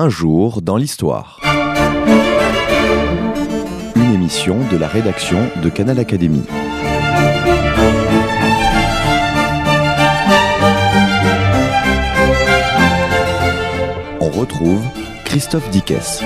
Un 0.00 0.10
jour 0.10 0.62
dans 0.62 0.76
l'histoire. 0.76 1.40
Une 3.96 4.14
émission 4.14 4.60
de 4.70 4.76
la 4.76 4.86
rédaction 4.86 5.50
de 5.60 5.68
Canal 5.68 5.98
Académie. 5.98 6.44
On 14.20 14.28
retrouve 14.28 14.84
Christophe 15.24 15.68
Dickès. 15.70 16.22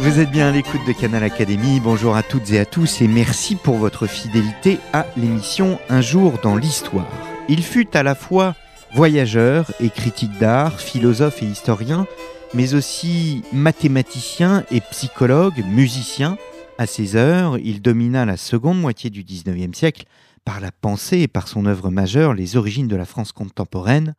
Vous 0.00 0.18
êtes 0.18 0.32
bien 0.32 0.48
à 0.48 0.50
l'écoute 0.50 0.84
de 0.88 0.92
Canal 0.92 1.22
Académie. 1.22 1.78
Bonjour 1.78 2.16
à 2.16 2.24
toutes 2.24 2.50
et 2.50 2.58
à 2.58 2.64
tous 2.64 3.02
et 3.02 3.06
merci 3.06 3.54
pour 3.54 3.76
votre 3.76 4.08
fidélité 4.08 4.80
à 4.92 5.06
l'émission 5.16 5.78
Un 5.88 6.00
jour 6.00 6.40
dans 6.42 6.56
l'histoire. 6.56 7.06
Il 7.48 7.62
fut 7.62 7.96
à 7.96 8.02
la 8.02 8.16
fois 8.16 8.56
voyageur 8.94 9.70
et 9.78 9.90
critique 9.90 10.36
d'art, 10.40 10.80
philosophe 10.80 11.40
et 11.44 11.46
historien, 11.46 12.08
mais 12.54 12.74
aussi 12.74 13.42
mathématicien 13.52 14.64
et 14.70 14.80
psychologue, 14.90 15.64
musicien. 15.66 16.36
À 16.78 16.86
ses 16.86 17.16
heures, 17.16 17.58
il 17.58 17.80
domina 17.80 18.24
la 18.24 18.36
seconde 18.36 18.80
moitié 18.80 19.10
du 19.10 19.24
XIXe 19.24 19.76
siècle 19.76 20.04
par 20.44 20.60
la 20.60 20.72
pensée 20.72 21.20
et 21.20 21.28
par 21.28 21.48
son 21.48 21.66
œuvre 21.66 21.90
majeure, 21.90 22.34
Les 22.34 22.56
origines 22.56 22.88
de 22.88 22.96
la 22.96 23.04
France 23.04 23.32
contemporaine. 23.32 24.14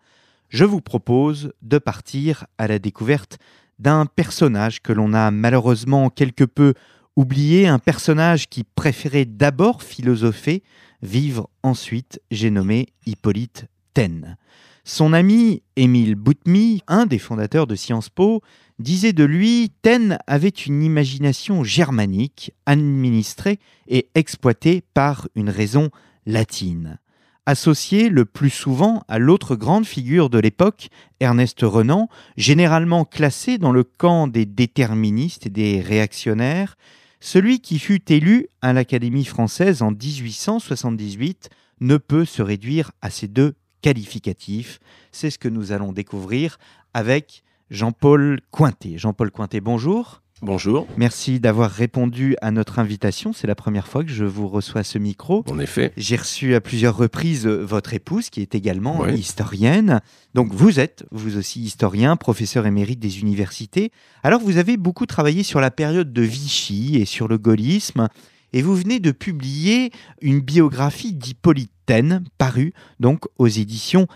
Je 0.50 0.66
vous 0.66 0.82
propose 0.82 1.52
de 1.62 1.78
partir 1.78 2.46
à 2.58 2.68
la 2.68 2.80
découverte 2.80 3.38
d'un 3.80 4.06
personnage 4.06 4.82
que 4.82 4.94
l'on 4.94 5.14
a 5.14 5.32
malheureusement 5.32 6.10
quelque 6.10 6.44
peu 6.44 6.74
oublié, 7.16 7.68
un 7.68 7.80
personnage 7.80 8.48
qui 8.50 8.64
préférait 8.64 9.26
d'abord 9.26 9.84
philosopher, 9.84 10.64
vivre 11.02 11.50
ensuite, 11.62 12.22
j'ai 12.32 12.50
nommé 12.50 12.88
Hippolyte 13.06 13.66
Taine. 13.94 14.38
Son 14.86 15.14
ami 15.14 15.64
Émile 15.78 16.16
Boutmy, 16.16 16.82
un 16.88 17.06
des 17.06 17.18
fondateurs 17.18 17.68
de 17.68 17.76
Sciences 17.76 18.10
Po, 18.10 18.42
disait 18.80 19.14
de 19.14 19.24
lui 19.24 19.72
Taine 19.82 20.18
avait 20.28 20.50
une 20.50 20.84
imagination 20.84 21.64
germanique, 21.64 22.52
administrée 22.66 23.60
et 23.88 24.10
exploitée 24.14 24.84
par 24.94 25.30
une 25.36 25.50
raison 25.50 25.90
latine. 26.26 27.00
Associé 27.46 28.10
le 28.10 28.26
plus 28.26 28.50
souvent 28.50 29.04
à 29.08 29.20
l'autre 29.20 29.56
grande 29.56 29.86
figure 29.86 30.30
de 30.30 30.40
l'époque, 30.40 30.90
Ernest 31.22 31.62
Renan, 31.62 32.10
généralement 32.36 33.06
classé 33.06 33.58
dans 33.58 33.72
le 33.72 33.86
camp 33.86 34.28
des 34.28 34.46
déterministes 34.46 35.46
et 35.46 35.50
des 35.50 35.80
réactionnaires, 35.80 36.76
celui 37.22 37.62
qui 37.62 37.80
fut 37.80 38.12
élu 38.12 38.48
à 38.62 38.74
l'Académie 38.74 39.24
française 39.24 39.82
en 39.82 39.92
1878 39.92 41.50
ne 41.80 41.96
peut 41.96 42.26
se 42.26 42.42
réduire 42.42 42.92
à 43.02 43.10
ces 43.10 43.30
deux 43.30 43.56
qualificatifs. 43.84 44.80
C'est 45.12 45.30
ce 45.30 45.38
que 45.38 45.50
nous 45.50 45.72
allons 45.72 45.92
découvrir 45.92 46.58
avec 46.96 47.44
Jean-Paul 47.70 48.40
Cointet. 48.50 48.98
Jean-Paul 48.98 49.30
Cointet, 49.30 49.60
bonjour. 49.60 50.22
Bonjour. 50.42 50.88
Merci 50.98 51.40
d'avoir 51.40 51.72
répondu 51.72 52.36
à 52.42 52.52
notre 52.52 52.80
invitation. 52.80 53.32
C'est 53.32 53.48
la 53.48 53.56
première 53.56 53.88
fois 53.88 54.04
que 54.04 54.10
je 54.12 54.26
vous 54.26 54.50
reçois 54.50 54.82
à 54.82 54.84
ce 54.84 54.98
micro. 54.98 55.44
En 55.50 55.60
effet. 55.60 55.94
J'ai 55.96 56.18
reçu 56.18 56.54
à 56.54 56.60
plusieurs 56.60 56.98
reprises 56.98 57.48
votre 57.48 57.94
épouse, 57.94 58.30
qui 58.30 58.42
est 58.42 58.56
également 58.56 59.08
historienne. 59.08 60.02
Donc 60.34 60.54
vous 60.54 60.80
êtes, 60.80 61.06
vous 61.12 61.38
aussi, 61.38 61.62
historien, 61.62 62.18
professeur 62.18 62.66
émérite 62.66 63.00
des 63.00 63.22
universités. 63.22 63.92
Alors 64.22 64.42
vous 64.42 64.58
avez 64.58 64.76
beaucoup 64.76 65.06
travaillé 65.06 65.44
sur 65.44 65.62
la 65.62 65.72
période 65.72 66.12
de 66.12 66.22
Vichy 66.22 66.98
et 66.98 67.06
sur 67.06 67.28
le 67.28 67.38
gaullisme. 67.38 68.10
Et 68.54 68.62
vous 68.62 68.76
venez 68.76 69.00
de 69.00 69.12
publier 69.12 69.92
une 70.22 70.40
biographie 70.40 71.14
d'Hippolyte 71.14 71.72
Taine, 71.86 72.24
parue 72.38 72.74
donc 73.00 73.26
aux 73.38 73.48
éditions 73.48 74.08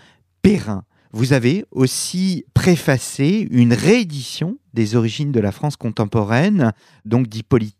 Perrin. 0.42 0.84
Vous 1.12 1.32
avez 1.32 1.64
aussi 1.70 2.44
préfacé 2.54 3.48
une 3.50 3.72
réédition 3.72 4.58
des 4.74 4.94
origines 4.94 5.32
de 5.32 5.40
la 5.40 5.52
France 5.52 5.76
contemporaine, 5.76 6.72
donc 7.04 7.26
d'Hippolyte 7.26 7.74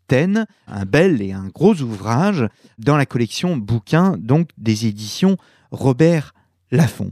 un 0.67 0.85
bel 0.85 1.21
et 1.21 1.31
un 1.31 1.47
gros 1.47 1.75
ouvrage 1.81 2.47
dans 2.77 2.97
la 2.97 3.05
collection 3.05 3.55
bouquins 3.55 4.15
donc 4.17 4.49
des 4.57 4.87
éditions 4.87 5.37
Robert 5.71 6.33
Laffont. 6.71 7.11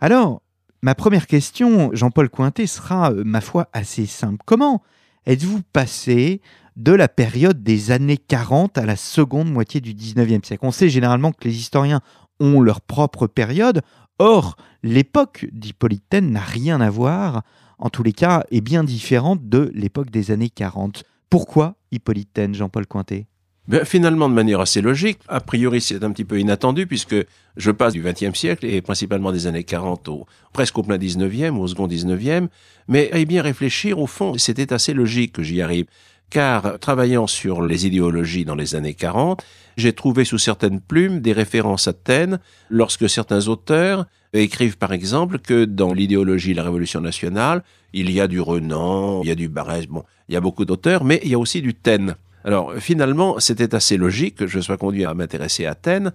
Alors, 0.00 0.42
ma 0.82 0.94
première 0.94 1.26
question, 1.26 1.90
Jean-Paul 1.92 2.28
Cointet, 2.28 2.66
sera, 2.66 3.12
euh, 3.12 3.22
ma 3.24 3.40
foi, 3.40 3.68
assez 3.72 4.06
simple. 4.06 4.42
Comment 4.46 4.82
êtes-vous 5.26 5.62
passé 5.72 6.40
de 6.78 6.92
la 6.92 7.08
période 7.08 7.62
des 7.64 7.90
années 7.90 8.16
40 8.16 8.78
à 8.78 8.86
la 8.86 8.94
seconde 8.94 9.50
moitié 9.50 9.80
du 9.80 9.94
19e 9.94 10.44
siècle. 10.44 10.64
On 10.64 10.70
sait 10.70 10.88
généralement 10.88 11.32
que 11.32 11.46
les 11.46 11.56
historiens 11.56 12.00
ont 12.38 12.60
leur 12.60 12.80
propre 12.80 13.26
période. 13.26 13.82
Or, 14.20 14.56
l'époque 14.84 15.46
d'Hippolyte 15.52 16.14
n'a 16.14 16.40
rien 16.40 16.80
à 16.80 16.88
voir, 16.88 17.42
en 17.78 17.90
tous 17.90 18.04
les 18.04 18.12
cas, 18.12 18.44
est 18.52 18.60
bien 18.60 18.84
différente 18.84 19.48
de 19.48 19.72
l'époque 19.74 20.10
des 20.10 20.30
années 20.30 20.50
40. 20.50 21.02
Pourquoi 21.28 21.74
Hippolyte 21.90 22.40
Jean-Paul 22.52 22.86
Cointet? 22.86 23.26
Ben, 23.66 23.84
finalement, 23.84 24.30
de 24.30 24.34
manière 24.34 24.60
assez 24.60 24.80
logique, 24.80 25.18
a 25.28 25.40
priori 25.40 25.82
c'est 25.82 26.02
un 26.02 26.10
petit 26.10 26.24
peu 26.24 26.40
inattendu 26.40 26.86
puisque 26.86 27.16
je 27.58 27.70
passe 27.70 27.92
du 27.92 28.02
XXe 28.02 28.32
siècle 28.32 28.64
et 28.64 28.80
principalement 28.80 29.30
des 29.30 29.46
années 29.46 29.64
40 29.64 30.08
au 30.08 30.26
presque 30.54 30.78
au 30.78 30.82
plein 30.82 30.96
19e, 30.96 31.50
au 31.50 31.66
second 31.66 31.86
19e, 31.86 32.48
mais 32.86 33.10
y 33.14 33.26
bien 33.26 33.42
réfléchir, 33.42 33.98
au 33.98 34.06
fond, 34.06 34.38
c'était 34.38 34.72
assez 34.72 34.94
logique 34.94 35.32
que 35.32 35.42
j'y 35.42 35.60
arrive 35.60 35.84
car 36.30 36.78
travaillant 36.78 37.26
sur 37.26 37.62
les 37.62 37.86
idéologies 37.86 38.44
dans 38.44 38.54
les 38.54 38.74
années 38.74 38.94
40, 38.94 39.44
j'ai 39.76 39.92
trouvé 39.92 40.24
sous 40.24 40.38
certaines 40.38 40.80
plumes 40.80 41.20
des 41.20 41.32
références 41.32 41.86
à 41.86 41.90
Athènes 41.90 42.38
lorsque 42.68 43.08
certains 43.08 43.48
auteurs 43.48 44.06
écrivent 44.32 44.76
par 44.76 44.92
exemple 44.92 45.38
que 45.38 45.64
dans 45.64 45.92
l'idéologie 45.92 46.52
de 46.52 46.56
la 46.56 46.64
Révolution 46.64 47.00
nationale, 47.00 47.62
il 47.92 48.10
y 48.10 48.20
a 48.20 48.28
du 48.28 48.40
Renan, 48.40 49.22
il 49.22 49.28
y 49.28 49.30
a 49.30 49.34
du 49.34 49.48
Barès, 49.48 49.86
bon, 49.86 50.04
il 50.28 50.34
y 50.34 50.36
a 50.36 50.40
beaucoup 50.40 50.64
d'auteurs, 50.64 51.04
mais 51.04 51.20
il 51.22 51.30
y 51.30 51.34
a 51.34 51.38
aussi 51.38 51.62
du 51.62 51.74
Taine. 51.74 52.16
Alors 52.44 52.74
finalement, 52.78 53.40
c'était 53.40 53.74
assez 53.74 53.96
logique 53.96 54.36
que 54.36 54.46
je 54.46 54.60
sois 54.60 54.76
conduit 54.76 55.04
à 55.04 55.14
m'intéresser 55.14 55.66
à 55.66 55.72
Athènes, 55.72 56.12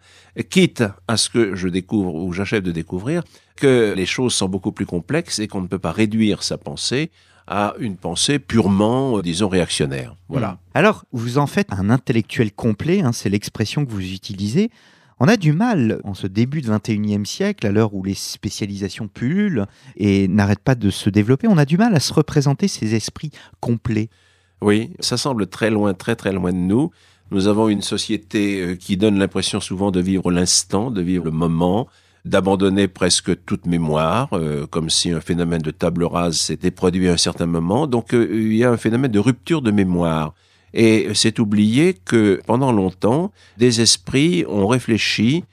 quitte 0.50 0.84
à 1.08 1.18
ce 1.18 1.30
que 1.30 1.56
je 1.56 1.68
découvre 1.68 2.16
ou 2.16 2.32
j'achève 2.34 2.64
de 2.64 2.72
découvrir 2.72 3.24
que 3.56 3.94
les 3.96 4.06
choses 4.06 4.34
sont 4.34 4.50
beaucoup 4.50 4.72
plus 4.72 4.86
complexes 4.86 5.40
et 5.40 5.48
qu'on 5.48 5.62
ne 5.62 5.68
peut 5.68 5.80
pas 5.80 5.92
réduire 5.92 6.44
sa 6.44 6.58
pensée 6.58 7.12
à 7.48 7.74
une 7.80 7.98
pensée 7.98 8.40
purement, 8.40 9.18
euh, 9.18 9.22
disons, 9.22 9.50
réactionnaire. 9.50 10.16
Voilà. 10.30 10.52
Hmm. 10.52 10.58
Alors, 10.76 11.06
vous 11.12 11.38
en 11.38 11.48
faites 11.48 11.72
un 11.72 11.90
intellectuel 11.90 12.52
complet, 12.52 13.02
hein, 13.02 13.12
c'est 13.12 13.30
l'expression 13.30 13.86
que 13.86 13.92
vous 13.92 14.12
utilisez. 14.14 14.72
On 15.20 15.28
a 15.28 15.38
du 15.38 15.54
mal, 15.54 16.02
en 16.04 16.14
ce 16.14 16.28
début 16.28 16.62
du 16.62 16.70
21e 16.70 17.26
siècle, 17.26 17.66
à 17.68 17.72
l'heure 17.72 17.94
où 17.94 18.04
les 18.04 18.14
spécialisations 18.14 19.08
pullulent 19.08 19.68
et 19.96 20.28
n'arrêtent 20.28 20.60
pas 20.60 20.76
de 20.76 20.90
se 20.90 21.10
développer, 21.10 21.48
on 21.48 21.58
a 21.58 21.66
du 21.66 21.78
mal 21.78 21.96
à 21.96 22.00
se 22.00 22.14
représenter 22.14 22.68
ces 22.68 22.96
esprits 22.96 23.32
complets. 23.60 24.10
Oui, 24.62 24.92
ça 25.00 25.18
semble 25.18 25.48
très 25.48 25.70
loin, 25.70 25.94
très 25.94 26.16
très 26.16 26.32
loin 26.32 26.52
de 26.52 26.58
nous. 26.58 26.92
Nous 27.32 27.48
avons 27.48 27.68
une 27.68 27.82
société 27.82 28.62
euh, 28.62 28.76
qui 28.76 28.98
donne 28.98 29.18
l'impression 29.18 29.60
souvent 29.60 29.92
de 29.92 30.00
vivre 30.00 30.32
l'instant, 30.32 30.92
de 30.92 31.02
vivre 31.02 31.26
le 31.26 31.32
moment, 31.32 31.88
d'abandonner 32.26 32.88
presque 32.88 33.44
toute 33.46 33.66
mémoire, 33.66 34.30
euh, 34.34 34.66
comme 34.68 34.90
si 34.90 35.12
un 35.12 35.20
phénomène 35.20 35.62
de 35.62 35.72
table 35.72 36.06
rase 36.06 36.38
s'était 36.38 36.72
produit 36.72 37.10
à 37.10 37.14
un 37.14 37.18
certain 37.18 37.46
moment. 37.46 37.86
Donc 37.86 38.14
euh, 38.14 38.28
il 38.32 38.56
y 38.56 38.64
a 38.64 38.72
un 38.72 38.78
phénomène 38.78 39.12
de 39.12 39.20
rupture 39.20 39.62
de 39.62 39.72
mémoire. 39.72 40.34
Et 40.74 41.10
c'est 41.14 41.40
oublié 41.40 41.94
que 41.94 42.42
pendant 42.48 42.72
longtemps, 42.72 43.32
des 43.58 43.82
esprits 43.82 44.44
ont 44.48 44.68
réfléchi 44.68 45.44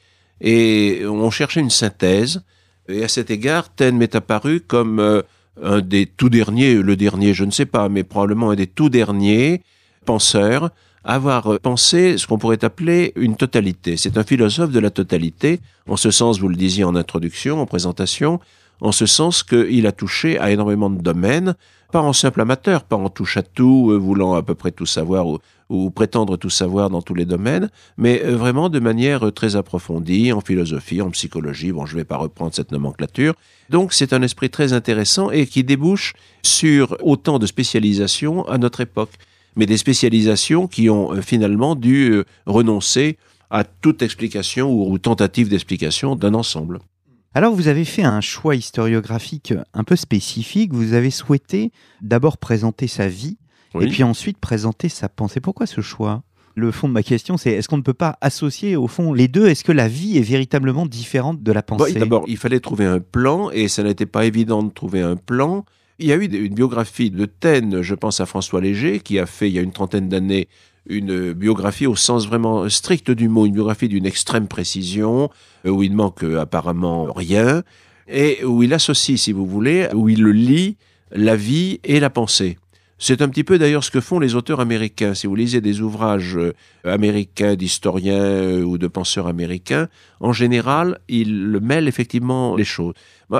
et 0.40 1.02
ont 1.06 1.30
cherché 1.30 1.60
une 1.60 1.70
synthèse. 1.70 2.42
Et 2.88 3.04
à 3.04 3.08
cet 3.08 3.30
égard, 3.30 3.74
Taine 3.74 3.98
m'est 3.98 4.14
apparu 4.14 4.60
comme 4.60 4.98
euh, 4.98 5.22
un 5.62 5.80
des 5.80 6.06
tout 6.06 6.30
derniers, 6.30 6.74
le 6.74 6.96
dernier, 6.96 7.34
je 7.34 7.44
ne 7.44 7.50
sais 7.50 7.66
pas, 7.66 7.88
mais 7.88 8.04
probablement 8.04 8.50
un 8.50 8.54
des 8.54 8.66
tout 8.66 8.88
derniers 8.88 9.62
penseurs 10.06 10.70
avoir 11.04 11.58
pensé 11.60 12.18
ce 12.18 12.26
qu'on 12.26 12.38
pourrait 12.38 12.64
appeler 12.64 13.12
une 13.16 13.36
totalité. 13.36 13.96
C'est 13.96 14.18
un 14.18 14.24
philosophe 14.24 14.70
de 14.70 14.80
la 14.80 14.90
totalité, 14.90 15.60
en 15.88 15.96
ce 15.96 16.10
sens, 16.10 16.38
vous 16.38 16.48
le 16.48 16.56
disiez 16.56 16.84
en 16.84 16.94
introduction, 16.94 17.60
en 17.60 17.66
présentation, 17.66 18.40
en 18.80 18.92
ce 18.92 19.06
sens 19.06 19.42
qu'il 19.42 19.86
a 19.86 19.92
touché 19.92 20.38
à 20.38 20.50
énormément 20.50 20.90
de 20.90 21.00
domaines, 21.00 21.54
pas 21.92 22.00
en 22.00 22.12
simple 22.12 22.40
amateur, 22.40 22.84
pas 22.84 22.96
en 22.96 23.08
touche 23.08 23.36
à 23.36 23.42
tout, 23.42 23.90
euh, 23.90 23.96
voulant 23.96 24.34
à 24.34 24.42
peu 24.42 24.54
près 24.54 24.70
tout 24.70 24.86
savoir 24.86 25.26
ou, 25.26 25.38
ou, 25.68 25.90
prétendre 25.90 26.36
tout 26.36 26.50
savoir 26.50 26.88
dans 26.88 27.02
tous 27.02 27.14
les 27.14 27.24
domaines, 27.24 27.68
mais 27.98 28.22
euh, 28.24 28.36
vraiment 28.36 28.68
de 28.68 28.78
manière 28.78 29.26
euh, 29.26 29.32
très 29.32 29.56
approfondie, 29.56 30.32
en 30.32 30.40
philosophie, 30.40 31.02
en 31.02 31.10
psychologie, 31.10 31.72
bon 31.72 31.86
je 31.86 31.94
ne 31.94 32.00
vais 32.00 32.04
pas 32.04 32.16
reprendre 32.16 32.54
cette 32.54 32.72
nomenclature. 32.72 33.34
Donc 33.70 33.92
c'est 33.92 34.12
un 34.12 34.22
esprit 34.22 34.50
très 34.50 34.72
intéressant 34.72 35.30
et 35.30 35.46
qui 35.46 35.64
débouche 35.64 36.14
sur 36.42 36.96
autant 37.02 37.38
de 37.38 37.46
spécialisations 37.46 38.48
à 38.48 38.56
notre 38.56 38.80
époque 38.80 39.12
mais 39.56 39.66
des 39.66 39.76
spécialisations 39.76 40.66
qui 40.66 40.90
ont 40.90 41.12
euh, 41.12 41.22
finalement 41.22 41.74
dû 41.74 42.10
euh, 42.10 42.24
renoncer 42.46 43.18
à 43.50 43.64
toute 43.64 44.02
explication 44.02 44.72
ou, 44.72 44.98
tentative 44.98 45.48
d'explication 45.48 46.14
d'un 46.16 46.34
ensemble. 46.34 46.78
Alors 47.34 47.54
vous 47.54 47.68
avez 47.68 47.84
fait 47.84 48.02
un 48.02 48.20
choix 48.20 48.54
historiographique 48.54 49.54
un 49.74 49.84
peu 49.84 49.96
spécifique, 49.96 50.72
vous 50.72 50.94
avez 50.94 51.10
souhaité 51.10 51.72
d'abord 52.00 52.38
présenter 52.38 52.86
sa 52.86 53.08
vie 53.08 53.38
et 53.80 53.86
puis 53.86 54.02
ensuite 54.02 54.38
présenter 54.38 54.88
sa 54.88 55.08
pensée. 55.08 55.40
Pourquoi 55.40 55.66
ce 55.66 55.80
choix? 55.80 56.22
Le 56.56 56.72
fond 56.72 56.88
de 56.88 56.92
ma 56.92 57.04
question, 57.04 57.36
c'est 57.36 57.52
est-ce 57.52 57.68
qu'on 57.68 57.76
ne 57.76 57.82
peut 57.82 57.94
pas 57.94 58.18
associer 58.20 58.74
au 58.74 58.88
fond 58.88 59.12
les 59.12 59.28
deux? 59.28 59.46
Est-ce 59.46 59.62
que 59.62 59.70
la 59.70 59.86
vie 59.86 60.18
est 60.18 60.22
véritablement 60.22 60.86
différente 60.86 61.42
de 61.42 61.52
la 61.52 61.62
pensée? 61.62 61.94
D'abord, 61.94 62.24
il 62.26 62.36
fallait 62.36 62.58
trouver 62.58 62.84
un 62.84 62.98
plan 62.98 63.50
et 63.50 63.68
ça 63.68 63.84
n'était 63.84 64.06
pas 64.06 64.24
évident 64.24 64.64
de 64.64 64.70
trouver 64.70 65.00
un 65.00 65.14
plan 65.14 65.64
Il 66.02 66.06
y 66.06 66.12
a 66.12 66.16
eu 66.16 66.24
une 66.24 66.54
biographie 66.54 67.10
de 67.10 67.26
Taine, 67.26 67.82
je 67.82 67.94
pense 67.94 68.20
à 68.20 68.26
François 68.26 68.62
Léger, 68.62 69.00
qui 69.00 69.18
a 69.18 69.26
fait 69.26 69.48
il 69.48 69.52
y 69.52 69.58
a 69.58 69.62
une 69.62 69.72
trentaine 69.72 70.08
d'années 70.08 70.48
une 70.86 71.34
biographie 71.34 71.86
au 71.86 71.94
sens 71.94 72.26
vraiment 72.26 72.68
strict 72.70 73.10
du 73.10 73.28
mot, 73.28 73.44
une 73.44 73.52
biographie 73.52 73.86
d'une 73.86 74.06
extrême 74.06 74.48
précision, 74.48 75.30
euh, 75.66 75.70
où 75.70 75.82
il 75.82 75.94
manque 75.94 76.22
apparemment 76.22 77.12
rien, 77.12 77.62
et 78.08 78.42
où 78.44 78.62
il 78.62 78.72
associe, 78.72 79.20
si 79.20 79.32
vous 79.32 79.46
voulez, 79.46 79.88
où 79.94 80.08
il 80.08 80.24
lit 80.24 80.76
la 81.12 81.36
vie 81.36 81.80
et 81.84 82.00
la 82.00 82.08
pensée. 82.08 82.56
C'est 83.02 83.22
un 83.22 83.30
petit 83.30 83.44
peu 83.44 83.58
d'ailleurs 83.58 83.82
ce 83.82 83.90
que 83.90 84.02
font 84.02 84.20
les 84.20 84.34
auteurs 84.34 84.60
américains. 84.60 85.14
Si 85.14 85.26
vous 85.26 85.34
lisez 85.34 85.62
des 85.62 85.80
ouvrages 85.80 86.36
euh, 86.36 86.52
américains 86.84 87.54
d'historiens 87.54 88.22
euh, 88.22 88.62
ou 88.62 88.76
de 88.76 88.86
penseurs 88.88 89.26
américains, 89.26 89.88
en 90.20 90.34
général, 90.34 91.00
ils 91.08 91.58
mêlent 91.62 91.88
effectivement 91.88 92.54
les 92.56 92.64
choses. 92.64 92.92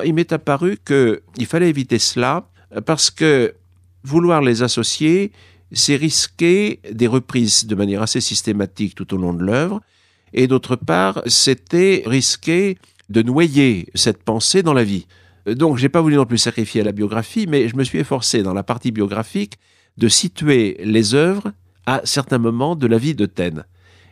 il 0.06 0.14
m'est 0.14 0.32
apparu 0.32 0.78
qu'il 0.82 1.46
fallait 1.46 1.68
éviter 1.68 1.98
cela 1.98 2.48
parce 2.86 3.10
que 3.10 3.54
vouloir 4.02 4.40
les 4.40 4.62
associer, 4.62 5.30
c'est 5.72 5.96
risquer 5.96 6.80
des 6.90 7.06
reprises 7.06 7.66
de 7.66 7.74
manière 7.74 8.00
assez 8.00 8.22
systématique 8.22 8.94
tout 8.94 9.12
au 9.12 9.18
long 9.18 9.34
de 9.34 9.44
l'œuvre, 9.44 9.82
et 10.32 10.46
d'autre 10.46 10.74
part, 10.74 11.22
c'était 11.26 12.02
risquer 12.06 12.78
de 13.10 13.20
noyer 13.20 13.88
cette 13.94 14.22
pensée 14.22 14.62
dans 14.62 14.72
la 14.72 14.84
vie. 14.84 15.06
Donc, 15.46 15.78
j'ai 15.78 15.88
pas 15.88 16.00
voulu 16.00 16.16
non 16.16 16.26
plus 16.26 16.38
sacrifier 16.38 16.82
la 16.82 16.92
biographie, 16.92 17.46
mais 17.48 17.68
je 17.68 17.76
me 17.76 17.84
suis 17.84 17.98
efforcé 17.98 18.42
dans 18.42 18.54
la 18.54 18.62
partie 18.62 18.90
biographique 18.90 19.58
de 19.96 20.08
situer 20.08 20.78
les 20.82 21.14
œuvres 21.14 21.52
à 21.86 22.00
certains 22.04 22.38
moments 22.38 22.76
de 22.76 22.86
la 22.86 22.98
vie 22.98 23.14
de 23.14 23.26
Taine. 23.26 23.64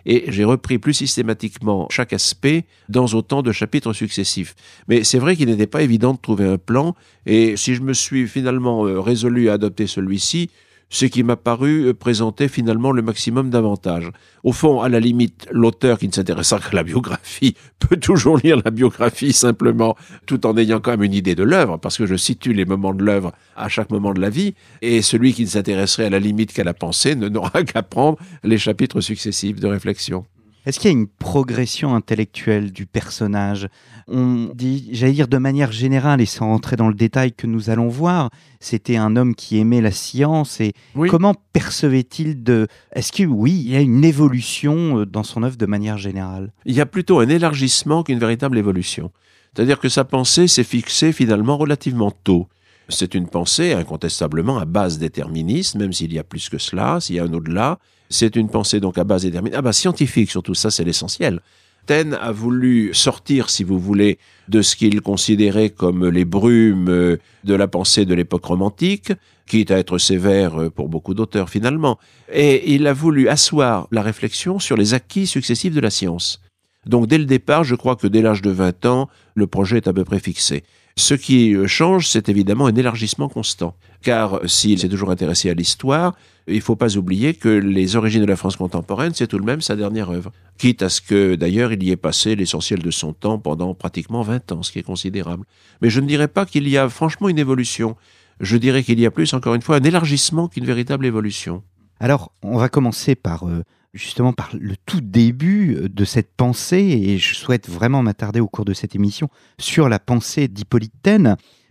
Et 0.06 0.25
j'ai 0.28 0.44
repris 0.44 0.78
plus 0.78 0.94
systématiquement 0.94 1.86
chaque 1.90 2.12
aspect 2.12 2.64
dans 2.88 3.06
autant 3.06 3.42
de 3.42 3.52
chapitres 3.52 3.92
successifs. 3.92 4.54
Mais 4.88 5.04
c'est 5.04 5.19
vrai 5.19 5.36
qu'il 5.36 5.48
n'était 5.48 5.66
pas 5.66 5.82
évident 5.82 6.14
de 6.14 6.19
trouver 6.19 6.46
un 6.46 6.56
plan, 6.56 6.94
et 7.26 7.56
si 7.56 7.74
je 7.74 7.82
me 7.82 7.92
suis 7.92 8.26
finalement 8.26 8.86
euh, 8.86 9.00
résolu 9.00 9.50
à 9.50 9.54
adopter 9.54 9.86
celui-ci, 9.86 10.50
ce 10.90 11.06
qui 11.06 11.23
m'a 11.23 11.37
paru 11.37 11.87
euh, 11.87 11.94
présenter 11.94 12.49
finalement 12.49 12.93
le 12.93 13.02
maximum 13.02 13.50
d'avantages. 13.50 14.11
Au 14.44 14.52
fond, 14.52 14.81
à 14.81 14.88
la 14.88 15.00
limite, 15.00 15.46
l'auteur 15.50 15.99
qui 15.99 16.08
ne 16.08 16.12
s'intéressera 16.12 16.61
qu'à 16.61 16.75
la 16.76 16.82
biographie 16.82 17.55
peut 17.79 17.96
toujours 17.96 18.38
lire 18.38 18.61
la 18.64 18.70
biographie 18.70 19.32
simplement, 19.32 19.96
tout 20.26 20.46
en 20.46 20.56
ayant 20.56 20.81
quand 20.81 20.93
même 20.93 21.02
une 21.02 21.14
idée 21.14 21.35
de 21.35 21.43
l'œuvre, 21.43 21.76
parce 21.76 21.99
que 21.99 22.06
je 22.06 22.17
situe 22.17 22.52
les 22.52 22.64
moments 22.64 22.94
de 22.94 23.05
l'œuvre 23.05 23.32
à 23.56 23.69
chaque 23.69 23.90
moment 23.90 24.14
de 24.14 24.20
la 24.20 24.31
vie, 24.31 24.55
et 24.82 25.02
celui 25.02 25.35
qui 25.35 25.43
ne 25.43 25.49
s'intéresserait 25.49 26.06
à 26.06 26.11
la 26.11 26.19
limite 26.19 26.52
qu'à 26.52 26.64
la 26.64 26.75
pensée 26.75 27.14
ne 27.14 27.29
n'aura 27.29 27.62
qu'à 27.64 27.82
prendre 27.82 28.19
les 28.43 28.58
chapitres 28.58 29.00
successifs 29.00 29.61
de 29.61 29.67
réflexion. 29.67 30.25
Est-ce 30.66 30.81
qu'il 30.81 30.90
y 30.90 30.94
a 30.94 30.99
une 30.99 31.06
progression 31.06 31.94
intellectuelle 31.94 32.72
du 32.72 32.87
personnage? 32.87 33.69
On 34.06 34.50
dit, 34.55 34.88
j'allais 34.93 35.12
dire 35.12 35.28
de 35.28 35.38
manière 35.38 35.72
générale, 35.72 36.20
et 36.20 36.26
sans 36.26 36.46
rentrer 36.46 36.76
dans 36.76 36.88
le 36.88 36.94
détail 36.94 37.32
que 37.32 37.46
nous 37.46 37.70
allons 37.70 37.88
voir, 37.88 38.31
c'était 38.60 38.96
un 38.96 39.16
homme 39.16 39.34
qui 39.34 39.58
aimait 39.58 39.81
la 39.81 39.93
science. 39.93 40.60
Et 40.60 40.75
comment 41.08 41.34
percevait-il 41.52 42.43
de... 42.43 42.66
Est-ce 42.93 43.12
que 43.12 43.22
oui, 43.22 43.52
il 43.52 43.70
y 43.70 43.76
a 43.76 43.81
une 43.81 44.05
évolution 44.05 45.00
euh, 45.00 45.06
dans 45.06 45.22
son 45.22 45.43
œuvre 45.43 45.56
de 45.56 45.66
manière 45.66 45.96
générale? 45.96 46.52
Il 46.66 46.75
y 46.75 46.81
a 46.81 46.87
plutôt 46.87 47.20
un 47.20 47.28
élargissement 47.28 48.02
qu'une 48.02 48.19
véritable 48.19 48.58
évolution. 48.58 49.10
C'est-à-dire 49.55 49.78
que 49.78 49.88
sa 49.88 50.05
pensée 50.05 50.49
s'est 50.49 50.64
fixée 50.64 51.12
finalement 51.12 51.56
relativement 51.56 52.10
tôt. 52.10 52.49
C'est 52.90 53.14
une 53.14 53.28
pensée 53.28 53.72
incontestablement 53.72 54.58
à 54.58 54.64
base 54.64 54.99
déterminisme, 54.99 55.78
même 55.78 55.93
s'il 55.93 56.12
y 56.12 56.19
a 56.19 56.25
plus 56.25 56.49
que 56.49 56.58
cela, 56.58 57.00
s'il 57.00 57.16
y 57.16 57.19
a 57.20 57.25
un 57.25 57.32
au-delà. 57.32 57.78
C'est 58.10 58.37
une 58.37 58.49
pensée 58.49 58.81
donc 58.81 58.99
à 58.99 59.05
base 59.05 59.22
déterminée, 59.22 59.56
ah 59.56 59.62
bah 59.62 59.72
scientifique 59.72 60.31
surtout, 60.31 60.55
ça 60.55 60.70
c'est 60.70 60.84
l'essentiel. 60.84 61.40
Taine 61.87 62.19
a 62.20 62.32
voulu 62.32 62.93
sortir, 62.93 63.49
si 63.49 63.64
vous 63.64 63.78
voulez, 63.78 64.19
de 64.49 64.60
ce 64.60 64.76
qu'il 64.76 65.00
considérait 65.00 65.70
comme 65.70 66.06
les 66.06 66.26
brumes 66.26 67.19
de 67.44 67.55
la 67.55 67.66
pensée 67.66 68.05
de 68.05 68.12
l'époque 68.14 68.44
romantique, 68.44 69.12
quitte 69.46 69.70
à 69.70 69.78
être 69.78 69.96
sévère 69.96 70.70
pour 70.75 70.90
beaucoup 70.90 71.14
d'auteurs 71.14 71.49
finalement, 71.49 71.99
et 72.31 72.75
il 72.75 72.87
a 72.87 72.93
voulu 72.93 73.28
asseoir 73.28 73.88
la 73.90 74.02
réflexion 74.02 74.58
sur 74.58 74.76
les 74.76 74.93
acquis 74.93 75.26
successifs 75.26 75.75
de 75.75 75.81
la 75.81 75.88
science. 75.90 76.43
Donc 76.84 77.06
dès 77.06 77.19
le 77.19 77.25
départ, 77.25 77.64
je 77.64 77.75
crois 77.75 77.96
que 77.96 78.06
dès 78.06 78.20
l'âge 78.20 78.43
de 78.43 78.50
20 78.50 78.84
ans, 78.84 79.08
le 79.34 79.46
projet 79.46 79.78
est 79.78 79.88
à 79.88 79.93
peu 79.94 80.05
près 80.05 80.20
fixé. 80.20 80.64
Ce 80.98 81.14
qui 81.14 81.54
change, 81.68 82.08
c'est 82.08 82.28
évidemment 82.28 82.66
un 82.66 82.74
élargissement 82.74 83.28
constant. 83.28 83.76
Car 84.02 84.40
s'il 84.46 84.80
s'est 84.80 84.88
toujours 84.88 85.12
intéressé 85.12 85.48
à 85.48 85.54
l'histoire, 85.54 86.16
il 86.48 86.56
ne 86.56 86.60
faut 86.60 86.74
pas 86.74 86.96
oublier 86.96 87.34
que 87.34 87.48
les 87.48 87.94
origines 87.94 88.22
de 88.22 88.26
la 88.26 88.34
France 88.34 88.56
contemporaine, 88.56 89.12
c'est 89.14 89.28
tout 89.28 89.38
de 89.38 89.44
même 89.44 89.60
sa 89.60 89.76
dernière 89.76 90.10
œuvre. 90.10 90.32
Quitte 90.58 90.82
à 90.82 90.88
ce 90.88 91.00
que, 91.00 91.36
d'ailleurs, 91.36 91.72
il 91.72 91.84
y 91.84 91.92
ait 91.92 91.96
passé 91.96 92.34
l'essentiel 92.34 92.82
de 92.82 92.90
son 92.90 93.12
temps 93.12 93.38
pendant 93.38 93.74
pratiquement 93.74 94.22
20 94.22 94.50
ans, 94.50 94.64
ce 94.64 94.72
qui 94.72 94.80
est 94.80 94.82
considérable. 94.82 95.44
Mais 95.82 95.88
je 95.88 96.00
ne 96.00 96.06
dirais 96.08 96.26
pas 96.26 96.44
qu'il 96.46 96.68
y 96.68 96.76
a 96.76 96.88
franchement 96.88 97.28
une 97.28 97.38
évolution. 97.38 97.94
Je 98.40 98.56
dirais 98.56 98.82
qu'il 98.82 98.98
y 98.98 99.06
a 99.06 99.12
plus, 99.12 99.32
encore 99.34 99.54
une 99.54 99.62
fois, 99.62 99.76
un 99.76 99.84
élargissement 99.84 100.48
qu'une 100.48 100.64
véritable 100.64 101.06
évolution. 101.06 101.62
Alors, 102.00 102.32
on 102.42 102.58
va 102.58 102.68
commencer 102.68 103.14
par 103.14 103.46
euh, 103.46 103.62
justement 103.98 104.32
par 104.32 104.50
le 104.58 104.74
tout 104.86 105.00
début 105.00 105.76
euh, 105.76 105.88
de 105.88 106.04
cette 106.04 106.30
pensée, 106.36 106.78
et 106.78 107.18
je 107.18 107.34
souhaite 107.34 107.68
vraiment 107.68 108.02
m'attarder 108.02 108.40
au 108.40 108.48
cours 108.48 108.64
de 108.64 108.72
cette 108.72 108.94
émission 108.94 109.28
sur 109.58 109.88
la 109.88 109.98
pensée 109.98 110.48
d'Hippolyte 110.48 111.10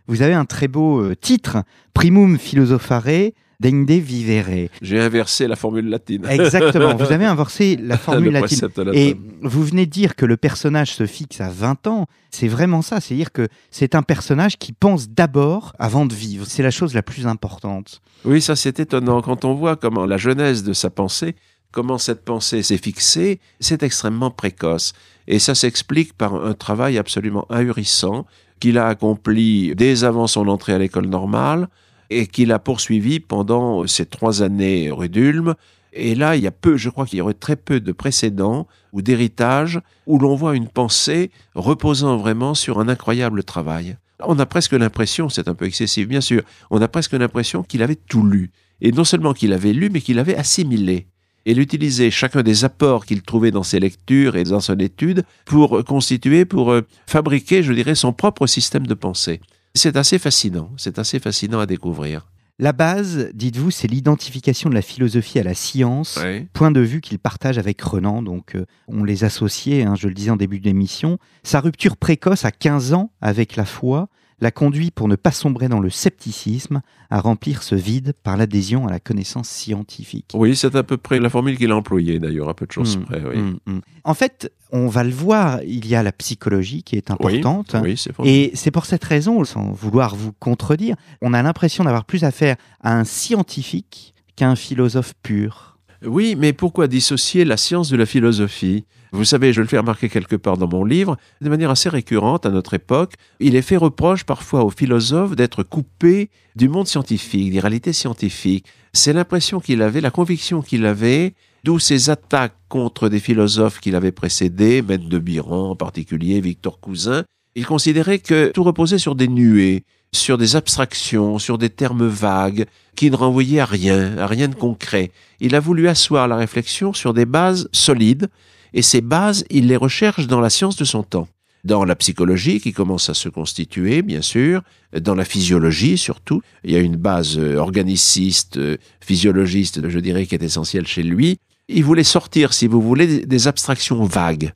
Vous 0.07 0.21
avez 0.21 0.33
un 0.33 0.45
très 0.45 0.67
beau 0.67 1.01
euh, 1.01 1.15
titre, 1.15 1.63
Primum 1.93 2.37
Philosophare, 2.37 3.31
Deinde 3.59 3.89
vivere. 3.89 4.69
J'ai 4.83 4.99
inversé 4.99 5.47
la 5.47 5.55
formule 5.55 5.89
latine. 5.89 6.23
Exactement. 6.29 6.95
Vous 6.97 7.11
avez 7.11 7.25
inversé 7.25 7.75
la 7.75 7.97
formule 7.97 8.31
latine. 8.31 8.69
Et 8.93 9.15
vous 9.41 9.63
venez 9.63 9.87
de 9.87 9.91
dire 9.91 10.15
que 10.15 10.27
le 10.27 10.37
personnage 10.37 10.93
se 10.93 11.07
fixe 11.07 11.41
à 11.41 11.49
20 11.49 11.87
ans. 11.87 12.05
C'est 12.29 12.47
vraiment 12.47 12.83
ça. 12.83 13.01
C'est-à-dire 13.01 13.31
que 13.31 13.47
c'est 13.71 13.95
un 13.95 14.03
personnage 14.03 14.59
qui 14.59 14.73
pense 14.73 15.09
d'abord 15.09 15.73
avant 15.79 16.05
de 16.05 16.13
vivre. 16.13 16.45
C'est 16.47 16.61
la 16.61 16.69
chose 16.69 16.93
la 16.93 17.01
plus 17.01 17.25
importante. 17.25 18.01
Oui, 18.25 18.41
ça 18.41 18.55
c'est 18.55 18.79
étonnant. 18.79 19.23
Quand 19.23 19.43
on 19.43 19.55
voit 19.55 19.75
comment 19.75 20.05
la 20.05 20.17
genèse 20.17 20.63
de 20.63 20.73
sa 20.73 20.91
pensée 20.91 21.35
comment 21.71 21.97
cette 21.97 22.23
pensée 22.23 22.63
s'est 22.63 22.77
fixée, 22.77 23.39
c'est 23.59 23.83
extrêmement 23.83 24.31
précoce. 24.31 24.93
Et 25.27 25.39
ça 25.39 25.55
s'explique 25.55 26.13
par 26.13 26.35
un 26.35 26.53
travail 26.53 26.97
absolument 26.97 27.45
ahurissant 27.49 28.25
qu'il 28.59 28.77
a 28.77 28.87
accompli 28.87 29.75
dès 29.75 30.03
avant 30.03 30.27
son 30.27 30.47
entrée 30.47 30.73
à 30.73 30.79
l'école 30.79 31.07
normale 31.07 31.67
et 32.09 32.27
qu'il 32.27 32.51
a 32.51 32.59
poursuivi 32.59 33.19
pendant 33.19 33.85
ces 33.87 34.05
trois 34.05 34.41
années 34.41 34.89
rue 34.91 35.09
d'Ulm. 35.09 35.55
Et 35.93 36.15
là, 36.15 36.35
il 36.35 36.43
y 36.43 36.47
a 36.47 36.51
peu, 36.51 36.77
je 36.77 36.89
crois 36.89 37.05
qu'il 37.05 37.19
y 37.19 37.21
aurait 37.21 37.33
très 37.33 37.55
peu 37.55 37.79
de 37.79 37.91
précédents 37.91 38.67
ou 38.93 39.01
d'héritage 39.01 39.81
où 40.05 40.19
l'on 40.19 40.35
voit 40.35 40.55
une 40.55 40.67
pensée 40.67 41.31
reposant 41.55 42.17
vraiment 42.17 42.53
sur 42.53 42.79
un 42.79 42.87
incroyable 42.87 43.43
travail. 43.43 43.97
On 44.23 44.39
a 44.39 44.45
presque 44.45 44.73
l'impression, 44.73 45.29
c'est 45.29 45.47
un 45.47 45.53
peu 45.53 45.65
excessif 45.65 46.07
bien 46.07 46.21
sûr, 46.21 46.41
on 46.71 46.81
a 46.81 46.87
presque 46.87 47.13
l'impression 47.13 47.63
qu'il 47.63 47.83
avait 47.83 47.95
tout 47.95 48.23
lu. 48.23 48.51
Et 48.81 48.91
non 48.91 49.03
seulement 49.03 49.33
qu'il 49.33 49.53
avait 49.53 49.73
lu, 49.73 49.89
mais 49.89 50.01
qu'il 50.01 50.19
avait 50.19 50.35
assimilé 50.35 51.07
et 51.47 51.51
il 51.51 51.59
utilisait 51.59 52.11
chacun 52.11 52.43
des 52.43 52.65
apports 52.65 53.05
qu'il 53.05 53.21
trouvait 53.21 53.51
dans 53.51 53.63
ses 53.63 53.79
lectures 53.79 54.35
et 54.35 54.43
dans 54.43 54.59
son 54.59 54.77
étude 54.79 55.23
pour 55.45 55.81
constituer, 55.85 56.43
pour 56.43 56.73
euh, 56.73 56.81
fabriquer, 57.07 57.63
je 57.63 57.71
dirais, 57.71 57.95
son 57.95 58.11
propre 58.11 58.47
système 58.47 58.85
de 58.85 58.93
pensée. 58.93 59.39
C'est 59.73 59.95
assez 59.95 60.19
fascinant, 60.19 60.69
c'est 60.75 60.99
assez 60.99 61.19
fascinant 61.19 61.59
à 61.59 61.65
découvrir. 61.65 62.27
La 62.59 62.73
base, 62.73 63.29
dites-vous, 63.33 63.71
c'est 63.71 63.87
l'identification 63.87 64.69
de 64.69 64.75
la 64.75 64.81
philosophie 64.81 65.39
à 65.39 65.43
la 65.43 65.53
science, 65.53 66.19
point 66.51 66.71
de 66.71 66.81
vue 66.81 66.99
qu'il 66.99 67.17
partage 67.17 67.57
avec 67.57 67.81
Renan, 67.81 68.23
donc 68.23 68.55
euh, 68.55 68.65
on 68.89 69.05
les 69.05 69.23
associait, 69.23 69.83
hein, 69.83 69.95
je 69.95 70.09
le 70.09 70.13
disais 70.13 70.31
en 70.31 70.35
début 70.35 70.59
d'émission. 70.59 71.17
Sa 71.43 71.61
rupture 71.61 71.95
précoce 71.95 72.43
à 72.43 72.51
15 72.51 72.91
ans 72.91 73.11
avec 73.21 73.55
la 73.55 73.65
foi, 73.65 74.09
l'a 74.39 74.51
conduit, 74.51 74.91
pour 74.91 75.07
ne 75.07 75.15
pas 75.15 75.31
sombrer 75.31 75.67
dans 75.67 75.79
le 75.79 75.89
scepticisme, 75.89 76.81
à 77.09 77.19
remplir 77.19 77.63
ce 77.63 77.75
vide 77.75 78.13
par 78.23 78.37
l'adhésion 78.37 78.87
à 78.87 78.91
la 78.91 78.99
connaissance 78.99 79.49
scientifique. 79.49 80.31
Oui, 80.33 80.55
c'est 80.55 80.75
à 80.75 80.83
peu 80.83 80.97
près 80.97 81.19
la 81.19 81.29
formule 81.29 81.57
qu'il 81.57 81.71
a 81.71 81.75
employée 81.75 82.19
d'ailleurs, 82.19 82.49
à 82.49 82.53
peu 82.53 82.65
de 82.65 82.71
choses 82.71 82.97
mmh, 82.97 83.05
près. 83.05 83.23
Oui. 83.23 83.37
Mmh, 83.37 83.57
mmh. 83.65 83.79
En 84.03 84.13
fait, 84.13 84.51
on 84.71 84.87
va 84.87 85.03
le 85.03 85.11
voir, 85.11 85.61
il 85.63 85.87
y 85.87 85.95
a 85.95 86.03
la 86.03 86.11
psychologie 86.11 86.83
qui 86.83 86.95
est 86.95 87.09
importante. 87.09 87.75
Oui, 87.81 87.95
et 88.25 88.51
c'est 88.53 88.71
pour 88.71 88.85
cette 88.85 89.03
raison, 89.03 89.43
sans 89.43 89.71
vouloir 89.71 90.15
vous 90.15 90.33
contredire, 90.33 90.95
on 91.21 91.33
a 91.33 91.41
l'impression 91.41 91.83
d'avoir 91.83 92.05
plus 92.05 92.23
affaire 92.23 92.57
à 92.81 92.97
un 92.97 93.03
scientifique 93.03 94.13
qu'à 94.35 94.49
un 94.49 94.55
philosophe 94.55 95.13
pur. 95.23 95.76
Oui, 96.05 96.35
mais 96.37 96.53
pourquoi 96.53 96.87
dissocier 96.87 97.43
la 97.43 97.57
science 97.57 97.89
de 97.89 97.97
la 97.97 98.05
philosophie? 98.05 98.85
Vous 99.11 99.25
savez, 99.25 99.53
je 99.53 99.61
le 99.61 99.67
fais 99.67 99.79
remarquer 99.79 100.09
quelque 100.09 100.35
part 100.35 100.57
dans 100.57 100.67
mon 100.67 100.83
livre, 100.83 101.17
de 101.41 101.49
manière 101.49 101.71
assez 101.71 101.89
récurrente 101.89 102.45
à 102.45 102.49
notre 102.49 102.73
époque, 102.73 103.13
il 103.39 103.55
est 103.55 103.61
fait 103.61 103.77
reproche 103.77 104.23
parfois 104.23 104.63
aux 104.63 104.69
philosophes 104.69 105.35
d'être 105.35 105.63
coupés 105.63 106.29
du 106.55 106.69
monde 106.69 106.87
scientifique, 106.87 107.51
des 107.51 107.59
réalités 107.59 107.93
scientifiques. 107.93 108.65
C'est 108.93 109.13
l'impression 109.13 109.59
qu'il 109.59 109.81
avait, 109.81 110.01
la 110.01 110.11
conviction 110.11 110.61
qu'il 110.61 110.85
avait, 110.85 111.33
d'où 111.63 111.79
ces 111.79 112.09
attaques 112.09 112.55
contre 112.69 113.09
des 113.09 113.19
philosophes 113.19 113.79
qu'il 113.79 113.95
avait 113.95 114.11
précédés, 114.11 114.81
Maître 114.81 115.07
de 115.07 115.19
Biran 115.19 115.71
en 115.71 115.75
particulier, 115.75 116.41
Victor 116.41 116.79
Cousin. 116.79 117.23
Il 117.57 117.65
considérait 117.65 118.19
que 118.19 118.51
tout 118.51 118.63
reposait 118.63 118.99
sur 118.99 119.15
des 119.15 119.27
nuées, 119.27 119.83
sur 120.11 120.37
des 120.37 120.55
abstractions, 120.55 121.39
sur 121.39 121.57
des 121.57 121.71
termes 121.71 122.05
vagues, 122.05 122.67
qui 122.95 123.09
ne 123.09 123.15
renvoyaient 123.15 123.61
à 123.61 123.65
rien, 123.65 124.15
à 124.19 124.27
rien 124.27 124.47
de 124.47 124.53
concret. 124.53 125.09
Il 125.39 125.55
a 125.55 125.59
voulu 125.59 125.87
asseoir 125.87 126.27
la 126.27 126.35
réflexion 126.35 126.93
sur 126.93 127.15
des 127.15 127.25
bases 127.25 127.67
solides, 127.71 128.27
et 128.75 128.83
ces 128.83 129.01
bases, 129.01 129.43
il 129.49 129.65
les 129.65 129.75
recherche 129.75 130.27
dans 130.27 130.39
la 130.39 130.51
science 130.51 130.75
de 130.75 130.85
son 130.85 131.01
temps. 131.01 131.27
dans 131.63 131.83
la 131.83 131.95
psychologie 131.95 132.61
qui 132.61 132.71
commence 132.71 133.09
à 133.09 133.15
se 133.15 133.27
constituer, 133.27 134.03
bien 134.03 134.21
sûr, 134.21 134.61
dans 135.01 135.15
la 135.15 135.25
physiologie 135.25 135.97
surtout. 135.97 136.41
Il 136.63 136.71
y 136.71 136.75
a 136.75 136.79
une 136.79 136.95
base 136.95 137.37
organiciste, 137.39 138.59
physiologiste, 139.01 139.89
je 139.89 139.99
dirais, 139.99 140.27
qui 140.27 140.35
est 140.35 140.43
essentielle 140.43 140.87
chez 140.87 141.03
lui. 141.03 141.39
Il 141.67 141.83
voulait 141.83 142.05
sortir, 142.05 142.53
si 142.53 142.67
vous 142.67 142.81
voulez, 142.81 143.25
des 143.25 143.47
abstractions 143.47 144.03
vagues 144.05 144.53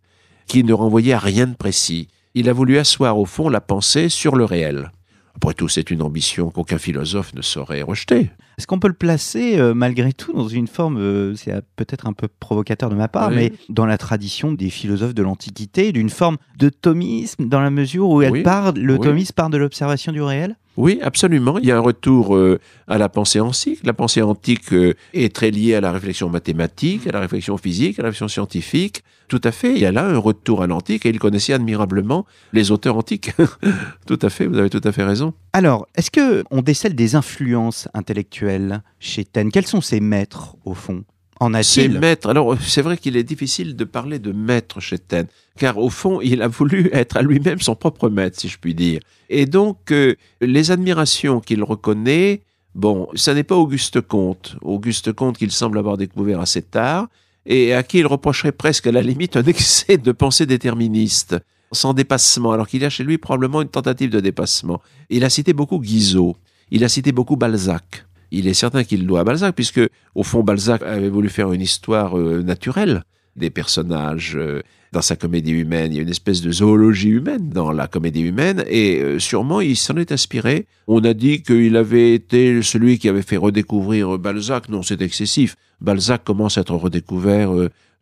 qui 0.48 0.64
ne 0.64 0.72
renvoyaient 0.72 1.14
à 1.14 1.20
rien 1.20 1.48
de 1.48 1.56
précis. 1.56 2.08
Il 2.34 2.48
a 2.48 2.54
voulu 2.54 2.78
asseoir 2.78 3.18
au 3.18 3.26
fond 3.26 3.50
la 3.50 3.60
pensée 3.60 4.08
sur 4.08 4.38
le 4.38 4.46
réel. 4.46 4.92
Après 5.36 5.54
tout, 5.54 5.68
c'est 5.68 5.92
une 5.92 6.02
ambition 6.02 6.50
qu'aucun 6.50 6.78
philosophe 6.78 7.34
ne 7.34 7.42
saurait 7.42 7.82
rejeter. 7.82 8.30
Est-ce 8.62 8.68
qu'on 8.68 8.78
peut 8.78 8.90
le 8.90 8.94
placer 8.94 9.58
euh, 9.58 9.74
malgré 9.74 10.14
tout 10.14 10.34
dans 10.34 10.48
une 10.48 10.68
forme, 10.68 10.98
euh, 11.00 11.34
c'est 11.36 11.52
peut-être 11.78 12.06
un 12.06 12.14
peu 12.14 12.28
provocateur 12.28 12.92
de 12.92 12.96
ma 12.96 13.08
part, 13.08 13.30
Oui. 13.30 13.36
mais 13.36 13.54
dans 13.70 13.88
la 13.88 13.98
tradition 13.98 14.52
des 14.54 14.70
philosophes 14.70 15.16
de 15.16 15.24
l'Antiquité, 15.24 15.92
d'une 15.92 16.12
forme 16.12 16.38
de 16.60 16.70
thomisme 16.70 17.48
dans 17.50 17.60
la 17.60 17.72
mesure 17.72 18.08
où 18.08 18.22
elle 18.22 18.32
Oui. 18.32 18.44
part, 18.44 18.74
le 18.74 18.94
Oui. 18.94 19.00
thomisme 19.00 19.34
part 19.34 19.50
de 19.50 19.58
l'observation 19.58 20.12
du 20.12 20.22
réel? 20.22 20.58
Oui, 20.78 21.00
absolument. 21.02 21.58
Il 21.58 21.66
y 21.66 21.72
a 21.72 21.78
un 21.78 21.82
retour 21.82 22.36
euh, 22.36 22.60
à 22.88 22.98
la 23.00 23.10
pensée 23.10 23.40
antique. 23.40 23.80
La 23.84 23.94
pensée 23.94 24.22
antique 24.22 24.72
euh, 24.74 24.94
est 25.14 25.36
très 25.36 25.50
liée 25.52 25.74
à 25.74 25.82
la 25.82 25.92
réflexion 25.92 26.30
mathématique, 26.30 27.08
à 27.08 27.12
la 27.12 27.20
réflexion 27.20 27.58
physique, 27.58 27.98
à 28.00 28.04
la 28.04 28.10
réflexion 28.10 28.28
scientifique. 28.28 29.04
Tout 29.28 29.42
à 29.44 29.52
fait. 29.52 29.72
Il 29.74 29.80
y 29.80 29.86
a 29.86 29.92
là 29.94 30.06
un 30.06 30.18
retour 30.18 30.62
à 30.62 30.68
l'antique 30.68 31.06
et 31.06 31.10
il 31.10 31.18
connaissait 31.20 31.54
admirablement 31.54 32.26
les 32.54 32.72
auteurs 32.72 32.98
antiques. 32.98 33.32
tout 34.08 34.20
à 34.22 34.30
fait. 34.30 34.46
Vous 34.46 34.58
avez 34.58 34.70
tout 34.70 34.82
à 34.84 34.92
fait 34.92 35.04
raison. 35.04 35.34
Alors, 35.54 35.88
est-ce 35.96 36.12
que 36.12 36.44
on 36.52 36.62
décèle 36.62 36.96
des 36.96 37.16
influences 37.16 37.88
intellectuelles? 37.94 38.51
Chez 39.00 39.26
Taine 39.26 39.52
Quels 39.52 39.68
sont 39.68 39.82
ses 39.82 40.00
maîtres, 40.00 40.56
au 40.66 40.74
fond 40.74 41.04
En 41.40 41.62
Ses 41.64 41.88
maîtres. 41.88 42.30
Alors, 42.30 42.56
c'est 42.60 42.82
vrai 42.82 42.98
qu'il 42.98 43.18
est 43.18 43.24
difficile 43.24 43.76
de 43.76 43.84
parler 43.84 44.20
de 44.20 44.32
maître 44.32 44.80
chez 44.80 45.00
Taine, 45.00 45.28
car 45.58 45.78
au 45.78 45.90
fond, 45.90 46.22
il 46.22 46.42
a 46.42 46.48
voulu 46.48 46.90
être 46.94 47.18
à 47.18 47.22
lui-même 47.22 47.60
son 47.60 47.76
propre 47.76 48.10
maître, 48.10 48.40
si 48.40 48.48
je 48.48 48.58
puis 48.58 48.76
dire. 48.76 49.02
Et 49.30 49.46
donc, 49.46 49.92
euh, 49.92 50.16
les 50.42 50.72
admirations 50.72 51.40
qu'il 51.40 51.64
reconnaît, 51.64 52.42
bon, 52.76 53.08
ça 53.16 53.34
n'est 53.34 53.44
pas 53.44 53.56
Auguste 53.56 54.02
Comte. 54.02 54.56
Auguste 54.62 55.14
Comte 55.14 55.38
qu'il 55.38 55.52
semble 55.52 55.78
avoir 55.78 55.98
découvert 55.98 56.40
assez 56.40 56.62
tard, 56.62 57.08
et 57.46 57.74
à 57.74 57.84
qui 57.84 58.00
il 58.00 58.08
reprocherait 58.08 58.52
presque 58.52 58.88
à 58.88 58.92
la 58.92 59.02
limite 59.02 59.36
un 59.36 59.44
excès 59.46 59.98
de 59.98 60.12
pensée 60.12 60.46
déterministe, 60.46 61.38
sans 61.72 61.94
dépassement, 61.94 62.52
alors 62.52 62.68
qu'il 62.68 62.82
y 62.82 62.86
a 62.86 62.90
chez 62.90 63.04
lui 63.04 63.18
probablement 63.18 63.62
une 63.62 63.70
tentative 63.70 64.10
de 64.10 64.20
dépassement. 64.20 64.82
Il 65.10 65.24
a 65.24 65.30
cité 65.30 65.54
beaucoup 65.54 65.80
Guizot, 65.80 66.36
il 66.70 66.84
a 66.84 66.90
cité 66.90 67.12
beaucoup 67.12 67.36
Balzac. 67.36 68.06
Il 68.32 68.48
est 68.48 68.54
certain 68.54 68.84
qu'il 68.84 69.02
le 69.02 69.06
doit 69.06 69.22
à 69.22 69.24
Balzac, 69.24 69.56
puisque, 69.56 69.82
au 70.16 70.24
fond, 70.24 70.44
Balzac 70.44 70.82
avait 70.84 71.10
voulu 71.10 71.30
faire 71.30 71.52
une 71.52 71.62
histoire 71.62 72.18
euh, 72.18 72.42
naturelle 72.42 73.04
des 73.36 73.50
personnages. 73.50 74.36
euh, 74.36 74.62
dans 74.94 75.02
sa 75.02 75.16
comédie 75.16 75.52
humaine, 75.52 75.94
il 75.94 75.96
y 75.96 76.00
a 76.00 76.02
une 76.02 76.10
espèce 76.10 76.42
de 76.42 76.52
zoologie 76.52 77.12
humaine 77.12 77.48
dans 77.50 77.72
la 77.72 77.88
comédie 77.88 78.24
humaine, 78.24 78.66
et 78.68 79.00
euh, 79.00 79.20
sûrement 79.20 79.62
il 79.62 79.78
s'en 79.78 79.96
est 79.96 80.12
inspiré. 80.12 80.66
On 80.88 81.02
a 81.06 81.14
dit 81.14 81.44
qu'il 81.44 81.78
avait 81.78 82.14
été 82.14 82.62
celui 82.62 83.00
qui 83.00 83.08
avait 83.08 83.22
fait 83.22 83.38
redécouvrir 83.38 84.18
Balzac. 84.20 84.68
Non, 84.68 84.84
c'est 84.84 85.02
excessif. 85.02 85.56
Balzac 85.80 86.26
commence 86.26 86.58
à 86.58 86.62
être 86.62 86.76
redécouvert 86.76 87.52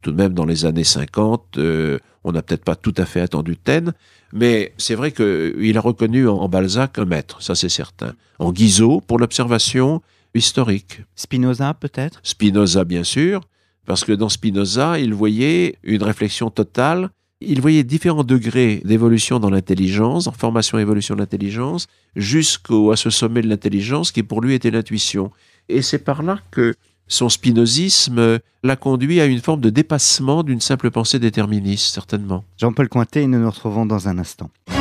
tout 0.02 0.12
de 0.12 0.18
même 0.18 0.34
dans 0.34 0.46
les 0.46 0.66
années 0.66 0.84
50. 0.84 1.58
euh, 1.58 2.00
on 2.24 2.32
n'a 2.32 2.42
peut-être 2.42 2.64
pas 2.64 2.76
tout 2.76 2.94
à 2.98 3.06
fait 3.06 3.22
attendu 3.22 3.56
Taine, 3.56 3.94
mais 4.34 4.74
c'est 4.78 4.96
vrai 4.96 5.12
qu'il 5.12 5.78
a 5.78 5.82
reconnu 5.82 6.28
en 6.28 6.50
Balzac 6.50 7.00
un 7.00 7.06
maître, 7.06 7.42
ça 7.42 7.56
c'est 7.56 7.70
certain. 7.70 8.14
En 8.40 8.52
Guizot, 8.52 9.02
pour 9.02 9.20
l'observation 9.20 10.02
historique. 10.34 11.02
Spinoza, 11.16 11.74
peut-être? 11.74 12.20
Spinoza, 12.24 12.84
bien 12.84 13.04
sûr, 13.04 13.42
parce 13.86 14.04
que 14.04 14.12
dans 14.12 14.30
Spinoza, 14.30 15.00
il 15.00 15.14
voyait 15.14 15.78
une 15.84 16.04
réflexion 16.04 16.50
totale. 16.50 17.10
Il 17.42 17.62
voyait 17.62 17.84
différents 17.84 18.26
degrés 18.26 18.82
d'évolution 18.84 19.40
dans 19.40 19.50
l'intelligence, 19.50 20.28
en 20.28 20.34
formation 20.34 20.78
et 20.78 20.82
évolution 20.82 21.16
de 21.16 21.22
l'intelligence, 21.22 21.88
jusqu'au 22.16 22.92
à 22.92 22.98
ce 22.98 23.10
sommet 23.10 23.42
de 23.42 23.48
l'intelligence 23.48 24.12
qui 24.12 24.24
pour 24.24 24.42
lui 24.42 24.54
était 24.54 24.72
l'intuition. 24.72 25.32
Et 25.70 25.82
c'est 25.82 26.00
par 26.00 26.22
là 26.22 26.40
que 26.52 26.76
son 27.08 27.30
spinozisme 27.30 28.40
l'a 28.62 28.76
conduit 28.76 29.22
à 29.22 29.26
une 29.26 29.40
forme 29.40 29.62
de 29.62 29.70
dépassement 29.70 30.44
d'une 30.44 30.62
simple 30.62 30.92
pensée 30.92 31.18
déterministe, 31.18 31.94
certainement. 31.94 32.44
Jean-Paul 32.58 32.90
Cointet, 32.90 33.26
nous 33.26 33.40
nous 33.40 33.50
retrouvons 33.50 33.86
dans 33.86 34.08
un 34.08 34.18
instant.« 34.20 34.50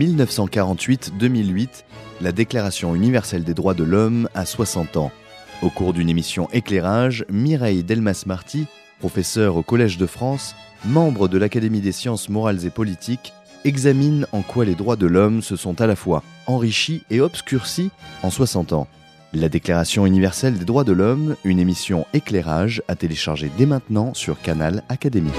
1948-2008, 0.00 1.84
la 2.22 2.32
Déclaration 2.32 2.94
universelle 2.94 3.44
des 3.44 3.54
droits 3.54 3.74
de 3.74 3.84
l'homme 3.84 4.28
a 4.34 4.46
60 4.46 4.96
ans. 4.96 5.12
Au 5.62 5.68
cours 5.68 5.92
d'une 5.92 6.08
émission 6.08 6.48
Éclairage, 6.52 7.26
Mireille 7.28 7.84
Delmas-Marty, 7.84 8.66
professeure 8.98 9.56
au 9.56 9.62
Collège 9.62 9.98
de 9.98 10.06
France, 10.06 10.56
membre 10.86 11.28
de 11.28 11.36
l'Académie 11.38 11.80
des 11.80 11.92
sciences 11.92 12.28
morales 12.28 12.64
et 12.64 12.70
politiques, 12.70 13.34
examine 13.64 14.26
en 14.32 14.40
quoi 14.40 14.64
les 14.64 14.74
droits 14.74 14.96
de 14.96 15.06
l'homme 15.06 15.42
se 15.42 15.56
sont 15.56 15.80
à 15.82 15.86
la 15.86 15.96
fois 15.96 16.22
enrichis 16.46 17.02
et 17.10 17.20
obscurcis 17.20 17.90
en 18.22 18.30
60 18.30 18.72
ans. 18.72 18.88
La 19.34 19.48
Déclaration 19.48 20.06
universelle 20.06 20.58
des 20.58 20.64
droits 20.64 20.84
de 20.84 20.92
l'homme, 20.92 21.36
une 21.44 21.60
émission 21.60 22.06
Éclairage 22.14 22.82
à 22.88 22.96
télécharger 22.96 23.50
dès 23.58 23.66
maintenant 23.66 24.14
sur 24.14 24.40
Canal 24.40 24.82
Académie. 24.88 25.30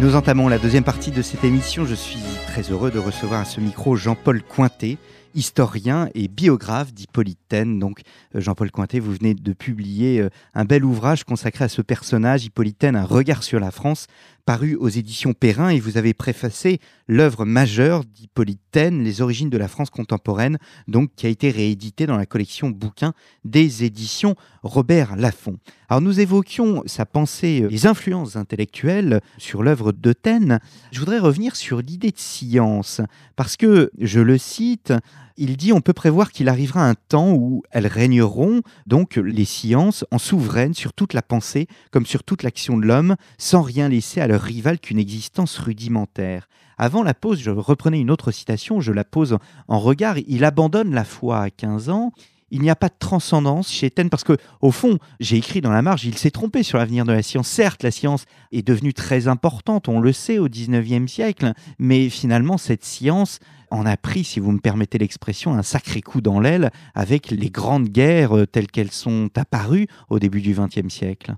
Nous 0.00 0.16
entamons 0.16 0.48
la 0.48 0.58
deuxième 0.58 0.82
partie 0.82 1.12
de 1.12 1.22
cette 1.22 1.44
émission. 1.44 1.84
Je 1.84 1.94
suis 1.94 2.18
très 2.48 2.62
heureux 2.62 2.90
de 2.90 2.98
recevoir 2.98 3.40
à 3.40 3.44
ce 3.44 3.60
micro 3.60 3.94
Jean-Paul 3.94 4.42
Cointet, 4.42 4.98
historien 5.34 6.08
et 6.14 6.28
biographe 6.28 6.92
d'Hippolyte 6.92 7.38
Taine. 7.48 7.78
Donc, 7.78 8.00
euh, 8.34 8.40
Jean-Paul 8.40 8.70
Cointet, 8.70 9.00
vous 9.00 9.12
venez 9.12 9.34
de 9.34 9.52
publier 9.52 10.20
euh, 10.20 10.30
un 10.54 10.64
bel 10.64 10.84
ouvrage 10.84 11.24
consacré 11.24 11.64
à 11.64 11.68
ce 11.68 11.82
personnage, 11.82 12.44
Hippolyte 12.44 12.78
Taine, 12.78 12.96
Un 12.96 13.04
regard 13.04 13.42
sur 13.42 13.60
la 13.60 13.70
France, 13.70 14.06
paru 14.44 14.74
aux 14.74 14.88
éditions 14.88 15.32
Perrin, 15.32 15.70
et 15.70 15.80
vous 15.80 15.96
avez 15.96 16.12
préfacé 16.12 16.78
l'œuvre 17.08 17.44
majeure 17.44 18.04
d'Hippolyte 18.04 18.60
Taine, 18.70 19.02
Les 19.02 19.20
origines 19.22 19.50
de 19.50 19.58
la 19.58 19.68
France 19.68 19.90
contemporaine, 19.90 20.58
donc 20.88 21.10
qui 21.16 21.26
a 21.26 21.30
été 21.30 21.50
réédité 21.50 22.06
dans 22.06 22.16
la 22.16 22.26
collection 22.26 22.70
bouquins 22.70 23.14
des 23.44 23.84
éditions 23.84 24.34
Robert 24.62 25.16
Laffont. 25.16 25.58
Alors 25.88 26.00
nous 26.00 26.20
évoquions 26.20 26.82
sa 26.86 27.06
pensée, 27.06 27.62
euh, 27.62 27.68
les 27.68 27.86
influences 27.86 28.36
intellectuelles 28.36 29.20
sur 29.38 29.62
l'œuvre 29.62 29.92
de 29.92 30.12
Taine. 30.12 30.58
Je 30.92 30.98
voudrais 30.98 31.18
revenir 31.18 31.56
sur 31.56 31.80
l'idée 31.80 32.10
de 32.10 32.18
science, 32.18 33.00
parce 33.36 33.56
que, 33.56 33.90
je 33.98 34.20
le 34.20 34.38
cite, 34.38 34.92
il 35.36 35.56
dit 35.56 35.72
on 35.72 35.80
peut 35.80 35.92
prévoir 35.92 36.32
qu'il 36.32 36.48
arrivera 36.48 36.88
un 36.88 36.94
temps 36.94 37.32
où 37.32 37.62
elles 37.70 37.86
régneront, 37.86 38.62
donc 38.86 39.16
les 39.16 39.44
sciences, 39.44 40.04
en 40.10 40.18
souveraines 40.18 40.74
sur 40.74 40.92
toute 40.92 41.12
la 41.12 41.22
pensée 41.22 41.66
comme 41.90 42.06
sur 42.06 42.22
toute 42.22 42.42
l'action 42.42 42.76
de 42.76 42.86
l'homme, 42.86 43.16
sans 43.38 43.62
rien 43.62 43.88
laisser 43.88 44.20
à 44.20 44.26
leur 44.26 44.42
rival 44.42 44.78
qu'une 44.78 44.98
existence 44.98 45.58
rudimentaire. 45.58 46.48
Avant 46.76 47.02
la 47.02 47.14
pause, 47.14 47.40
je 47.40 47.50
reprenais 47.50 48.00
une 48.00 48.10
autre 48.10 48.32
citation, 48.32 48.80
je 48.80 48.92
la 48.92 49.04
pose 49.04 49.38
en 49.68 49.78
regard. 49.78 50.16
Il 50.26 50.44
abandonne 50.44 50.92
la 50.92 51.04
foi 51.04 51.40
à 51.40 51.50
15 51.50 51.88
ans. 51.88 52.12
Il 52.54 52.62
n'y 52.62 52.70
a 52.70 52.76
pas 52.76 52.88
de 52.88 52.94
transcendance 52.96 53.68
chez 53.68 53.90
Taine 53.90 54.08
parce 54.08 54.22
que, 54.22 54.36
au 54.60 54.70
fond, 54.70 55.00
j'ai 55.18 55.38
écrit 55.38 55.60
dans 55.60 55.72
la 55.72 55.82
marge, 55.82 56.04
il 56.04 56.16
s'est 56.16 56.30
trompé 56.30 56.62
sur 56.62 56.78
l'avenir 56.78 57.04
de 57.04 57.10
la 57.10 57.20
science. 57.20 57.48
Certes, 57.48 57.82
la 57.82 57.90
science 57.90 58.26
est 58.52 58.64
devenue 58.64 58.94
très 58.94 59.26
importante, 59.26 59.88
on 59.88 59.98
le 59.98 60.12
sait, 60.12 60.38
au 60.38 60.48
19e 60.48 61.08
siècle, 61.08 61.52
mais 61.80 62.08
finalement, 62.08 62.56
cette 62.56 62.84
science 62.84 63.40
en 63.72 63.84
a 63.86 63.96
pris, 63.96 64.22
si 64.22 64.38
vous 64.38 64.52
me 64.52 64.60
permettez 64.60 64.98
l'expression, 64.98 65.52
un 65.52 65.64
sacré 65.64 66.00
coup 66.00 66.20
dans 66.20 66.38
l'aile 66.38 66.70
avec 66.94 67.32
les 67.32 67.50
grandes 67.50 67.88
guerres 67.88 68.38
euh, 68.38 68.46
telles 68.46 68.68
qu'elles 68.68 68.92
sont 68.92 69.30
apparues 69.34 69.88
au 70.08 70.20
début 70.20 70.40
du 70.40 70.54
20e 70.54 70.90
siècle. 70.90 71.34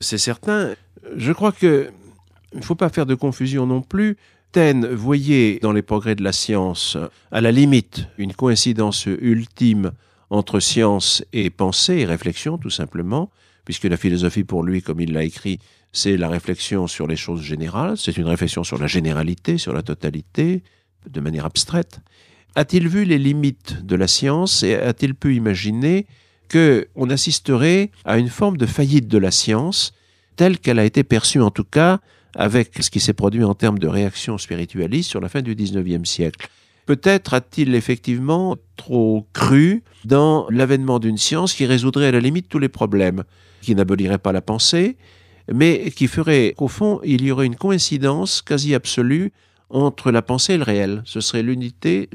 C'est 0.00 0.18
certain. 0.18 0.74
Je 1.14 1.30
crois 1.30 1.52
que 1.52 1.92
il 2.52 2.58
ne 2.58 2.64
faut 2.64 2.74
pas 2.74 2.88
faire 2.88 3.06
de 3.06 3.14
confusion 3.14 3.64
non 3.64 3.80
plus. 3.80 4.16
Taine 4.50 4.88
voyait 4.88 5.60
dans 5.62 5.72
les 5.72 5.82
progrès 5.82 6.16
de 6.16 6.24
la 6.24 6.32
science, 6.32 6.96
à 7.30 7.40
la 7.40 7.52
limite, 7.52 8.08
une 8.18 8.32
coïncidence 8.32 9.06
ultime 9.06 9.92
entre 10.30 10.60
science 10.60 11.24
et 11.32 11.50
pensée 11.50 11.98
et 11.98 12.04
réflexion, 12.04 12.58
tout 12.58 12.70
simplement, 12.70 13.30
puisque 13.64 13.84
la 13.84 13.96
philosophie 13.96 14.44
pour 14.44 14.62
lui, 14.62 14.82
comme 14.82 15.00
il 15.00 15.12
l'a 15.12 15.24
écrit, 15.24 15.58
c'est 15.92 16.16
la 16.16 16.28
réflexion 16.28 16.86
sur 16.86 17.06
les 17.06 17.16
choses 17.16 17.42
générales, 17.42 17.96
c'est 17.96 18.16
une 18.16 18.26
réflexion 18.26 18.64
sur 18.64 18.78
la 18.78 18.86
généralité, 18.86 19.58
sur 19.58 19.72
la 19.72 19.82
totalité, 19.82 20.62
de 21.08 21.20
manière 21.20 21.46
abstraite. 21.46 22.00
A-t-il 22.54 22.88
vu 22.88 23.04
les 23.04 23.18
limites 23.18 23.84
de 23.84 23.96
la 23.96 24.08
science 24.08 24.62
et 24.62 24.74
a-t-il 24.74 25.14
pu 25.14 25.34
imaginer 25.34 26.06
que 26.48 26.88
on 26.94 27.10
assisterait 27.10 27.90
à 28.04 28.18
une 28.18 28.28
forme 28.28 28.56
de 28.56 28.66
faillite 28.66 29.08
de 29.08 29.18
la 29.18 29.30
science 29.30 29.92
telle 30.36 30.58
qu'elle 30.58 30.78
a 30.78 30.84
été 30.84 31.04
perçue 31.04 31.40
en 31.40 31.50
tout 31.50 31.64
cas 31.64 32.00
avec 32.34 32.82
ce 32.82 32.90
qui 32.90 33.00
s'est 33.00 33.12
produit 33.12 33.44
en 33.44 33.54
termes 33.54 33.78
de 33.78 33.88
réaction 33.88 34.38
spiritualiste 34.38 35.10
sur 35.10 35.20
la 35.20 35.28
fin 35.28 35.42
du 35.42 35.54
XIXe 35.54 36.08
siècle? 36.08 36.48
Peut-être 36.88 37.34
a-t-il 37.34 37.74
effectivement 37.74 38.56
trop 38.76 39.26
cru 39.34 39.82
dans 40.06 40.46
l'avènement 40.48 40.98
d'une 40.98 41.18
science 41.18 41.52
qui 41.52 41.66
résoudrait 41.66 42.06
à 42.06 42.12
la 42.12 42.20
limite 42.20 42.48
tous 42.48 42.58
les 42.58 42.70
problèmes, 42.70 43.24
qui 43.60 43.74
n'abolirait 43.74 44.16
pas 44.16 44.32
la 44.32 44.40
pensée, 44.40 44.96
mais 45.52 45.90
qui 45.90 46.06
ferait 46.06 46.54
qu'au 46.56 46.66
fond, 46.66 47.02
il 47.04 47.26
y 47.26 47.30
aurait 47.30 47.44
une 47.44 47.56
coïncidence 47.56 48.40
quasi 48.40 48.74
absolue 48.74 49.32
entre 49.68 50.10
la 50.10 50.22
pensée 50.22 50.54
et 50.54 50.56
le 50.56 50.62
réel. 50.62 51.02
Ce 51.04 51.20
serait 51.20 51.42
l'unité 51.42 52.08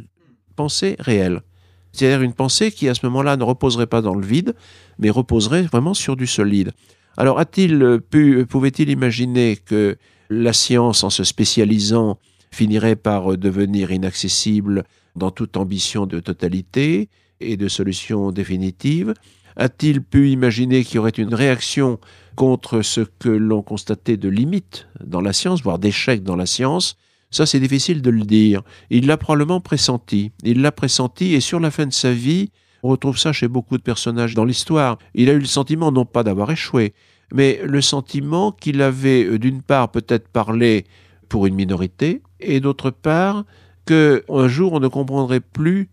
pensée 0.56 0.96
réelle. 0.98 1.44
C'est-à-dire 1.92 2.24
une 2.24 2.34
pensée 2.34 2.72
qui, 2.72 2.90
à 2.90 2.96
ce 2.96 3.06
moment-là, 3.06 3.38
ne 3.38 3.44
reposerait 3.44 3.86
pas 3.86 4.02
dans 4.02 4.16
le 4.16 4.26
vide, 4.26 4.56
mais 4.98 5.12
reposerait 5.12 5.62
vraiment 5.62 5.94
sur 5.94 6.16
du 6.16 6.26
solide. 6.26 6.72
Alors, 7.16 7.38
a-t-il 7.38 8.00
pu, 8.10 8.44
pouvait-il 8.48 8.90
imaginer 8.90 9.56
que 9.56 9.98
la 10.32 10.52
science, 10.52 11.04
en 11.04 11.12
se 11.12 11.24
spécialisant, 11.24 12.18
finirait 12.54 12.96
par 12.96 13.38
devenir 13.38 13.92
inaccessible 13.92 14.84
dans 15.16 15.32
toute 15.32 15.58
ambition 15.58 16.06
de 16.06 16.20
totalité 16.20 17.10
et 17.40 17.58
de 17.58 17.68
solution 17.68 18.32
définitive 18.32 19.14
A-t-il 19.56 20.02
pu 20.02 20.30
imaginer 20.30 20.84
qu'il 20.84 20.96
y 20.96 21.00
aurait 21.00 21.10
une 21.12 21.34
réaction 21.34 22.00
contre 22.36 22.82
ce 22.82 23.02
que 23.02 23.30
l'on 23.30 23.62
constatait 23.62 24.18
de 24.18 24.30
limite 24.30 24.88
dans 25.04 25.22
la 25.22 25.34
science, 25.34 25.62
voire 25.62 25.80
d'échec 25.80 26.24
dans 26.24 26.36
la 26.36 26.46
science? 26.46 26.96
Ça, 27.30 27.46
c'est 27.46 27.60
difficile 27.60 28.02
de 28.02 28.12
le 28.12 28.24
dire. 28.24 28.62
Il 28.92 29.08
l'a 29.08 29.18
probablement 29.18 29.60
pressenti. 29.60 30.32
Il 30.44 30.62
l'a 30.62 30.72
pressenti 30.72 31.34
et 31.34 31.40
sur 31.40 31.60
la 31.60 31.72
fin 31.72 31.88
de 31.88 31.94
sa 31.94 32.14
vie, 32.14 32.52
on 32.84 32.90
retrouve 32.90 33.18
ça 33.18 33.34
chez 33.34 33.48
beaucoup 33.48 33.78
de 33.78 33.82
personnages 33.82 34.36
dans 34.36 34.46
l'histoire. 34.46 35.00
Il 35.16 35.30
a 35.30 35.34
eu 35.34 35.40
le 35.40 35.46
sentiment 35.46 35.92
non 35.92 36.06
pas 36.06 36.24
d'avoir 36.24 36.52
échoué, 36.52 36.94
mais 37.34 37.60
le 37.64 37.82
sentiment 37.82 38.52
qu'il 38.52 38.82
avait 38.82 39.24
euh, 39.24 39.40
d'une 39.40 39.62
part 39.62 39.90
peut-être 39.90 40.28
parlé 40.28 40.86
pour 41.30 41.48
une 41.48 41.56
minorité, 41.56 42.22
et 42.44 42.60
d'autre 42.60 42.90
part 42.92 43.46
que 43.86 44.24
un 44.30 44.48
jour 44.48 44.74
on 44.74 44.80
ne 44.80 44.88
comprendrait 44.88 45.40
plus 45.40 45.90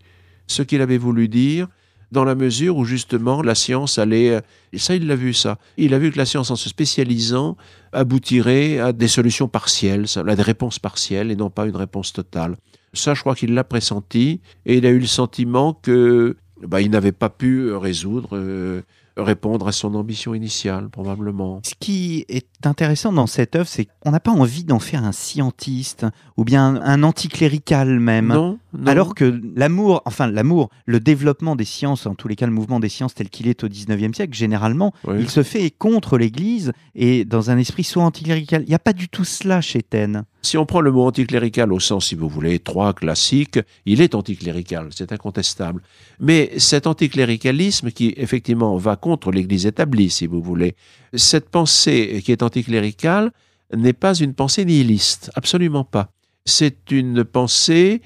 ce 0.47 0.61
qu'il 0.61 0.81
avait 0.81 0.97
voulu 0.97 1.27
dire, 1.27 1.67
dans 2.11 2.25
la 2.25 2.35
mesure 2.35 2.77
où 2.77 2.85
justement 2.85 3.41
la 3.41 3.55
science 3.55 3.97
allait... 3.97 4.31
Euh, 4.31 4.41
et 4.73 4.77
ça, 4.77 4.95
il 4.95 5.07
l'a 5.07 5.15
vu, 5.15 5.33
ça. 5.33 5.57
Il 5.77 5.93
a 5.93 5.99
vu 5.99 6.11
que 6.11 6.17
la 6.17 6.25
science, 6.25 6.51
en 6.51 6.55
se 6.55 6.69
spécialisant, 6.69 7.57
aboutirait 7.93 8.79
à 8.79 8.91
des 8.91 9.07
solutions 9.07 9.47
partielles, 9.47 10.05
à 10.15 10.35
des 10.35 10.41
réponses 10.41 10.79
partielles 10.79 11.31
et 11.31 11.35
non 11.35 11.49
pas 11.49 11.65
une 11.65 11.75
réponse 11.75 12.13
totale. 12.13 12.57
Ça, 12.93 13.13
je 13.13 13.21
crois 13.21 13.35
qu'il 13.35 13.53
l'a 13.53 13.63
pressenti 13.63 14.41
et 14.65 14.77
il 14.77 14.85
a 14.85 14.89
eu 14.89 14.99
le 14.99 15.05
sentiment 15.05 15.73
que 15.73 16.35
bah, 16.61 16.81
il 16.81 16.91
n'avait 16.91 17.13
pas 17.13 17.29
pu 17.29 17.71
résoudre 17.73 18.31
euh, 18.33 18.81
répondre 19.17 19.67
à 19.67 19.71
son 19.71 19.95
ambition 19.95 20.33
initiale, 20.33 20.89
probablement. 20.89 21.61
Ce 21.63 21.73
qui 21.79 22.25
est 22.29 22.47
intéressant 22.65 23.11
dans 23.11 23.27
cette 23.27 23.55
œuvre, 23.55 23.67
c'est 23.67 23.87
qu'on 23.99 24.11
n'a 24.11 24.19
pas 24.19 24.31
envie 24.31 24.63
d'en 24.63 24.79
faire 24.79 25.03
un 25.03 25.11
scientiste 25.11 26.05
ou 26.37 26.43
bien 26.43 26.81
un 26.81 27.03
anticlérical 27.03 27.99
même. 27.99 28.27
Non, 28.27 28.59
Alors 28.85 29.15
que 29.15 29.41
l'amour, 29.55 30.01
enfin 30.05 30.27
l'amour, 30.27 30.69
le 30.85 30.99
développement 30.99 31.55
des 31.55 31.65
sciences, 31.65 32.05
en 32.05 32.15
tous 32.15 32.27
les 32.27 32.35
cas 32.35 32.45
le 32.45 32.51
mouvement 32.51 32.79
des 32.79 32.89
sciences 32.89 33.13
tel 33.13 33.29
qu'il 33.29 33.47
est 33.47 33.63
au 33.63 33.67
19e 33.67 34.13
siècle, 34.13 34.33
généralement, 34.33 34.93
il 35.17 35.29
se 35.29 35.43
fait 35.43 35.71
contre 35.71 36.17
l'Église 36.17 36.71
et 36.95 37.25
dans 37.25 37.49
un 37.49 37.57
esprit 37.57 37.83
soit 37.83 38.03
anticlérical. 38.03 38.63
Il 38.63 38.69
n'y 38.69 38.75
a 38.75 38.79
pas 38.79 38.93
du 38.93 39.09
tout 39.09 39.25
cela 39.25 39.61
chez 39.61 39.81
Taine. 39.81 40.23
Si 40.43 40.57
on 40.57 40.65
prend 40.65 40.81
le 40.81 40.91
mot 40.91 41.05
anticlérical 41.05 41.71
au 41.71 41.79
sens, 41.79 42.07
si 42.07 42.15
vous 42.15 42.27
voulez, 42.27 42.55
étroit, 42.55 42.93
classique, 42.93 43.59
il 43.85 44.01
est 44.01 44.15
anticlérical, 44.15 44.89
c'est 44.89 45.11
incontestable. 45.11 45.83
Mais 46.19 46.51
cet 46.57 46.87
anticléricalisme 46.87 47.91
qui, 47.91 48.13
effectivement, 48.17 48.75
va 48.77 48.95
contre 48.95 49.31
l'Église 49.31 49.67
établie, 49.67 50.09
si 50.09 50.25
vous 50.25 50.41
voulez, 50.41 50.75
cette 51.13 51.49
pensée 51.49 52.21
qui 52.25 52.31
est 52.31 52.41
anticléricale 52.41 53.31
n'est 53.75 53.93
pas 53.93 54.15
une 54.15 54.33
pensée 54.33 54.65
nihiliste, 54.65 55.29
absolument 55.35 55.83
pas. 55.83 56.09
C'est 56.45 56.89
une 56.89 57.23
pensée 57.23 58.01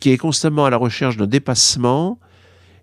qui 0.00 0.10
est 0.10 0.16
constamment 0.16 0.64
à 0.64 0.70
la 0.70 0.78
recherche 0.78 1.18
d'un 1.18 1.26
dépassement, 1.26 2.18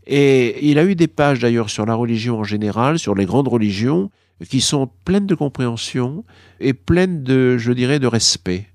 et 0.06 0.70
il 0.70 0.78
a 0.78 0.86
eu 0.86 0.94
des 0.94 1.08
pages 1.08 1.40
d'ailleurs 1.40 1.72
sur 1.72 1.88
la 1.88 1.96
religion 1.96 2.40
en 2.40 2.44
général, 2.44 3.00
sur 3.00 3.16
les 3.16 3.26
grandes 3.26 3.48
religions, 3.48 4.12
qui 4.48 4.62
sont 4.62 4.90
pleines 5.06 5.28
de 5.28 5.36
compréhension 5.36 6.24
et 6.60 6.74
pleines 6.74 7.24
de, 7.24 7.58
je 7.58 7.72
dirais, 7.72 8.00
de 8.00 8.08
respect. 8.08 8.71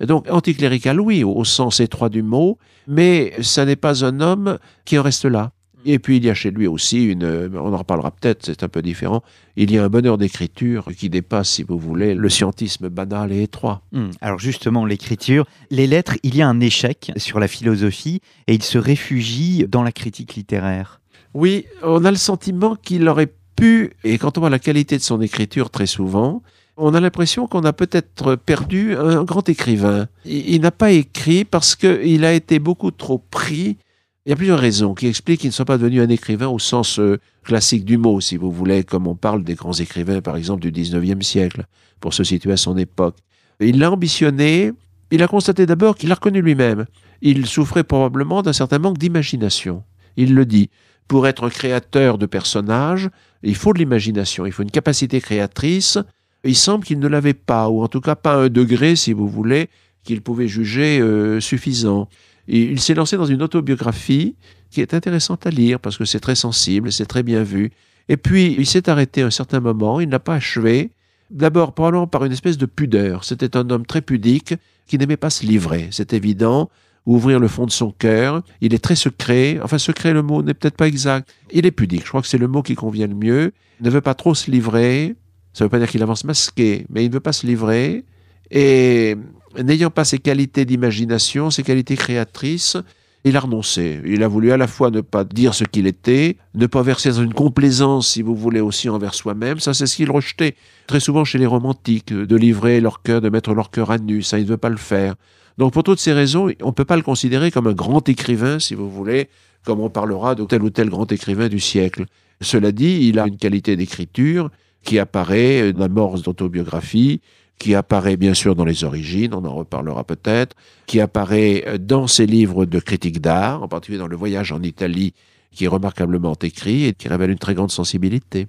Donc 0.00 0.30
anticlérical, 0.30 1.00
oui, 1.00 1.24
au 1.24 1.44
sens 1.44 1.80
étroit 1.80 2.08
du 2.08 2.22
mot, 2.22 2.58
mais 2.86 3.32
ça 3.40 3.64
n'est 3.64 3.76
pas 3.76 4.04
un 4.04 4.20
homme 4.20 4.58
qui 4.84 4.98
en 4.98 5.02
reste 5.02 5.24
là. 5.24 5.52
Et 5.88 6.00
puis 6.00 6.16
il 6.16 6.24
y 6.24 6.30
a 6.30 6.34
chez 6.34 6.50
lui 6.50 6.66
aussi 6.66 7.04
une, 7.04 7.50
on 7.54 7.72
en 7.72 7.76
reparlera 7.76 8.10
peut-être, 8.10 8.44
c'est 8.44 8.64
un 8.64 8.68
peu 8.68 8.82
différent, 8.82 9.22
il 9.54 9.70
y 9.70 9.78
a 9.78 9.84
un 9.84 9.88
bonheur 9.88 10.18
d'écriture 10.18 10.88
qui 10.96 11.08
dépasse, 11.08 11.48
si 11.48 11.62
vous 11.62 11.78
voulez, 11.78 12.14
le 12.14 12.28
scientisme 12.28 12.88
banal 12.88 13.30
et 13.30 13.42
étroit. 13.42 13.82
Hmm. 13.92 14.10
Alors 14.20 14.40
justement, 14.40 14.84
l'écriture, 14.84 15.46
les 15.70 15.86
lettres, 15.86 16.16
il 16.24 16.34
y 16.34 16.42
a 16.42 16.48
un 16.48 16.58
échec 16.58 17.12
sur 17.16 17.38
la 17.38 17.46
philosophie 17.46 18.20
et 18.48 18.54
il 18.54 18.64
se 18.64 18.78
réfugie 18.78 19.64
dans 19.68 19.84
la 19.84 19.92
critique 19.92 20.34
littéraire. 20.34 21.00
Oui, 21.34 21.66
on 21.84 22.04
a 22.04 22.10
le 22.10 22.16
sentiment 22.16 22.74
qu'il 22.74 23.08
aurait 23.08 23.32
pu, 23.54 23.92
et 24.02 24.18
quand 24.18 24.38
on 24.38 24.40
voit 24.40 24.50
la 24.50 24.58
qualité 24.58 24.96
de 24.96 25.02
son 25.02 25.20
écriture 25.20 25.70
très 25.70 25.86
souvent, 25.86 26.42
on 26.76 26.94
a 26.94 27.00
l'impression 27.00 27.46
qu'on 27.46 27.64
a 27.64 27.72
peut-être 27.72 28.36
perdu 28.36 28.96
un 28.96 29.24
grand 29.24 29.48
écrivain. 29.48 30.08
Il, 30.24 30.60
n'a 30.60 30.70
pas 30.70 30.92
écrit 30.92 31.44
parce 31.44 31.74
qu'il 31.74 32.24
a 32.24 32.32
été 32.32 32.58
beaucoup 32.58 32.90
trop 32.90 33.18
pris. 33.18 33.78
Il 34.24 34.30
y 34.30 34.32
a 34.32 34.36
plusieurs 34.36 34.58
raisons 34.58 34.94
qui 34.94 35.06
expliquent 35.06 35.40
qu'il 35.40 35.50
ne 35.50 35.54
soit 35.54 35.64
pas 35.64 35.78
devenu 35.78 36.00
un 36.00 36.08
écrivain 36.08 36.48
au 36.48 36.58
sens 36.58 36.98
euh, 36.98 37.18
classique 37.44 37.84
du 37.84 37.96
mot, 37.96 38.20
si 38.20 38.36
vous 38.36 38.50
voulez, 38.50 38.84
comme 38.84 39.06
on 39.06 39.14
parle 39.14 39.44
des 39.44 39.54
grands 39.54 39.72
écrivains, 39.72 40.20
par 40.20 40.36
exemple, 40.36 40.60
du 40.60 40.72
19e 40.72 41.22
siècle, 41.22 41.64
pour 42.00 42.12
se 42.12 42.24
situer 42.24 42.52
à 42.52 42.56
son 42.56 42.76
époque. 42.76 43.16
Il 43.60 43.78
l'a 43.78 43.90
ambitionné, 43.90 44.72
il 45.10 45.22
a 45.22 45.28
constaté 45.28 45.64
d'abord 45.64 45.96
qu'il 45.96 46.10
a 46.12 46.16
reconnu 46.16 46.42
lui-même. 46.42 46.86
Il 47.22 47.46
souffrait 47.46 47.84
probablement 47.84 48.42
d'un 48.42 48.52
certain 48.52 48.78
manque 48.78 48.98
d'imagination. 48.98 49.82
Il 50.16 50.34
le 50.34 50.44
dit. 50.44 50.70
Pour 51.08 51.28
être 51.28 51.48
créateur 51.48 52.18
de 52.18 52.26
personnages, 52.26 53.08
il 53.44 53.54
faut 53.54 53.72
de 53.72 53.78
l'imagination, 53.78 54.44
il 54.44 54.50
faut 54.50 54.64
une 54.64 54.72
capacité 54.72 55.20
créatrice, 55.20 55.98
il 56.46 56.56
semble 56.56 56.84
qu'il 56.84 56.98
ne 56.98 57.08
l'avait 57.08 57.34
pas, 57.34 57.68
ou 57.68 57.82
en 57.82 57.88
tout 57.88 58.00
cas 58.00 58.14
pas 58.14 58.36
un 58.36 58.48
degré, 58.48 58.96
si 58.96 59.12
vous 59.12 59.28
voulez, 59.28 59.68
qu'il 60.04 60.22
pouvait 60.22 60.48
juger 60.48 61.00
euh, 61.00 61.40
suffisant. 61.40 62.08
Et 62.48 62.62
il 62.62 62.80
s'est 62.80 62.94
lancé 62.94 63.16
dans 63.16 63.26
une 63.26 63.42
autobiographie 63.42 64.36
qui 64.70 64.80
est 64.80 64.94
intéressante 64.94 65.46
à 65.46 65.50
lire 65.50 65.80
parce 65.80 65.96
que 65.96 66.04
c'est 66.04 66.20
très 66.20 66.34
sensible, 66.34 66.92
c'est 66.92 67.06
très 67.06 67.22
bien 67.22 67.42
vu. 67.42 67.72
Et 68.08 68.16
puis, 68.16 68.54
il 68.58 68.66
s'est 68.66 68.88
arrêté 68.88 69.22
à 69.22 69.26
un 69.26 69.30
certain 69.30 69.60
moment, 69.60 70.00
il 70.00 70.08
n'a 70.08 70.20
pas 70.20 70.34
achevé. 70.34 70.90
D'abord, 71.30 71.72
probablement 71.72 72.06
par 72.06 72.24
une 72.24 72.32
espèce 72.32 72.56
de 72.56 72.66
pudeur. 72.66 73.24
C'était 73.24 73.56
un 73.56 73.68
homme 73.70 73.84
très 73.84 74.00
pudique 74.00 74.54
qui 74.86 74.96
n'aimait 74.96 75.16
pas 75.16 75.30
se 75.30 75.44
livrer, 75.44 75.88
c'est 75.90 76.12
évident. 76.12 76.70
Ouvrir 77.04 77.38
le 77.38 77.46
fond 77.46 77.66
de 77.66 77.70
son 77.70 77.92
cœur. 77.92 78.42
Il 78.60 78.74
est 78.74 78.82
très 78.82 78.96
secret. 78.96 79.60
Enfin, 79.62 79.78
secret, 79.78 80.12
le 80.12 80.22
mot 80.22 80.42
n'est 80.42 80.54
peut-être 80.54 80.76
pas 80.76 80.88
exact. 80.88 81.32
Il 81.52 81.64
est 81.64 81.70
pudique. 81.70 82.02
Je 82.02 82.08
crois 82.08 82.20
que 82.20 82.26
c'est 82.26 82.38
le 82.38 82.48
mot 82.48 82.62
qui 82.62 82.74
convient 82.74 83.06
le 83.06 83.14
mieux. 83.14 83.52
Il 83.80 83.86
ne 83.86 83.90
veut 83.90 84.00
pas 84.00 84.14
trop 84.14 84.34
se 84.34 84.50
livrer. 84.50 85.14
Ça 85.56 85.64
ne 85.64 85.68
veut 85.68 85.70
pas 85.70 85.78
dire 85.78 85.88
qu'il 85.88 86.02
avance 86.02 86.24
masqué, 86.24 86.84
mais 86.90 87.02
il 87.02 87.08
ne 87.08 87.14
veut 87.14 87.20
pas 87.20 87.32
se 87.32 87.46
livrer. 87.46 88.04
Et 88.50 89.16
n'ayant 89.58 89.88
pas 89.88 90.04
ses 90.04 90.18
qualités 90.18 90.66
d'imagination, 90.66 91.50
ses 91.50 91.62
qualités 91.62 91.96
créatrices, 91.96 92.76
il 93.24 93.38
a 93.38 93.40
renoncé. 93.40 94.02
Il 94.04 94.22
a 94.22 94.28
voulu 94.28 94.52
à 94.52 94.58
la 94.58 94.66
fois 94.66 94.90
ne 94.90 95.00
pas 95.00 95.24
dire 95.24 95.54
ce 95.54 95.64
qu'il 95.64 95.86
était, 95.86 96.36
ne 96.54 96.66
pas 96.66 96.82
verser 96.82 97.08
dans 97.08 97.22
une 97.22 97.32
complaisance, 97.32 98.10
si 98.10 98.20
vous 98.20 98.36
voulez, 98.36 98.60
aussi 98.60 98.90
envers 98.90 99.14
soi-même. 99.14 99.58
Ça, 99.58 99.72
c'est 99.72 99.86
ce 99.86 99.96
qu'il 99.96 100.10
rejetait 100.10 100.56
très 100.86 101.00
souvent 101.00 101.24
chez 101.24 101.38
les 101.38 101.46
romantiques, 101.46 102.12
de 102.12 102.36
livrer 102.36 102.82
leur 102.82 103.00
cœur, 103.00 103.22
de 103.22 103.30
mettre 103.30 103.54
leur 103.54 103.70
cœur 103.70 103.90
à 103.90 103.96
nu. 103.96 104.22
Ça, 104.22 104.38
il 104.38 104.44
ne 104.44 104.50
veut 104.50 104.58
pas 104.58 104.68
le 104.68 104.76
faire. 104.76 105.14
Donc, 105.56 105.72
pour 105.72 105.84
toutes 105.84 106.00
ces 106.00 106.12
raisons, 106.12 106.50
on 106.60 106.66
ne 106.66 106.72
peut 106.72 106.84
pas 106.84 106.96
le 106.96 107.02
considérer 107.02 107.50
comme 107.50 107.66
un 107.66 107.72
grand 107.72 108.06
écrivain, 108.10 108.58
si 108.58 108.74
vous 108.74 108.90
voulez, 108.90 109.30
comme 109.64 109.80
on 109.80 109.88
parlera 109.88 110.34
de 110.34 110.44
tel 110.44 110.62
ou 110.62 110.68
tel 110.68 110.90
grand 110.90 111.10
écrivain 111.10 111.48
du 111.48 111.60
siècle. 111.60 112.04
Cela 112.42 112.72
dit, 112.72 113.08
il 113.08 113.18
a 113.18 113.26
une 113.26 113.38
qualité 113.38 113.74
d'écriture 113.74 114.50
qui 114.86 114.98
apparaît 114.98 115.72
dans 115.72 115.88
Morse 115.90 116.22
d'autobiographie, 116.22 117.20
qui 117.58 117.74
apparaît 117.74 118.16
bien 118.16 118.34
sûr 118.34 118.54
dans 118.54 118.64
les 118.64 118.84
origines, 118.84 119.34
on 119.34 119.44
en 119.44 119.54
reparlera 119.54 120.04
peut-être, 120.04 120.56
qui 120.86 121.00
apparaît 121.00 121.78
dans 121.80 122.06
ses 122.06 122.24
livres 122.24 122.64
de 122.64 122.78
critique 122.78 123.20
d'art, 123.20 123.62
en 123.62 123.68
particulier 123.68 123.98
dans 123.98 124.06
Le 124.06 124.16
Voyage 124.16 124.52
en 124.52 124.62
Italie, 124.62 125.12
qui 125.50 125.64
est 125.64 125.68
remarquablement 125.68 126.36
écrit 126.40 126.84
et 126.84 126.92
qui 126.92 127.08
révèle 127.08 127.30
une 127.30 127.38
très 127.38 127.54
grande 127.54 127.72
sensibilité. 127.72 128.46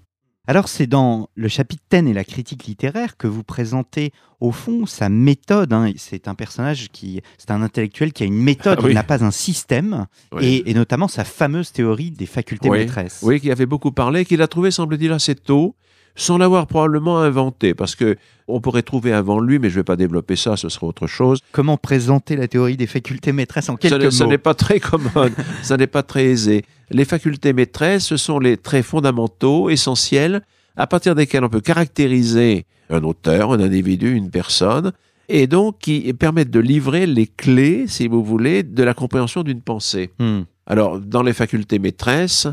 Alors 0.49 0.69
c'est 0.69 0.87
dans 0.87 1.27
le 1.35 1.49
chapitre 1.49 1.83
10 1.91 2.09
et 2.09 2.13
la 2.13 2.23
critique 2.23 2.65
littéraire 2.65 3.17
que 3.17 3.27
vous 3.27 3.43
présentez 3.43 4.13
au 4.39 4.51
fond 4.51 4.85
sa 4.85 5.09
méthode. 5.09 5.73
Hein. 5.73 5.91
C'est 5.97 6.29
un 6.29 6.35
personnage 6.35 6.87
qui, 6.93 7.21
c'est 7.37 7.51
un 7.51 7.61
intellectuel 7.61 8.13
qui 8.13 8.23
a 8.23 8.27
une 8.27 8.41
méthode, 8.41 8.79
ah 8.81 8.87
n'a 8.87 9.03
pas 9.03 9.25
un 9.25 9.31
système, 9.31 10.05
et, 10.39 10.73
notamment 10.73 11.09
sa 11.09 11.25
fameuse 11.25 11.73
théorie 11.73 12.11
des 12.11 12.27
facultés 12.27 12.69
maîtresses. 12.69 13.19
Oui, 13.23 13.41
qui 13.41 13.51
avait 13.51 13.65
beaucoup 13.65 13.91
parlé, 13.91 14.23
qu'il 14.23 14.41
a 14.41 14.47
trouvé, 14.47 14.71
semble-t-il, 14.71 15.11
assez 15.11 15.35
tôt, 15.35 15.75
sans 16.17 16.37
l'avoir 16.37 16.67
probablement 16.67 17.19
inventé, 17.19 17.73
parce 17.73 17.95
que 17.95 18.17
on 18.49 18.59
pourrait 18.59 18.81
trouver 18.81 19.13
avant 19.13 19.39
lui, 19.39 19.59
mais 19.59 19.69
je 19.69 19.75
ne 19.75 19.79
vais 19.79 19.85
pas 19.85 19.95
développer 19.95 20.35
ça, 20.35 20.57
ce 20.57 20.67
serait 20.67 20.87
autre 20.87 21.05
chose. 21.05 21.39
Comment 21.51 21.77
présenter 21.77 22.35
la 22.35 22.47
théorie 22.47 22.75
des 22.75 22.87
facultés 22.87 23.31
maîtresses 23.31 23.69
en 23.69 23.75
quelques 23.75 24.03
mots 24.03 24.11
Ce 24.11 24.23
n'est 24.23 24.37
pas 24.37 24.53
très 24.53 24.79
commode, 24.79 25.33
ça 25.61 25.77
n'est 25.77 25.87
pas 25.87 26.03
très 26.03 26.25
aisé. 26.25 26.65
Les 26.89 27.05
facultés 27.05 27.53
maîtresses, 27.53 28.05
ce 28.05 28.17
sont 28.17 28.39
les 28.39 28.57
traits 28.57 28.85
fondamentaux, 28.85 29.69
essentiels, 29.69 30.41
à 30.75 30.87
partir 30.87 31.13
desquels 31.13 31.43
on 31.43 31.49
peut 31.49 31.61
caractériser 31.61 32.65
un 32.89 33.03
auteur, 33.03 33.51
un 33.51 33.59
individu, 33.59 34.13
une 34.13 34.29
personne, 34.29 34.93
et 35.29 35.45
donc 35.45 35.79
qui 35.79 36.13
permettent 36.13 36.51
de 36.51 36.59
livrer 36.59 37.05
les 37.05 37.27
clés, 37.27 37.85
si 37.87 38.07
vous 38.07 38.23
voulez, 38.23 38.63
de 38.63 38.83
la 38.83 38.93
compréhension 38.93 39.43
d'une 39.43 39.61
pensée. 39.61 40.11
Hmm. 40.19 40.41
Alors, 40.65 40.99
dans 40.99 41.23
les 41.23 41.33
facultés 41.33 41.79
maîtresses, 41.79 42.47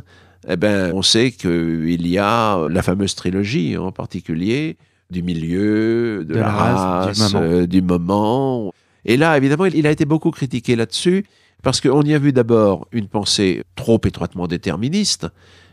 eh 0.49 0.57
ben, 0.57 0.93
on 0.95 1.03
sait 1.03 1.31
qu'il 1.31 2.07
y 2.07 2.19
a 2.19 2.69
la 2.69 2.83
fameuse 2.83 3.15
trilogie 3.15 3.77
en 3.77 3.93
particulier, 3.93 4.77
du 5.11 5.23
milieu, 5.23 6.25
de, 6.25 6.35
la, 6.35 6.49
race, 6.49 7.17
du, 7.17 7.23
moment. 7.23 7.47
Euh, 7.47 7.67
du, 7.67 7.83
moment. 7.83 8.75
Et 9.05 9.17
là, 9.17 9.37
évidemment, 9.37 9.67
il 9.67 9.87
a 9.87 9.91
été 9.91 10.05
beaucoup 10.05 10.31
critiqué 10.31 10.77
là-dessus, 10.77 11.25
Parce 11.63 11.81
qu'on 11.81 12.03
y 12.03 12.15
a 12.15 12.19
vu 12.19 12.33
d'abord 12.33 12.87
une 12.93 13.09
pensée 13.09 13.63
trop 13.77 14.01
étroitement 14.05 14.47
déterministe, 14.47 15.27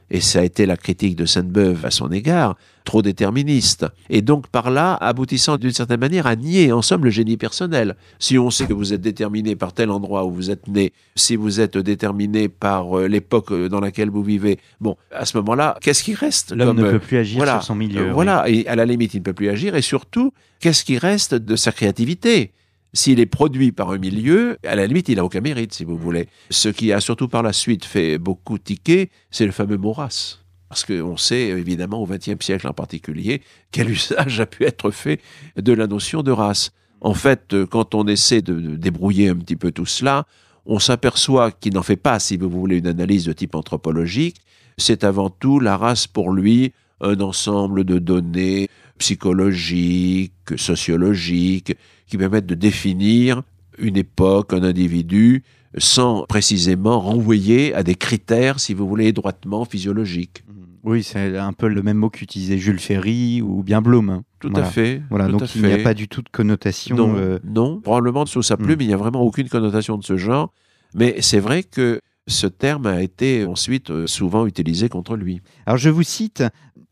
et 0.09 0.21
ça 0.21 0.39
a 0.39 0.43
été 0.43 0.65
la 0.65 0.77
critique 0.77 1.15
de 1.15 1.25
Sainte-Beuve 1.25 1.85
à 1.85 1.91
son 1.91 2.11
égard, 2.11 2.55
trop 2.83 3.01
déterministe. 3.01 3.85
Et 4.09 4.21
donc 4.21 4.47
par 4.47 4.71
là, 4.71 4.95
aboutissant 4.95 5.57
d'une 5.57 5.71
certaine 5.71 5.99
manière 5.99 6.27
à 6.27 6.35
nier 6.35 6.71
en 6.71 6.81
somme 6.81 7.03
le 7.03 7.09
génie 7.09 7.37
personnel. 7.37 7.95
Si 8.19 8.37
on 8.37 8.49
sait 8.49 8.65
que 8.65 8.73
vous 8.73 8.93
êtes 8.93 9.01
déterminé 9.01 9.55
par 9.55 9.73
tel 9.73 9.89
endroit 9.89 10.25
où 10.25 10.31
vous 10.31 10.51
êtes 10.51 10.67
né, 10.67 10.93
si 11.15 11.35
vous 11.35 11.59
êtes 11.59 11.77
déterminé 11.77 12.49
par 12.49 12.97
euh, 12.97 13.07
l'époque 13.07 13.53
dans 13.53 13.79
laquelle 13.79 14.09
vous 14.09 14.23
vivez, 14.23 14.59
bon, 14.79 14.97
à 15.11 15.25
ce 15.25 15.37
moment-là, 15.37 15.77
qu'est-ce 15.81 16.03
qui 16.03 16.13
reste 16.13 16.51
L'homme 16.51 16.77
ne 16.77 16.83
euh, 16.83 16.91
peut 16.91 16.99
plus 16.99 17.17
agir 17.17 17.37
voilà, 17.37 17.53
sur 17.53 17.63
son 17.63 17.75
milieu. 17.75 18.01
euh, 18.01 18.07
oui. 18.07 18.13
Voilà, 18.13 18.47
et 18.47 18.67
à 18.67 18.75
la 18.75 18.85
limite, 18.85 19.13
il 19.13 19.19
ne 19.19 19.23
peut 19.23 19.33
plus 19.33 19.49
agir. 19.49 19.75
Et 19.75 19.81
surtout, 19.81 20.33
qu'est-ce 20.59 20.83
qui 20.83 20.97
reste 20.97 21.33
de 21.33 21.55
sa 21.55 21.71
créativité? 21.71 22.51
S'il 22.93 23.21
est 23.21 23.25
produit 23.25 23.71
par 23.71 23.89
un 23.91 23.97
milieu, 23.97 24.57
à 24.65 24.75
la 24.75 24.85
limite, 24.85 25.07
il 25.07 25.15
n'a 25.15 25.23
aucun 25.23 25.39
mérite, 25.39 25.73
si 25.73 25.85
vous 25.85 25.97
voulez. 25.97 26.27
Ce 26.49 26.67
qui 26.67 26.91
a 26.91 26.99
surtout 26.99 27.29
par 27.29 27.41
la 27.41 27.53
suite 27.53 27.85
fait 27.85 28.17
beaucoup 28.17 28.57
tiquer, 28.57 29.09
c'est 29.29 29.45
le 29.45 29.53
fameux 29.53 29.79
race. 29.89 30.40
Parce 30.71 30.85
qu'on 30.85 31.17
sait, 31.17 31.49
évidemment, 31.49 32.01
au 32.01 32.07
XXe 32.07 32.39
siècle 32.39 32.65
en 32.65 32.71
particulier, 32.71 33.41
quel 33.73 33.89
usage 33.91 34.39
a 34.39 34.45
pu 34.45 34.63
être 34.63 34.89
fait 34.89 35.19
de 35.57 35.73
la 35.73 35.85
notion 35.85 36.23
de 36.23 36.31
race. 36.31 36.71
En 37.01 37.13
fait, 37.13 37.53
euh, 37.53 37.65
quand 37.65 37.93
on 37.93 38.07
essaie 38.07 38.41
de 38.41 38.77
débrouiller 38.77 39.27
un 39.27 39.35
petit 39.35 39.57
peu 39.57 39.73
tout 39.73 39.85
cela, 39.85 40.25
on 40.65 40.79
s'aperçoit 40.79 41.51
qu'il 41.51 41.73
n'en 41.73 41.83
fait 41.83 41.97
pas, 41.97 42.19
si 42.19 42.37
vous 42.37 42.49
voulez, 42.49 42.77
une 42.77 42.87
analyse 42.87 43.25
de 43.25 43.33
type 43.33 43.53
anthropologique. 43.55 44.37
C'est 44.77 45.03
avant 45.03 45.29
tout 45.29 45.59
la 45.59 45.75
race 45.75 46.07
pour 46.07 46.31
lui 46.31 46.71
un 47.01 47.19
ensemble 47.19 47.83
de 47.83 47.99
données 47.99 48.69
psychologiques, 48.97 50.55
sociologiques, 50.55 51.75
qui 52.07 52.17
permettent 52.17 52.45
de 52.45 52.55
définir 52.55 53.41
une 53.77 53.97
époque, 53.97 54.53
un 54.53 54.63
individu, 54.63 55.43
sans 55.77 56.23
précisément 56.27 57.01
renvoyer 57.01 57.73
à 57.73 57.83
des 57.83 57.95
critères, 57.95 58.61
si 58.61 58.73
vous 58.73 58.87
voulez, 58.87 59.07
étroitement 59.07 59.65
physiologiques. 59.65 60.45
Oui, 60.83 61.03
c'est 61.03 61.37
un 61.37 61.53
peu 61.53 61.67
le 61.67 61.83
même 61.83 61.97
mot 61.97 62.09
qu'utilisait 62.09 62.57
Jules 62.57 62.79
Ferry 62.79 63.41
ou 63.41 63.61
bien 63.63 63.81
Blum. 63.81 64.09
hein. 64.09 64.23
Tout 64.39 64.49
Voilà. 64.49 64.67
à 64.67 64.69
fait. 64.69 65.01
Voilà, 65.09 65.27
donc 65.27 65.55
il 65.55 65.61
n'y 65.63 65.71
a 65.73 65.77
pas 65.83 65.93
du 65.93 66.07
tout 66.07 66.21
de 66.23 66.29
connotation. 66.29 66.95
Non, 66.95 67.15
euh, 67.17 67.37
non, 67.43 67.79
probablement 67.79 68.25
sous 68.25 68.41
sa 68.41 68.57
plume, 68.57 68.77
Hmm. 68.77 68.81
il 68.81 68.87
n'y 68.87 68.93
a 68.93 68.97
vraiment 68.97 69.21
aucune 69.21 69.47
connotation 69.49 69.97
de 69.97 70.03
ce 70.03 70.17
genre. 70.17 70.51
Mais 70.95 71.17
c'est 71.21 71.39
vrai 71.39 71.63
que 71.63 72.01
ce 72.27 72.47
terme 72.47 72.87
a 72.87 73.01
été 73.01 73.45
ensuite 73.45 73.91
euh, 73.91 74.07
souvent 74.07 74.45
utilisé 74.47 74.89
contre 74.89 75.15
lui. 75.15 75.41
Alors 75.65 75.77
je 75.77 75.89
vous 75.89 76.03
cite, 76.03 76.43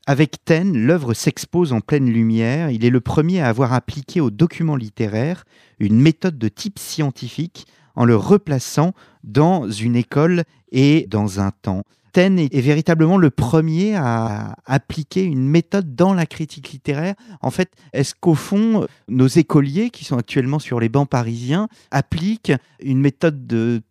avec 0.06 0.44
Taine, 0.46 0.78
l'œuvre 0.78 1.14
s'expose 1.14 1.74
en 1.74 1.82
pleine 1.82 2.10
lumière. 2.10 2.70
Il 2.70 2.86
est 2.86 2.90
le 2.92 3.02
premier 3.02 3.42
à 3.42 3.48
avoir 3.48 3.74
appliqué 3.74 4.22
au 4.22 4.30
document 4.30 4.76
littéraire 4.76 5.44
une 5.80 6.00
méthode 6.00 6.38
de 6.38 6.48
type 6.48 6.78
scientifique 6.80 7.66
en 7.96 8.06
le 8.06 8.16
replaçant 8.16 8.94
dans 9.24 9.70
une 9.70 9.96
école 9.96 10.44
et 10.72 11.08
dans 11.10 11.40
un 11.42 11.52
temps. 11.62 11.84
Taine 12.12 12.40
est, 12.40 12.62
véritablement 12.62 13.18
le 13.18 13.30
premier 13.30 13.96
à 13.96 14.56
appliquer 14.66 15.24
une 15.24 15.48
méthode 15.48 15.96
dans 15.96 16.14
la 16.14 16.26
critique 16.26 16.72
littéraire. 16.72 17.16
En 17.42 17.52
fait, 17.52 17.72
est-ce 17.94 18.14
qu'au 18.20 18.36
fond, 18.36 18.88
nos 19.08 19.28
écoliers 19.28 19.90
qui 19.90 20.06
sont 20.06 20.18
actuellement 20.18 20.60
sur 20.60 20.80
les 20.80 20.90
bancs 20.90 21.10
parisiens 21.10 21.68
appliquent 21.92 22.54
une 22.82 23.00
méthode 23.00 23.48
de 23.48 23.82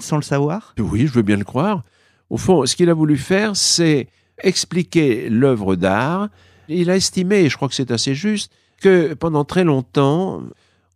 sans 0.00 0.16
le 0.16 0.22
savoir? 0.22 0.74
Oui, 0.78 1.06
je 1.06 1.12
veux 1.12 1.22
bien 1.22 1.36
le 1.36 1.44
croire. 1.44 1.84
Au 2.30 2.36
fond, 2.36 2.66
ce 2.66 2.76
qu'il 2.76 2.90
a 2.90 2.94
voulu 2.94 3.16
faire, 3.16 3.56
c'est 3.56 4.08
expliquer 4.42 5.28
l'œuvre 5.28 5.76
d'art. 5.76 6.28
Il 6.68 6.90
a 6.90 6.96
estimé, 6.96 7.40
et 7.40 7.48
je 7.48 7.56
crois 7.56 7.68
que 7.68 7.74
c'est 7.74 7.90
assez 7.90 8.14
juste, 8.14 8.52
que 8.80 9.14
pendant 9.14 9.44
très 9.44 9.64
longtemps, 9.64 10.42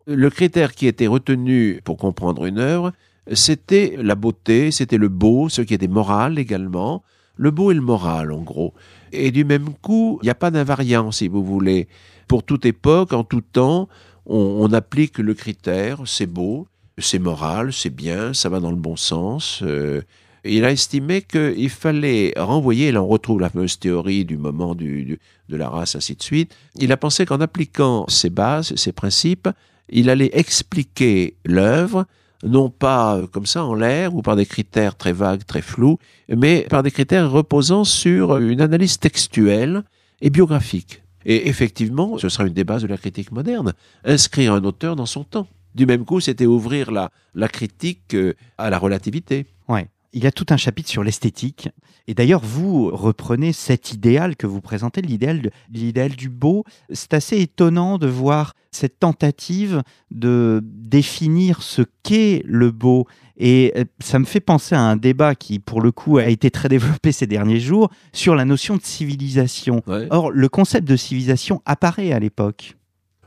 le 0.07 0.31
critère 0.31 0.75
qui 0.75 0.87
était 0.87 1.07
retenu 1.07 1.81
pour 1.85 1.97
comprendre 1.97 2.47
une 2.47 2.59
œuvre, 2.59 2.93
c'était 3.33 3.97
la 3.99 4.15
beauté, 4.15 4.71
c'était 4.71 4.99
le 4.99 5.09
beau, 5.09 5.49
ce 5.49 5.63
qui 5.63 5.75
était 5.75 5.89
moral 5.89 6.39
également. 6.39 7.03
Le 7.37 7.51
beau 7.51 7.71
et 7.71 7.75
le 7.75 7.81
moral, 7.81 8.33
en 8.33 8.43
gros. 8.43 8.75
Et 9.13 9.31
du 9.31 9.45
même 9.45 9.71
coup, 9.81 10.19
il 10.23 10.27
n'y 10.27 10.31
a 10.31 10.35
pas 10.35 10.51
d'invariant, 10.51 11.11
si 11.11 11.29
vous 11.29 11.45
voulez. 11.45 11.89
Pour 12.29 12.43
toute 12.43 12.67
époque, 12.67 13.13
en 13.13 13.25
tout 13.25 13.41
temps, 13.41 13.89
on, 14.27 14.73
applique 14.73 15.19
le 15.19 15.35
critère, 15.35 16.03
c'est 16.05 16.27
beau, 16.27 16.69
c'est 16.99 17.19
moral, 17.19 17.73
c'est 17.73 17.95
bien, 17.95 18.35
ça 18.35 18.49
va 18.49 18.61
dans 18.61 18.71
le 18.71 18.77
bon 18.77 18.97
sens. 18.97 19.61
euh, 19.63 20.03
il 20.45 20.65
a 20.65 20.71
estimé 20.71 21.21
qu'il 21.23 21.69
fallait 21.69 22.33
renvoyer, 22.37 22.93
là 22.93 23.03
on 23.03 23.07
retrouve 23.09 23.41
la 23.41 23.51
fameuse 23.51 23.79
théorie 23.79 24.25
du 24.25 24.39
moment 24.39 24.75
du- 24.75 25.19
de 25.49 25.57
la 25.57 25.69
race, 25.69 25.97
ainsi 25.97 26.15
de 26.15 26.23
suite. 26.23 26.55
Il 26.77 26.93
a 26.93 26.97
pensé 26.97 27.27
qu'en 27.27 27.41
appliquant 27.41 28.07
ces 28.09 28.31
bases, 28.31 28.75
ces 28.77 28.93
principes, 28.93 29.49
il 29.91 30.09
allait 30.09 30.31
expliquer 30.33 31.35
l'œuvre, 31.45 32.07
non 32.43 32.71
pas 32.71 33.17
euh, 33.17 33.27
comme 33.27 33.47
ça 33.47 33.65
en 33.65 33.75
l'air 33.75 34.15
ou 34.15 34.23
par 34.23 34.37
des 34.37 34.47
critères 34.47 34.97
très 34.97 35.13
vagues, 35.13 35.45
très 35.47 35.63
flous, 35.63 35.99
mais 36.29 36.67
par 36.69 36.83
des 36.83 36.91
critères 36.91 37.31
reposant 37.31 37.85
sur 37.85 38.37
une 38.39 38.61
analyse 38.61 38.99
textuelle 38.99 39.83
et 40.21 40.31
biographique. 40.31 41.03
Et 41.27 41.49
effectivement, 41.49 42.17
ce 42.19 42.29
sera 42.29 42.47
une 42.47 42.55
des 42.55 42.65
bases 42.65 42.83
de 42.83 42.89
la 42.89 42.97
critique 42.97 43.31
moderne, 43.31 43.75
inscrire 44.05 44.55
un 44.55 44.65
auteur 44.65 44.97
dans 44.97 45.07
son 45.07 45.25
temps. 45.25 45.49
Du 45.75 45.87
même 45.87 46.05
coup, 46.05 46.21
c'était 46.21 46.47
ouvrir 46.47 46.91
la, 46.91 47.11
la 47.35 47.49
critique 47.49 48.15
euh, 48.15 48.35
à 48.59 48.71
la 48.71 48.79
relativité. 48.79 49.47
Ouais. 49.69 49.89
Il 50.13 50.25
y 50.25 50.27
a 50.27 50.33
tout 50.33 50.47
un 50.51 50.57
chapitre 50.57 50.89
sur 50.89 51.05
l'esthétique. 51.05 51.69
Et 52.09 52.15
d'ailleurs, 52.15 52.41
vous 52.41 52.91
reprenez 52.91 53.53
cet 53.53 53.93
idéal 53.93 54.35
que 54.35 54.49
vous 54.49 54.61
présentez, 54.61 55.01
l'idéal, 55.03 56.11
du 56.17 56.29
beau. 56.29 56.65
C'est 56.93 57.15
assez 57.15 57.41
étonnant 57.41 57.99
de 57.99 58.09
voir 58.09 58.55
cette 58.73 58.99
tentative 58.99 59.83
de 60.11 60.61
définir 60.65 61.63
ce 61.63 61.83
qu'est 62.03 62.43
le 62.45 62.73
beau. 62.73 63.07
Et 63.37 63.73
euh, 63.77 63.85
ça 64.01 64.19
me 64.19 64.25
fait 64.25 64.41
penser 64.41 64.75
à 64.75 64.81
un 64.81 64.97
débat 64.97 65.37
qui, 65.37 65.61
pour 65.61 65.81
le 65.81 65.93
coup, 65.93 66.19
a 66.19 66.27
été 66.27 66.51
très 66.51 66.69
développé 66.69 67.13
ces 67.13 67.29
derniers 67.29 67.61
jours 67.61 67.91
sur 68.13 68.35
la 68.35 68.45
notion 68.45 68.77
de 68.77 68.83
civilisation. 68.83 69.83
Or, 70.11 70.33
le 70.33 70.49
concept 70.49 70.89
de 70.89 70.97
civilisation 70.97 71.63
apparaît 71.65 72.13
à 72.13 72.19
l'époque. 72.19 72.77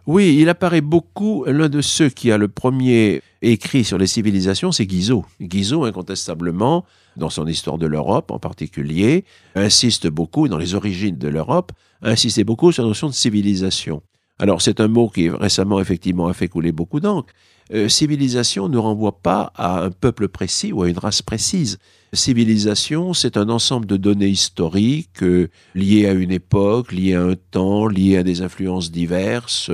Oui, 0.05 0.37
il 0.39 0.49
apparaît 0.49 0.81
beaucoup. 0.81 1.45
L'un 1.47 1.69
de 1.69 1.81
ceux 1.81 2.09
qui 2.09 2.31
a 2.31 2.37
le 2.37 2.49
premier 2.49 3.21
écrit 3.51 3.83
sur 3.83 3.97
les 3.97 4.07
civilisations, 4.07 4.71
c'est 4.71 4.85
Guizot. 4.85 5.25
Guizot, 5.41 5.83
incontestablement, 5.85 6.85
dans 7.17 7.29
son 7.29 7.45
histoire 7.45 7.77
de 7.77 7.85
l'Europe 7.85 8.31
en 8.31 8.39
particulier, 8.39 9.25
insiste 9.55 10.07
beaucoup, 10.07 10.47
dans 10.47 10.57
les 10.57 10.75
origines 10.75 11.17
de 11.17 11.27
l'Europe, 11.27 11.71
insistait 12.01 12.43
beaucoup 12.43 12.71
sur 12.71 12.83
la 12.83 12.89
notion 12.89 13.07
de 13.07 13.13
civilisation. 13.13 14.01
Alors, 14.39 14.61
c'est 14.61 14.79
un 14.79 14.87
mot 14.87 15.09
qui 15.09 15.29
récemment, 15.29 15.79
effectivement, 15.79 16.27
a 16.27 16.33
fait 16.33 16.47
couler 16.47 16.71
beaucoup 16.71 16.99
d'encre. 16.99 17.31
Euh, 17.73 17.87
civilisation 17.87 18.67
ne 18.67 18.77
renvoie 18.77 19.19
pas 19.21 19.53
à 19.55 19.83
un 19.83 19.91
peuple 19.91 20.27
précis 20.27 20.73
ou 20.73 20.83
à 20.83 20.89
une 20.89 20.97
race 20.97 21.21
précise. 21.21 21.77
Civilisation, 22.11 23.13
c'est 23.13 23.37
un 23.37 23.49
ensemble 23.49 23.85
de 23.85 23.95
données 23.95 24.27
historiques 24.27 25.23
euh, 25.23 25.49
liées 25.75 26.07
à 26.07 26.13
une 26.13 26.31
époque, 26.31 26.91
liées 26.91 27.15
à 27.15 27.23
un 27.23 27.35
temps, 27.51 27.87
liées 27.87 28.17
à 28.17 28.23
des 28.23 28.41
influences 28.41 28.91
diverses. 28.91 29.71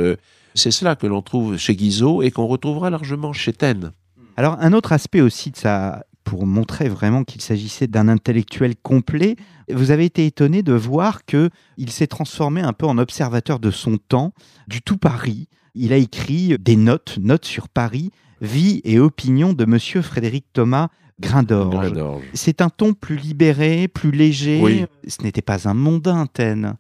C'est 0.56 0.72
cela 0.72 0.96
que 0.96 1.08
l'on 1.08 1.22
trouve 1.22 1.58
chez 1.58 1.76
Guizot 1.76 2.22
et 2.22 2.32
qu'on 2.32 2.48
retrouvera 2.48 2.90
largement 2.90 3.34
chez 3.34 3.54
Taine. 3.54 3.92
Alors, 4.38 4.58
un 4.60 4.74
autre 4.74 4.94
aspect 4.94 5.22
aussi 5.22 5.52
de 5.52 5.58
ça, 5.58 6.06
pour 6.24 6.46
montrer 6.46 6.90
vraiment 6.90 7.24
qu'il 7.24 7.42
s'agissait 7.42 7.88
d'un 7.88 8.08
intellectuel 8.08 8.76
complet, 8.76 9.36
vous 9.72 9.92
avez 9.92 10.06
été 10.06 10.26
étonné 10.26 10.64
de 10.64 10.74
voir 10.74 11.26
que 11.26 11.50
il 11.78 11.92
s'est 11.92 12.08
transformé 12.08 12.62
un 12.62 12.74
peu 12.74 12.86
en 12.86 12.98
observateur 12.98 13.60
de 13.60 13.72
son 13.72 13.98
temps, 13.98 14.34
du 14.68 14.82
tout 14.82 14.98
Paris. 14.98 15.48
Il 15.76 15.94
a 15.94 15.98
écrit 15.98 16.58
des 16.60 16.76
notes, 16.76 17.18
notes 17.20 17.46
sur 17.46 17.70
Paris, 17.70 18.12
vie 18.42 18.82
et 18.84 19.00
opinion 19.00 19.54
de 19.54 19.66
Monsieur 19.66 20.02
Frédéric 20.02 20.46
Thomas 20.54 20.90
Grindorge. 21.20 21.92
Grindorge. 21.92 22.24
C'est 22.34 22.62
un 22.62 22.70
ton 22.70 22.94
plus 22.94 23.18
libéré, 23.18 23.88
plus 23.88 24.12
léger. 24.12 24.62
Oui. 24.62 24.86
Ce 25.08 25.22
n'était 25.22 25.42
pas 25.42 25.68
un 25.68 25.74
mondain, 25.74 26.26
Taine. 26.28 26.76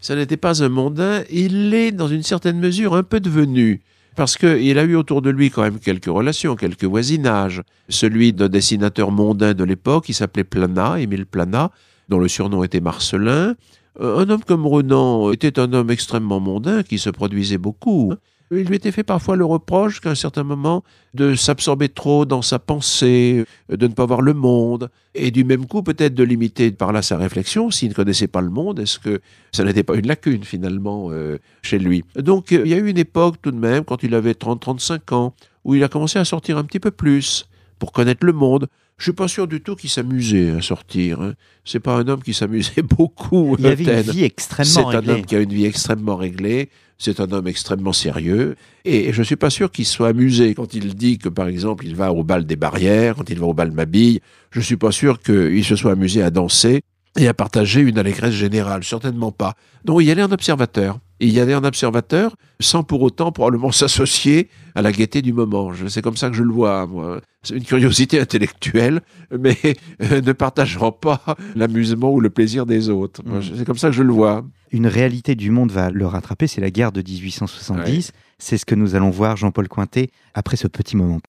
Ce 0.00 0.12
n'était 0.12 0.36
pas 0.36 0.62
un 0.62 0.68
mondain, 0.68 1.22
il 1.30 1.70
l'est 1.70 1.92
dans 1.92 2.08
une 2.08 2.22
certaine 2.22 2.58
mesure 2.58 2.94
un 2.94 3.02
peu 3.02 3.20
devenu. 3.20 3.80
Parce 4.14 4.36
qu'il 4.36 4.78
a 4.78 4.82
eu 4.82 4.96
autour 4.96 5.22
de 5.22 5.30
lui 5.30 5.50
quand 5.50 5.62
même 5.62 5.78
quelques 5.78 6.06
relations, 6.06 6.56
quelques 6.56 6.84
voisinages. 6.84 7.62
Celui 7.88 8.32
d'un 8.32 8.48
dessinateur 8.48 9.12
mondain 9.12 9.54
de 9.54 9.64
l'époque, 9.64 10.06
qui 10.06 10.14
s'appelait 10.14 10.44
Plana, 10.44 11.00
Émile 11.00 11.26
Plana, 11.26 11.70
dont 12.08 12.18
le 12.18 12.28
surnom 12.28 12.64
était 12.64 12.80
Marcelin. 12.80 13.54
Euh, 14.00 14.18
Un 14.18 14.30
homme 14.30 14.42
comme 14.44 14.66
Renan 14.66 15.32
était 15.32 15.58
un 15.58 15.72
homme 15.72 15.90
extrêmement 15.90 16.40
mondain 16.40 16.82
qui 16.82 16.98
se 16.98 17.10
produisait 17.10 17.58
beaucoup. 17.58 18.14
Il 18.50 18.64
lui 18.64 18.76
était 18.76 18.92
fait 18.92 19.02
parfois 19.02 19.36
le 19.36 19.44
reproche 19.44 20.00
qu'à 20.00 20.10
un 20.10 20.14
certain 20.14 20.42
moment 20.42 20.82
de 21.12 21.34
s'absorber 21.34 21.88
trop 21.88 22.24
dans 22.24 22.40
sa 22.40 22.58
pensée, 22.58 23.44
de 23.68 23.86
ne 23.86 23.92
pas 23.92 24.06
voir 24.06 24.22
le 24.22 24.32
monde, 24.32 24.90
et 25.14 25.30
du 25.30 25.44
même 25.44 25.66
coup 25.66 25.82
peut-être 25.82 26.14
de 26.14 26.24
limiter 26.24 26.70
par 26.70 26.92
là 26.92 27.02
sa 27.02 27.18
réflexion. 27.18 27.70
S'il 27.70 27.90
ne 27.90 27.94
connaissait 27.94 28.26
pas 28.26 28.40
le 28.40 28.48
monde, 28.48 28.78
est-ce 28.78 28.98
que 28.98 29.20
ça 29.52 29.64
n'était 29.64 29.82
pas 29.82 29.96
une 29.96 30.06
lacune 30.06 30.44
finalement 30.44 31.08
euh, 31.10 31.38
chez 31.62 31.78
lui? 31.78 32.04
Donc 32.16 32.52
euh, 32.52 32.62
il 32.64 32.70
y 32.70 32.74
a 32.74 32.78
eu 32.78 32.88
une 32.88 32.98
époque 32.98 33.36
tout 33.42 33.50
de 33.50 33.58
même, 33.58 33.84
quand 33.84 34.02
il 34.02 34.14
avait 34.14 34.32
30-35 34.32 35.14
ans, 35.14 35.34
où 35.64 35.74
il 35.74 35.84
a 35.84 35.88
commencé 35.88 36.18
à 36.18 36.24
sortir 36.24 36.56
un 36.56 36.64
petit 36.64 36.80
peu 36.80 36.90
plus 36.90 37.46
pour 37.78 37.92
connaître 37.92 38.24
le 38.26 38.32
monde. 38.32 38.68
Je 38.98 39.04
suis 39.04 39.12
pas 39.12 39.28
sûr 39.28 39.46
du 39.46 39.60
tout 39.60 39.76
qu'il 39.76 39.90
s'amusait 39.90 40.50
à 40.50 40.60
sortir. 40.60 41.20
Hein. 41.20 41.34
C'est 41.64 41.78
pas 41.80 41.96
un 41.96 42.08
homme 42.08 42.22
qui 42.22 42.34
s'amusait 42.34 42.82
beaucoup. 42.96 43.56
Il 43.58 43.66
avait 43.66 43.84
une 43.84 44.00
vie 44.00 44.18
C'est 44.20 44.24
extrêmement 44.24 44.88
un 44.88 44.92
réglée. 44.92 45.12
homme 45.12 45.24
qui 45.24 45.36
a 45.36 45.40
une 45.40 45.52
vie 45.52 45.64
extrêmement 45.66 46.16
réglée, 46.16 46.68
c'est 46.98 47.20
un 47.20 47.30
homme 47.30 47.46
extrêmement 47.46 47.92
sérieux. 47.92 48.56
Et 48.84 49.12
je 49.12 49.22
suis 49.22 49.36
pas 49.36 49.50
sûr 49.50 49.70
qu'il 49.70 49.86
soit 49.86 50.08
amusé 50.08 50.54
quand 50.54 50.74
il 50.74 50.94
dit 50.96 51.18
que, 51.18 51.28
par 51.28 51.46
exemple, 51.46 51.86
il 51.86 51.94
va 51.94 52.12
au 52.12 52.24
bal 52.24 52.44
des 52.44 52.56
barrières, 52.56 53.14
quand 53.14 53.30
il 53.30 53.38
va 53.38 53.46
au 53.46 53.54
bal 53.54 53.70
Mabille. 53.70 54.20
Je 54.50 54.60
suis 54.60 54.76
pas 54.76 54.90
sûr 54.90 55.20
qu'il 55.20 55.64
se 55.64 55.76
soit 55.76 55.92
amusé 55.92 56.22
à 56.22 56.30
danser 56.30 56.82
et 57.16 57.28
à 57.28 57.34
partager 57.34 57.80
une 57.80 57.98
allégresse 57.98 58.34
générale. 58.34 58.82
Certainement 58.82 59.30
pas. 59.30 59.54
Donc, 59.84 60.02
il 60.02 60.06
y 60.06 60.10
allait 60.10 60.22
un 60.22 60.32
observateur. 60.32 60.98
Il 61.20 61.32
y 61.32 61.40
allait 61.40 61.54
un 61.54 61.64
observateur 61.64 62.36
sans 62.60 62.82
pour 62.82 63.02
autant 63.02 63.32
probablement 63.32 63.72
s'associer 63.72 64.48
à 64.74 64.82
la 64.82 64.92
gaieté 64.92 65.22
du 65.22 65.32
moment. 65.32 65.72
C'est 65.88 66.02
comme 66.02 66.16
ça 66.16 66.30
que 66.30 66.36
je 66.36 66.42
le 66.42 66.52
vois, 66.52 66.86
moi. 66.86 67.20
C'est 67.42 67.56
une 67.56 67.64
curiosité 67.64 68.20
intellectuelle, 68.20 69.00
mais 69.36 69.56
euh, 70.02 70.20
ne 70.20 70.32
partageant 70.32 70.92
pas 70.92 71.22
l'amusement 71.54 72.12
ou 72.12 72.20
le 72.20 72.30
plaisir 72.30 72.66
des 72.66 72.88
autres. 72.90 73.22
Mm. 73.24 73.40
C'est 73.56 73.64
comme 73.64 73.78
ça 73.78 73.88
que 73.88 73.94
je 73.94 74.02
le 74.02 74.12
vois. 74.12 74.44
Une 74.70 74.86
réalité 74.86 75.34
du 75.34 75.50
monde 75.50 75.70
va 75.70 75.90
le 75.90 76.06
rattraper, 76.06 76.46
c'est 76.46 76.60
la 76.60 76.70
guerre 76.70 76.92
de 76.92 77.00
1870. 77.00 78.12
C'est 78.38 78.58
ce 78.58 78.66
que 78.66 78.74
nous 78.74 78.94
allons 78.94 79.10
voir, 79.10 79.36
Jean-Paul 79.36 79.68
Cointet, 79.68 80.10
après 80.34 80.56
ce 80.56 80.66
petit 80.66 80.96
moment. 80.96 81.20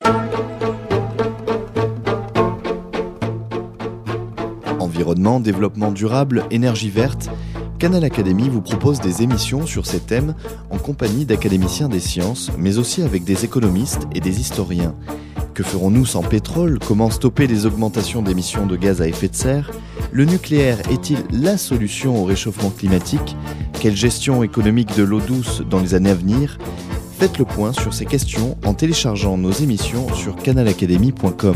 Environnement, 4.80 5.40
développement 5.40 5.92
durable, 5.92 6.44
énergie 6.52 6.90
verte, 6.90 7.30
Canal 7.80 8.04
Académie 8.04 8.50
vous 8.50 8.62
propose 8.62 9.00
des 9.00 9.22
émissions 9.22 9.66
sur 9.66 9.86
ces 9.86 10.02
thèmes 10.02 10.36
en 10.70 10.78
compagnie 10.78 11.24
d'académiciens 11.24 11.88
des 11.88 12.02
sciences, 12.02 12.52
mais 12.58 12.78
aussi 12.78 13.02
avec 13.04 13.24
des 13.24 13.46
économistes 13.46 14.06
et 14.14 14.20
des 14.20 14.42
historiens. 14.42 14.94
Que 15.54 15.64
ferons-nous 15.64 16.06
sans 16.06 16.22
pétrole? 16.22 16.78
Comment 16.86 17.10
stopper 17.10 17.48
les 17.48 17.66
augmentations 17.66 18.22
d'émissions 18.22 18.66
de 18.66 18.76
gaz 18.76 19.02
à 19.02 19.08
effet 19.08 19.30
de 19.30 19.36
serre? 19.36 19.72
Le 20.12 20.26
nucléaire 20.26 20.80
est-il 20.92 21.24
la 21.32 21.58
solution 21.58 22.22
au 22.22 22.26
réchauffement 22.26 22.70
climatique? 22.70 23.38
Quelle 23.80 23.96
gestion 23.96 24.44
économique 24.44 24.94
de 24.98 25.04
l'eau 25.04 25.22
douce 25.22 25.62
dans 25.70 25.80
les 25.80 25.94
années 25.94 26.10
à 26.10 26.16
venir? 26.16 26.58
Faites 27.18 27.38
le 27.38 27.46
point 27.46 27.72
sur 27.72 27.94
ces 27.94 28.06
questions 28.06 28.58
en 28.66 28.74
téléchargeant 28.74 29.38
nos 29.38 29.52
émissions 29.52 30.14
sur 30.14 30.36
canalacadémie.com. 30.36 31.56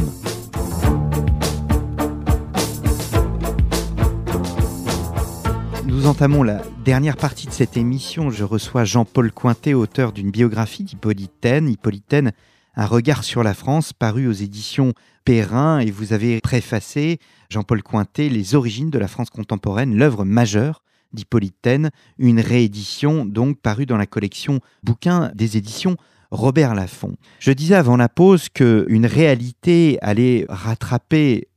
Nous 6.03 6.09
entamons 6.09 6.43
la 6.43 6.61
dernière 6.83 7.15
partie 7.15 7.47
de 7.47 7.53
cette 7.53 7.77
émission. 7.77 8.29
Je 8.29 8.43
reçois 8.43 8.83
Jean-Paul 8.83 9.31
Cointet, 9.31 9.73
auteur 9.73 10.11
d'une 10.11 10.31
biographie 10.31 10.83
d'Hippolytène. 10.83 11.69
Hippolytène, 11.69 12.33
un 12.75 12.85
regard 12.85 13.23
sur 13.23 13.41
la 13.41 13.53
France, 13.53 13.93
paru 13.93 14.27
aux 14.27 14.33
éditions 14.33 14.91
Perrin, 15.23 15.79
et 15.79 15.91
vous 15.91 16.11
avez 16.11 16.41
préfacé, 16.41 17.19
Jean-Paul 17.49 17.81
Cointet, 17.83 18.27
Les 18.27 18.53
origines 18.53 18.89
de 18.89 18.99
la 18.99 19.07
France 19.07 19.29
contemporaine, 19.29 19.95
l'œuvre 19.95 20.25
majeure 20.25 20.83
d'Hippolytène, 21.13 21.89
une 22.17 22.41
réédition 22.41 23.23
donc 23.23 23.61
parue 23.61 23.85
dans 23.85 23.95
la 23.95 24.05
collection 24.05 24.59
bouquins 24.83 25.31
des 25.35 25.55
éditions 25.55 25.95
Robert 26.31 26.75
Laffont. 26.75 27.15
Je 27.39 27.53
disais 27.53 27.75
avant 27.75 27.95
la 27.95 28.09
pause 28.09 28.49
qu'une 28.49 29.05
réalité 29.05 29.99
allait 30.01 30.45
rattraper 30.49 31.47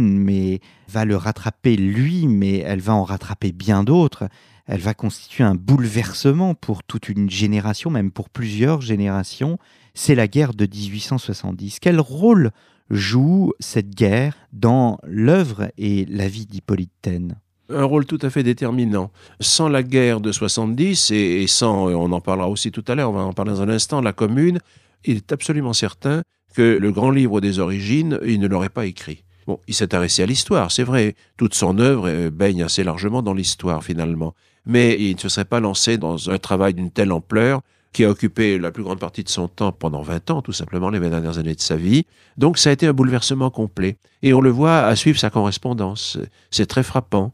Mais 0.00 0.60
va 0.88 1.04
le 1.04 1.16
rattraper 1.16 1.76
lui, 1.76 2.26
mais 2.26 2.58
elle 2.58 2.80
va 2.80 2.94
en 2.94 3.04
rattraper 3.04 3.52
bien 3.52 3.84
d'autres. 3.84 4.28
Elle 4.66 4.80
va 4.80 4.94
constituer 4.94 5.44
un 5.44 5.54
bouleversement 5.54 6.54
pour 6.54 6.82
toute 6.82 7.08
une 7.08 7.28
génération, 7.28 7.90
même 7.90 8.10
pour 8.10 8.30
plusieurs 8.30 8.80
générations. 8.80 9.58
C'est 9.92 10.14
la 10.14 10.26
guerre 10.26 10.54
de 10.54 10.66
1870. 10.66 11.80
Quel 11.80 12.00
rôle 12.00 12.50
joue 12.90 13.52
cette 13.60 13.94
guerre 13.94 14.34
dans 14.52 14.98
l'œuvre 15.04 15.70
et 15.76 16.06
la 16.06 16.28
vie 16.28 16.46
d'Hippolyte 16.46 16.92
Taine? 17.02 17.36
Un 17.68 17.84
rôle 17.84 18.06
tout 18.06 18.18
à 18.22 18.30
fait 18.30 18.42
déterminant. 18.42 19.10
Sans 19.40 19.68
la 19.68 19.82
guerre 19.82 20.20
de 20.20 20.32
70 20.32 21.10
et, 21.10 21.46
sans, 21.46 21.88
on 21.88 22.12
en 22.12 22.20
parlera 22.20 22.48
aussi 22.48 22.70
tout 22.70 22.84
à 22.88 22.94
l'heure, 22.94 23.10
on 23.10 23.14
va 23.14 23.22
en 23.22 23.32
parler 23.32 23.52
dans 23.52 23.62
un 23.62 23.68
instant, 23.68 24.00
la 24.00 24.12
commune, 24.12 24.60
il 25.04 25.16
est 25.16 25.32
absolument 25.32 25.72
certain 25.72 26.22
que 26.54 26.78
le 26.80 26.92
grand 26.92 27.10
livre 27.10 27.40
des 27.40 27.58
origines, 27.58 28.18
il 28.24 28.40
ne 28.40 28.46
l'aurait 28.46 28.68
pas 28.68 28.86
écrit. 28.86 29.24
Bon, 29.46 29.60
il 29.68 29.74
s'est 29.74 29.84
intéressé 29.84 30.22
à 30.22 30.26
l'histoire, 30.26 30.72
c'est 30.72 30.84
vrai. 30.84 31.14
Toute 31.36 31.54
son 31.54 31.78
œuvre 31.78 32.08
euh, 32.08 32.30
baigne 32.30 32.62
assez 32.62 32.82
largement 32.84 33.22
dans 33.22 33.34
l'histoire, 33.34 33.84
finalement. 33.84 34.34
Mais 34.66 34.96
il 34.98 35.14
ne 35.14 35.20
se 35.20 35.28
serait 35.28 35.44
pas 35.44 35.60
lancé 35.60 35.98
dans 35.98 36.30
un 36.30 36.38
travail 36.38 36.74
d'une 36.74 36.90
telle 36.90 37.12
ampleur 37.12 37.60
qui 37.92 38.04
a 38.04 38.10
occupé 38.10 38.58
la 38.58 38.72
plus 38.72 38.82
grande 38.82 38.98
partie 38.98 39.22
de 39.22 39.28
son 39.28 39.46
temps 39.46 39.72
pendant 39.72 40.02
20 40.02 40.30
ans, 40.30 40.42
tout 40.42 40.52
simplement 40.52 40.90
les 40.90 40.98
20 40.98 41.10
dernières 41.10 41.38
années 41.38 41.54
de 41.54 41.60
sa 41.60 41.76
vie. 41.76 42.06
Donc 42.36 42.58
ça 42.58 42.70
a 42.70 42.72
été 42.72 42.86
un 42.86 42.92
bouleversement 42.92 43.50
complet. 43.50 43.96
Et 44.22 44.34
on 44.34 44.40
le 44.40 44.50
voit 44.50 44.80
à 44.80 44.96
suivre 44.96 45.18
sa 45.18 45.30
correspondance. 45.30 46.18
C'est 46.50 46.66
très 46.66 46.82
frappant. 46.82 47.32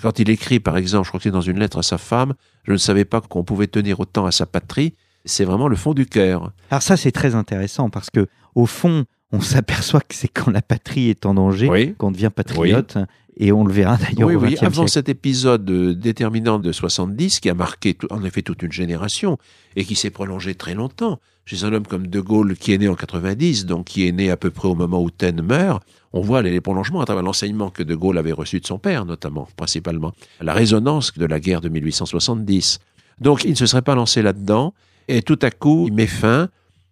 Quand 0.00 0.18
il 0.18 0.30
écrit, 0.30 0.60
par 0.60 0.76
exemple, 0.76 1.04
je 1.04 1.10
crois 1.10 1.18
que 1.18 1.24
c'est 1.24 1.30
dans 1.30 1.40
une 1.40 1.58
lettre 1.58 1.78
à 1.78 1.82
sa 1.82 1.98
femme, 1.98 2.34
je 2.64 2.72
ne 2.72 2.76
savais 2.76 3.04
pas 3.04 3.20
qu'on 3.20 3.44
pouvait 3.44 3.66
tenir 3.66 3.98
autant 4.00 4.26
à 4.26 4.32
sa 4.32 4.46
patrie. 4.46 4.94
C'est 5.24 5.44
vraiment 5.44 5.68
le 5.68 5.76
fond 5.76 5.94
du 5.94 6.06
cœur. 6.06 6.52
Alors 6.70 6.82
ça, 6.82 6.96
c'est 6.96 7.12
très 7.12 7.34
intéressant 7.34 7.90
parce 7.90 8.08
que, 8.10 8.28
au 8.58 8.66
fond, 8.66 9.04
on 9.30 9.40
s'aperçoit 9.40 10.00
que 10.00 10.16
c'est 10.16 10.26
quand 10.26 10.50
la 10.50 10.62
patrie 10.62 11.10
est 11.10 11.26
en 11.26 11.34
danger 11.34 11.94
qu'on 11.96 12.10
devient 12.10 12.30
patriote. 12.34 12.98
Et 13.40 13.52
on 13.52 13.64
le 13.64 13.72
verra 13.72 13.96
d'ailleurs 13.98 14.28
oui, 14.28 14.34
au 14.34 14.40
oui. 14.40 14.56
Avant 14.62 14.72
siècle. 14.72 14.90
cet 14.90 15.08
épisode 15.08 15.70
euh, 15.70 15.94
déterminant 15.94 16.58
de 16.58 16.72
70, 16.72 17.38
qui 17.38 17.48
a 17.48 17.54
marqué 17.54 17.96
en 18.10 18.24
effet 18.24 18.42
toute 18.42 18.64
une 18.64 18.72
génération 18.72 19.38
et 19.76 19.84
qui 19.84 19.94
s'est 19.94 20.10
prolongé 20.10 20.56
très 20.56 20.74
longtemps, 20.74 21.20
chez 21.44 21.62
un 21.62 21.72
homme 21.72 21.86
comme 21.86 22.08
De 22.08 22.18
Gaulle 22.18 22.56
qui 22.56 22.72
est 22.72 22.78
né 22.78 22.88
en 22.88 22.96
90, 22.96 23.66
donc 23.66 23.84
qui 23.84 24.08
est 24.08 24.10
né 24.10 24.28
à 24.28 24.36
peu 24.36 24.50
près 24.50 24.66
au 24.66 24.74
moment 24.74 25.00
où 25.00 25.08
Taine 25.08 25.40
meurt, 25.40 25.84
on 26.12 26.20
voit 26.20 26.42
les 26.42 26.60
prolongements 26.60 27.00
à 27.00 27.04
travers 27.04 27.22
l'enseignement 27.22 27.70
que 27.70 27.84
De 27.84 27.94
Gaulle 27.94 28.18
avait 28.18 28.32
reçu 28.32 28.58
de 28.58 28.66
son 28.66 28.80
père, 28.80 29.04
notamment, 29.04 29.46
principalement. 29.56 30.12
La 30.40 30.52
résonance 30.52 31.16
de 31.16 31.26
la 31.26 31.38
guerre 31.38 31.60
de 31.60 31.68
1870. 31.68 32.80
Donc 33.20 33.44
il 33.44 33.50
ne 33.50 33.54
se 33.54 33.66
serait 33.66 33.82
pas 33.82 33.94
lancé 33.94 34.20
là-dedans, 34.20 34.74
et 35.06 35.22
tout 35.22 35.38
à 35.42 35.52
coup, 35.52 35.84
il 35.86 35.94
met 35.94 36.08
fin 36.08 36.48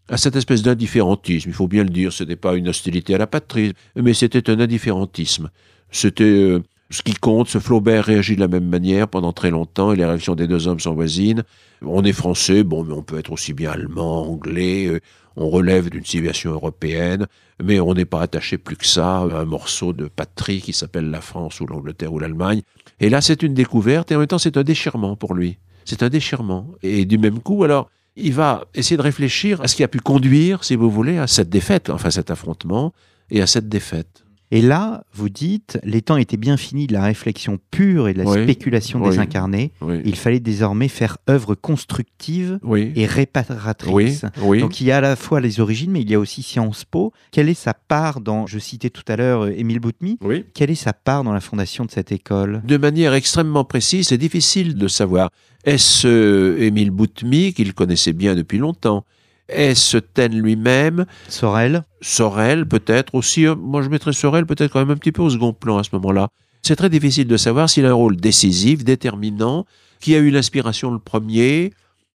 à 0.09 0.17
cette 0.17 0.37
espèce 0.37 0.63
d'indifférentisme. 0.63 1.51
Il 1.51 1.55
faut 1.55 1.69
bien 1.69 1.83
le 1.85 1.91
dire, 1.91 2.13
ce 2.13 2.23
n'était 2.23 2.37
pas 2.37 2.55
une 2.55 2.69
hostilité 2.69 3.15
à 3.15 3.19
la 3.19 3.27
patrie, 3.27 3.73
mais 3.97 4.15
c'était 4.15 4.51
un 4.51 4.61
indifférentisme. 4.61 5.51
C'était 5.91 6.25
euh, 6.25 6.63
ce 6.91 7.03
qui 7.03 7.15
compte. 7.15 7.49
Ce 7.49 7.59
Flaubert 7.59 8.05
réagit 8.05 8.37
de 8.37 8.41
la 8.41 8.49
même 8.49 8.69
manière 8.69 9.09
pendant 9.09 9.33
très 9.33 9.51
longtemps, 9.51 9.93
et 9.93 9.97
les 9.97 10.05
réactions 10.05 10.35
des 10.35 10.47
deux 10.47 10.69
hommes 10.69 10.81
sont 10.81 10.95
voisines. 10.95 11.43
On 11.83 12.05
est 12.05 12.13
français, 12.13 12.63
bon, 12.63 12.85
mais 12.85 12.95
on 12.95 13.03
peut 13.03 13.19
être 13.19 13.33
aussi 13.33 13.53
bien 13.53 13.73
allemand, 13.73 14.31
anglais, 14.31 14.87
euh, 14.87 15.01
on 15.37 15.51
relève 15.51 15.91
d'une 15.91 16.05
civilisation 16.05 16.53
européenne, 16.53 17.27
mais 17.63 17.79
on 17.79 17.93
n'est 17.93 18.07
pas 18.07 18.23
attaché 18.23 18.57
plus 18.57 18.77
que 18.77 18.87
ça 18.87 19.19
à 19.19 19.41
un 19.41 19.45
morceau 19.45 19.93
de 19.93 20.07
patrie 20.07 20.63
qui 20.63 20.73
s'appelle 20.73 21.11
la 21.11 21.21
France 21.21 21.61
ou 21.61 21.67
l'Angleterre 21.67 22.13
ou 22.13 22.19
l'Allemagne. 22.19 22.63
Et 23.01 23.11
là, 23.11 23.21
c'est 23.21 23.43
une 23.43 23.53
découverte, 23.53 24.11
et 24.11 24.17
en 24.17 24.21
même 24.21 24.29
temps, 24.29 24.39
c'est 24.39 24.57
un 24.57 24.63
déchirement 24.63 25.15
pour 25.15 25.35
lui. 25.35 25.59
C'est 25.85 26.03
un 26.03 26.09
déchirement. 26.09 26.69
Et 26.83 27.05
du 27.05 27.19
même 27.19 27.41
coup, 27.41 27.65
alors, 27.65 27.91
il 28.17 28.33
va 28.33 28.67
essayer 28.75 28.97
de 28.97 29.03
réfléchir 29.03 29.61
à 29.61 29.69
ce 29.69 29.77
qui 29.77 29.85
a 29.85 29.89
pu 29.89 30.01
conduire, 30.01 30.65
si 30.65 30.75
vous 30.75 30.91
voulez, 30.91 31.19
à 31.19 31.27
cette 31.27 31.49
défaite, 31.49 31.91
enfin 31.91 32.11
cet 32.11 32.31
affrontement, 32.31 32.93
et 33.31 33.43
à 33.43 33.47
cette 33.47 33.69
défaite. 33.69 34.26
Et 34.53 34.63
là, 34.63 35.03
vous 35.13 35.29
dites, 35.29 35.79
les 35.83 36.03
temps 36.03 36.17
étaient 36.17 36.37
bien 36.37 36.57
finis 36.57 36.87
de 36.87 36.93
la 36.93 37.03
réflexion 37.03 37.59
pure 37.71 38.09
et 38.09 38.15
de 38.15 38.19
la 38.19 38.31
Oui, 38.31 38.45
spéculation 38.45 39.03
oui, 39.03 39.11
désincarnée. 39.11 39.73
Oui. 39.81 40.01
Il 40.05 40.15
fallait 40.15 40.41
désormais 40.41 40.89
faire 40.89 41.19
œuvre 41.29 41.55
constructive 41.55 42.61
et 42.95 43.07
réparatrice. 43.07 44.25
Donc 44.61 44.81
il 44.81 44.87
y 44.87 44.93
a 44.93 44.99
à 44.99 45.01
la 45.01 45.17
fois 45.17 45.41
les 45.41 45.61
origines, 45.61 45.91
mais 45.91 46.03
il 46.03 46.11
y 46.11 46.15
a 46.15 46.21
aussi 46.21 46.43
Sciences 46.43 46.85
Po. 46.85 47.13
Quelle 47.33 47.49
est 47.49 47.55
sa 47.55 47.75
part 47.75 48.21
dans, 48.21 48.47
je 48.47 48.59
citais 48.59 48.91
tout 48.91 49.03
à 49.09 49.17
l'heure 49.17 49.45
euh, 49.47 49.53
Émile 49.57 49.81
Boutmy, 49.81 50.19
quelle 50.55 50.71
est 50.71 50.75
sa 50.75 50.93
part 50.93 51.25
dans 51.25 51.33
la 51.33 51.41
fondation 51.41 51.85
de 51.85 51.91
cette 51.91 52.13
école? 52.13 52.63
De 52.65 52.77
manière 52.77 53.15
extrêmement 53.15 53.65
précise, 53.65 54.09
c'est 54.09 54.19
difficile 54.19 54.77
de 54.77 54.89
savoir. 54.89 55.31
Est-ce 55.65 56.07
euh, 56.07 56.63
Émile 56.63 56.91
Boutmy, 56.91 57.53
qu'il 57.53 57.75
connaissait 57.75 58.13
bien 58.13 58.35
depuis 58.37 58.59
longtemps? 58.59 59.05
Est-ce 59.49 59.99
Taine 59.99 60.41
lui-même? 60.41 61.07
Sorel 61.29 61.85
Sorel, 62.01 62.67
peut-être 62.67 63.15
aussi. 63.15 63.47
euh, 63.47 63.55
Moi, 63.55 63.83
je 63.83 63.89
mettrais 63.89 64.13
Sorel 64.13 64.47
peut-être 64.47 64.73
quand 64.73 64.81
même 64.81 64.91
un 64.91 64.97
petit 64.97 65.13
peu 65.13 65.23
au 65.23 65.31
second 65.31 65.53
plan 65.53 65.79
à 65.79 65.85
ce 65.85 65.91
moment-là. 65.95 66.29
C'est 66.63 66.77
très 66.77 66.91
difficile 66.91 67.29
de 67.29 67.37
savoir 67.37 67.71
s'il 67.71 67.87
a 67.87 67.91
un 67.91 67.95
rôle 67.95 68.17
décisif, 68.17 68.83
déterminant, 68.83 69.67
qui 70.01 70.15
a 70.17 70.19
eu 70.19 70.31
l'inspiration 70.31 70.91
le 70.91 70.99
premier. 70.99 71.73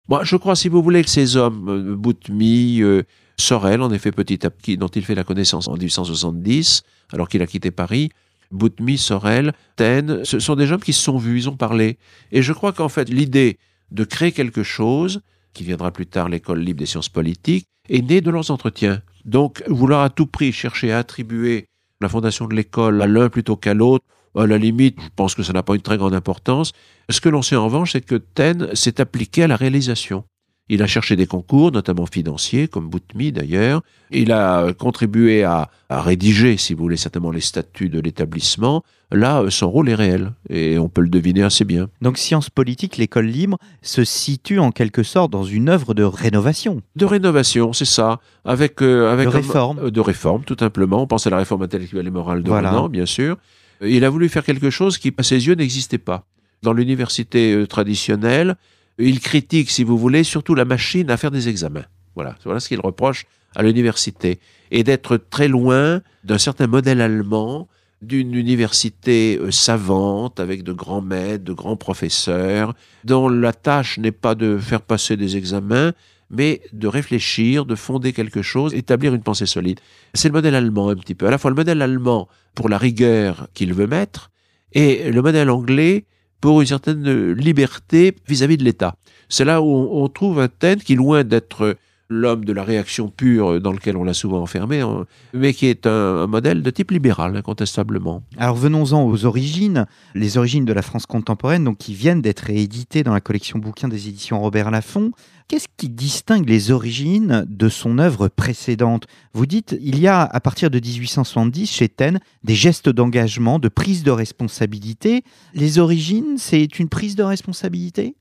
Moi, 0.09 0.25
je 0.25 0.37
crois, 0.37 0.57
si 0.57 0.69
vous 0.69 0.83
voulez, 0.83 1.05
que 1.05 1.11
ces 1.11 1.37
hommes, 1.37 1.69
euh, 1.69 1.95
Boutmy, 1.97 2.81
euh, 2.81 3.03
Sorel, 3.37 3.83
en 3.83 3.93
effet, 3.93 4.11
petit 4.11 4.47
à 4.47 4.51
petit, 4.51 4.79
dont 4.79 4.89
il 4.89 5.05
fait 5.05 5.15
la 5.15 5.25
connaissance 5.25 5.69
en 5.69 5.75
1870, 5.75 6.83
alors 7.13 7.29
qu'il 7.29 7.43
a 7.43 7.47
quitté 7.47 7.71
Paris, 7.71 8.09
Boutmy, 8.51 8.97
Sorel, 8.97 9.53
Taine, 9.77 10.25
ce 10.25 10.39
sont 10.39 10.57
des 10.57 10.73
hommes 10.73 10.81
qui 10.81 10.95
se 10.95 11.03
sont 11.03 11.19
vus, 11.19 11.37
ils 11.41 11.49
ont 11.51 11.57
parlé. 11.57 11.99
Et 12.33 12.41
je 12.41 12.55
crois 12.55 12.73
qu'en 12.73 12.89
fait, 12.89 13.11
l'idée 13.11 13.59
de 13.91 14.05
créer 14.05 14.33
quelque 14.33 14.63
chose, 14.63 15.21
qui 15.59 15.65
viendra 15.65 15.91
plus 15.91 16.07
tard 16.07 16.29
l'école 16.29 16.61
libre 16.61 16.79
des 16.79 16.87
sciences 16.87 17.09
politiques, 17.09 17.67
est 17.89 18.09
née 18.09 18.21
de 18.21 18.31
leurs 18.31 18.53
entretiens. 18.53 19.03
Donc, 19.25 19.65
vouloir 19.67 20.03
à 20.05 20.09
tout 20.09 20.27
prix 20.27 20.53
chercher 20.53 20.93
à 20.93 20.99
attribuer 20.99 21.67
la 22.01 22.09
fondation 22.09 22.47
de 22.47 22.55
l'école 22.55 23.03
à 23.03 23.09
l'un 23.09 23.29
plutôt 23.29 23.57
qu'à 23.57 23.75
l'autre, 23.75 24.05
à 24.37 24.47
la 24.47 24.57
limite, 24.57 25.01
je 25.03 25.09
pense 25.17 25.35
que 25.35 25.43
ça 25.43 25.53
n'a 25.53 25.65
pas 25.65 25.75
une 25.75 25.83
très 25.83 25.97
grande 25.97 26.15
importance. 26.15 26.71
Ce 27.11 27.21
que 27.21 27.29
l'on 27.29 27.43
sait 27.43 27.57
en 27.57 27.65
revanche, 27.65 27.93
c'est 27.93 28.03
que 28.03 28.15
Taine 28.15 28.73
s'est 28.77 29.01
appliqué 29.01 29.43
à 29.43 29.49
la 29.49 29.57
réalisation. 29.57 30.23
Il 30.71 30.83
a 30.83 30.87
cherché 30.87 31.17
des 31.17 31.27
concours, 31.27 31.73
notamment 31.73 32.07
financiers, 32.07 32.69
comme 32.69 32.89
Boutmy 32.89 33.33
d'ailleurs. 33.33 33.83
Il 34.11 34.33
a 34.33 34.73
contribué 34.75 35.45
à, 35.45 35.71
rédiger, 35.91 36.57
si 36.59 36.75
vous 36.75 36.83
voulez, 36.83 36.97
certainement 36.97 37.31
les 37.31 37.41
statuts 37.41 37.89
de 37.89 38.01
l'établissement. 38.01 38.83
Là, 39.11 39.43
son 39.49 39.71
rôle 39.71 39.89
est 39.89 39.95
réel 39.95 40.33
et 40.51 40.79
on 40.79 40.91
peut 40.91 41.01
le 41.01 41.09
deviner 41.09 41.43
assez 41.43 41.65
bien. 41.65 41.89
Donc, 42.03 42.19
sciences 42.19 42.51
politiques, 42.51 42.99
l'école 42.99 43.27
libre 43.27 43.57
se 43.81 44.05
situe 44.05 44.59
en 44.59 44.71
quelque 44.71 45.03
sorte 45.03 45.31
dans 45.31 45.45
une 45.45 45.71
œuvre 45.71 45.95
de 45.95 46.05
rénovation. 46.05 46.83
De 46.97 47.07
rénovation, 47.07 47.73
c'est 47.73 47.87
ça. 47.87 48.21
Avec, 48.45 48.83
euh, 48.83 49.11
avec 49.11 49.29
de 49.29 49.33
réforme. 49.33 49.79
Euh, 49.79 49.91
de 49.91 50.01
réforme, 50.01 50.43
tout 50.45 50.57
simplement. 50.59 51.03
On 51.03 51.07
pense 51.07 51.27
à 51.27 51.31
la 51.31 51.39
réforme 51.39 51.63
intellectuelle 51.63 52.07
et 52.07 52.11
morale 52.11 52.43
de 52.43 52.51
Renan, 52.51 52.91
bien 52.91 53.07
sûr. 53.07 53.39
Il 53.81 54.05
a 54.05 54.11
voulu 54.11 54.29
faire 54.29 54.45
quelque 54.45 54.69
chose 54.69 54.99
qui, 54.99 55.15
à 55.17 55.23
ses 55.23 55.47
yeux, 55.47 55.55
n'existait 55.55 55.99
pas. 55.99 56.27
Dans 56.63 56.73
l'université 56.73 57.55
euh, 57.55 57.67
traditionnelle, 57.67 58.57
il 58.99 59.21
critique, 59.21 59.71
si 59.71 59.85
vous 59.85 59.97
voulez, 59.97 60.25
surtout 60.25 60.55
la 60.55 60.65
machine 60.65 61.11
à 61.11 61.17
faire 61.17 61.31
des 61.31 61.49
examens. 61.49 61.85
Voilà, 62.15 62.37
ce 62.59 62.69
qu'il 62.69 62.81
reproche 62.81 63.27
à 63.55 63.63
l'université. 63.63 64.41
Et 64.71 64.83
d'être 64.83 65.17
très 65.17 65.49
loin 65.49 66.03
d'un 66.25 66.39
certain 66.39 66.67
modèle 66.67 67.01
allemand, 67.01 67.69
d'une 68.03 68.35
université 68.35 69.39
euh, 69.41 69.51
savante, 69.51 70.41
avec 70.41 70.63
de 70.63 70.73
grands 70.73 71.01
maîtres, 71.01 71.45
de 71.45 71.53
grands 71.53 71.77
professeurs, 71.77 72.75
dont 73.05 73.29
la 73.29 73.53
tâche 73.53 73.99
n'est 73.99 74.13
pas 74.13 74.35
de 74.35 74.59
faire 74.59 74.83
passer 74.83 75.17
des 75.17 75.37
examens, 75.37 75.93
mais 76.31 76.61
de 76.73 76.87
réfléchir, 76.87 77.65
de 77.65 77.75
fonder 77.75 78.13
quelque 78.13 78.43
chose, 78.43 78.75
établir 78.75 79.15
une 79.15 79.23
pensée 79.23 79.47
solide. 79.47 79.81
C'est 80.15 80.29
le 80.29 80.35
modèle 80.35 80.55
allemand 80.55 80.91
un 80.91 80.97
petit 80.97 81.15
peu. 81.15 81.27
À 81.27 81.31
la 81.31 81.39
fois 81.39 81.51
le 81.51 81.57
modèle 81.57 81.81
allemand 81.83 82.29
pour 82.55 82.69
la 82.69 82.79
rigueur 82.79 83.49
qu'il 83.55 83.73
veut 83.75 83.87
mettre, 83.87 84.31
et 84.73 85.11
le 85.11 85.23
modèle 85.23 85.51
anglais 85.51 86.05
pour 86.41 86.61
une 86.61 86.67
certaine 86.67 87.33
liberté 87.33 88.15
vis-à-vis 88.27 88.57
de 88.57 88.65
l'État. 88.65 88.95
C'est 89.29 89.45
là 89.45 89.61
où 89.61 89.89
on 89.91 90.09
trouve 90.09 90.41
un 90.41 90.49
thème 90.49 90.81
qui, 90.81 90.95
loin 90.95 91.25
d'être 91.25 91.77
l'homme 92.09 92.45
de 92.45 92.53
la 92.53 92.65
réaction 92.65 93.09
pure 93.09 93.61
dans 93.61 93.73
lequel 93.73 93.97
on 93.97 94.05
l'a 94.05 94.15
souvent 94.15 94.41
enfermé, 94.41 94.81
hein, 94.81 95.07
mais 95.35 95.53
qui 95.53 95.67
est 95.67 95.87
un, 95.87 96.27
modèle 96.27 96.63
de 96.63 96.71
type 96.71 96.91
libéral, 96.91 97.37
incontestablement. 97.37 98.23
Alors 98.37 98.57
venons-en 98.57 99.05
aux 99.05 99.25
origines, 99.25 99.87
les 100.15 100.39
origines 100.39 100.65
de 100.65 100.73
la 100.73 100.83
France 100.83 101.07
contemporaine, 101.07 101.65
donc 101.65 101.79
qui 101.79 101.95
viennent 101.95 102.23
d'être 102.23 102.41
rééditées 102.41 103.03
dans 103.03 103.13
la 103.13 103.21
collection 103.21 103.59
bouquins 103.59 103.89
des 103.89 104.09
éditions 104.09 104.41
Robert 104.41 104.71
Laffont. 104.71 105.13
Qu'est-ce 105.49 105.69
qui 105.79 105.89
distingue 105.89 106.47
les 106.47 106.71
origines 106.71 107.47
de 107.49 107.69
son 107.71 107.99
œuvre 107.99 108.29
précédente? 108.29 109.07
Vous 109.33 109.47
dites, 109.47 109.79
il 109.81 109.99
y 109.99 110.07
a 110.07 110.23
à 110.23 110.41
partir 110.41 110.71
de 110.71 110.79
1870 110.79 111.71
chez 111.71 111.89
Taine 111.89 112.21
des 112.45 112.55
gestes 112.55 112.91
d'engagement, 112.91 113.59
de 113.59 113.69
prise 113.69 114.03
de 114.03 114.11
responsabilité. 114.11 115.23
Les 115.55 115.79
origines, 115.79 116.37
c'est 116.37 116.79
une 116.79 116.91
prise 116.91 117.17
de 117.17 117.23
responsabilité? 117.23 118.18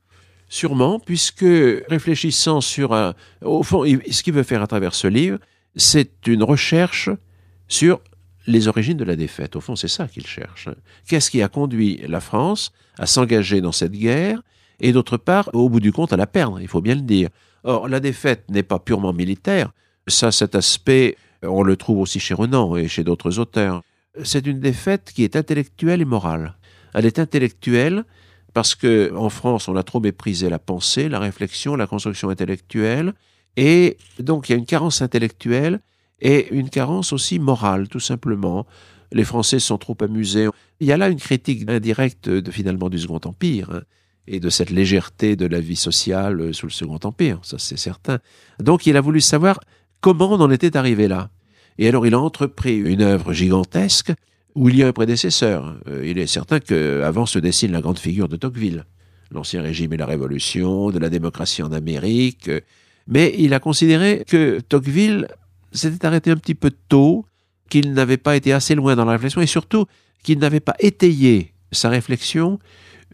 Sûrement, 0.49 0.99
puisque 0.99 1.45
réfléchissant 1.89 2.61
sur 2.61 2.93
un... 2.93 3.13
Au 3.41 3.63
fond, 3.63 3.83
ce 3.85 4.23
qu'il 4.23 4.33
veut 4.33 4.43
faire 4.43 4.61
à 4.61 4.67
travers 4.67 4.95
ce 4.95 5.07
livre, 5.07 5.39
c'est 5.75 6.27
une 6.27 6.43
recherche 6.43 7.09
sur 7.67 7.99
les 8.45 8.67
origines 8.67 8.97
de 8.97 9.03
la 9.03 9.15
défaite. 9.15 9.55
Au 9.55 9.61
fond, 9.61 9.75
c'est 9.75 9.89
ça 9.89 10.07
qu'il 10.07 10.25
cherche. 10.25 10.69
Qu'est-ce 11.05 11.29
qui 11.29 11.41
a 11.41 11.49
conduit 11.49 12.01
la 12.07 12.21
France 12.21 12.71
à 12.97 13.05
s'engager 13.05 13.59
dans 13.59 13.73
cette 13.73 13.91
guerre 13.91 14.41
et 14.79 14.91
d'autre 14.91 15.17
part, 15.17 15.49
au 15.53 15.69
bout 15.69 15.79
du 15.79 15.91
compte, 15.91 16.13
à 16.13 16.17
la 16.17 16.27
perdre, 16.27 16.59
il 16.61 16.67
faut 16.67 16.81
bien 16.81 16.95
le 16.95 17.01
dire. 17.01 17.29
Or, 17.63 17.87
la 17.87 17.99
défaite 17.99 18.45
n'est 18.49 18.63
pas 18.63 18.79
purement 18.79 19.13
militaire. 19.13 19.71
Ça, 20.07 20.31
cet 20.31 20.55
aspect, 20.55 21.17
on 21.41 21.63
le 21.63 21.75
trouve 21.75 21.99
aussi 21.99 22.19
chez 22.19 22.33
Renan 22.33 22.75
et 22.75 22.87
chez 22.87 23.03
d'autres 23.03 23.39
auteurs. 23.39 23.81
C'est 24.23 24.45
une 24.45 24.59
défaite 24.59 25.11
qui 25.13 25.23
est 25.23 25.35
intellectuelle 25.35 26.01
et 26.01 26.05
morale. 26.05 26.55
Elle 26.93 27.05
est 27.05 27.19
intellectuelle 27.19 28.05
parce 28.57 28.73
que 28.73 29.13
en 29.15 29.29
France, 29.29 29.67
on 29.67 29.75
a 29.75 29.83
trop 29.83 29.99
méprisé 29.99 30.49
la 30.49 30.57
pensée, 30.57 31.09
la 31.09 31.19
réflexion, 31.19 31.75
la 31.75 31.85
construction 31.85 32.31
intellectuelle, 32.31 33.13
et 33.55 33.97
donc 34.17 34.49
il 34.49 34.53
y 34.53 34.55
a 34.55 34.57
une 34.57 34.65
carence 34.65 35.03
intellectuelle 35.03 35.79
et 36.21 36.47
une 36.49 36.71
carence 36.71 37.13
aussi 37.13 37.37
morale, 37.37 37.87
tout 37.87 37.99
simplement. 37.99 38.65
Les 39.11 39.25
Français 39.25 39.59
sont 39.59 39.77
trop 39.77 39.95
amusés. 40.01 40.47
Il 40.79 40.87
y 40.87 40.91
a 40.91 40.97
là 40.97 41.09
une 41.09 41.19
critique 41.19 41.69
indirecte 41.69 42.27
de, 42.29 42.49
finalement 42.49 42.89
du 42.89 42.97
Second 42.97 43.21
Empire. 43.25 43.69
Hein, 43.69 43.81
et 44.25 44.39
de 44.39 44.49
cette 44.49 44.71
légèreté 44.71 45.35
de 45.35 45.45
la 45.45 45.59
vie 45.59 45.75
sociale 45.75 46.51
sous 46.51 46.65
le 46.65 46.71
Second 46.71 46.99
Empire, 47.03 47.37
ça 47.43 47.59
c'est 47.59 47.77
certain. 47.77 48.17
Donc 48.59 48.87
il 48.87 48.97
a 48.97 49.01
voulu 49.01 49.21
savoir 49.21 49.59
comment 50.01 50.31
on 50.31 50.41
en 50.41 50.49
était 50.49 50.75
arrivé 50.75 51.07
là. 51.07 51.29
Et 51.77 51.87
alors 51.87 52.07
il 52.07 52.15
a 52.15 52.19
entrepris 52.19 52.77
une 52.77 53.03
œuvre 53.03 53.33
gigantesque 53.33 54.13
où 54.57 54.69
il 54.69 54.77
y 54.77 54.83
a 54.83 54.87
un 54.87 54.91
prédécesseur. 54.91 55.77
Euh, 55.87 56.03
il 56.03 56.17
est 56.17 56.25
certain 56.25 56.59
qu'avant 56.59 57.27
se 57.27 57.37
dessine 57.37 57.71
la 57.71 57.79
grande 57.79 57.99
figure 57.99 58.27
de 58.27 58.37
Tocqueville, 58.37 58.85
l'ancien 59.31 59.61
régime 59.61 59.93
et 59.93 59.97
la 59.97 60.07
révolution, 60.07 60.89
de 60.89 60.97
la 60.97 61.09
démocratie 61.09 61.61
en 61.61 61.71
Amérique. 61.71 62.49
Mais 63.07 63.35
il 63.37 63.53
a 63.53 63.59
considéré 63.59 64.23
que 64.27 64.59
Tocqueville 64.67 65.27
s'était 65.71 66.03
arrêté 66.07 66.31
un 66.31 66.37
petit 66.37 66.55
peu 66.55 66.71
tôt, 66.89 67.25
qu'il 67.69 67.93
n'avait 67.93 68.17
pas 68.17 68.35
été 68.35 68.51
assez 68.51 68.73
loin 68.73 68.95
dans 68.95 69.05
la 69.05 69.11
réflexion 69.11 69.41
et 69.41 69.45
surtout 69.45 69.85
qu'il 70.23 70.39
n'avait 70.39 70.59
pas 70.59 70.75
étayé 70.79 71.53
sa 71.71 71.89
réflexion 71.89 72.57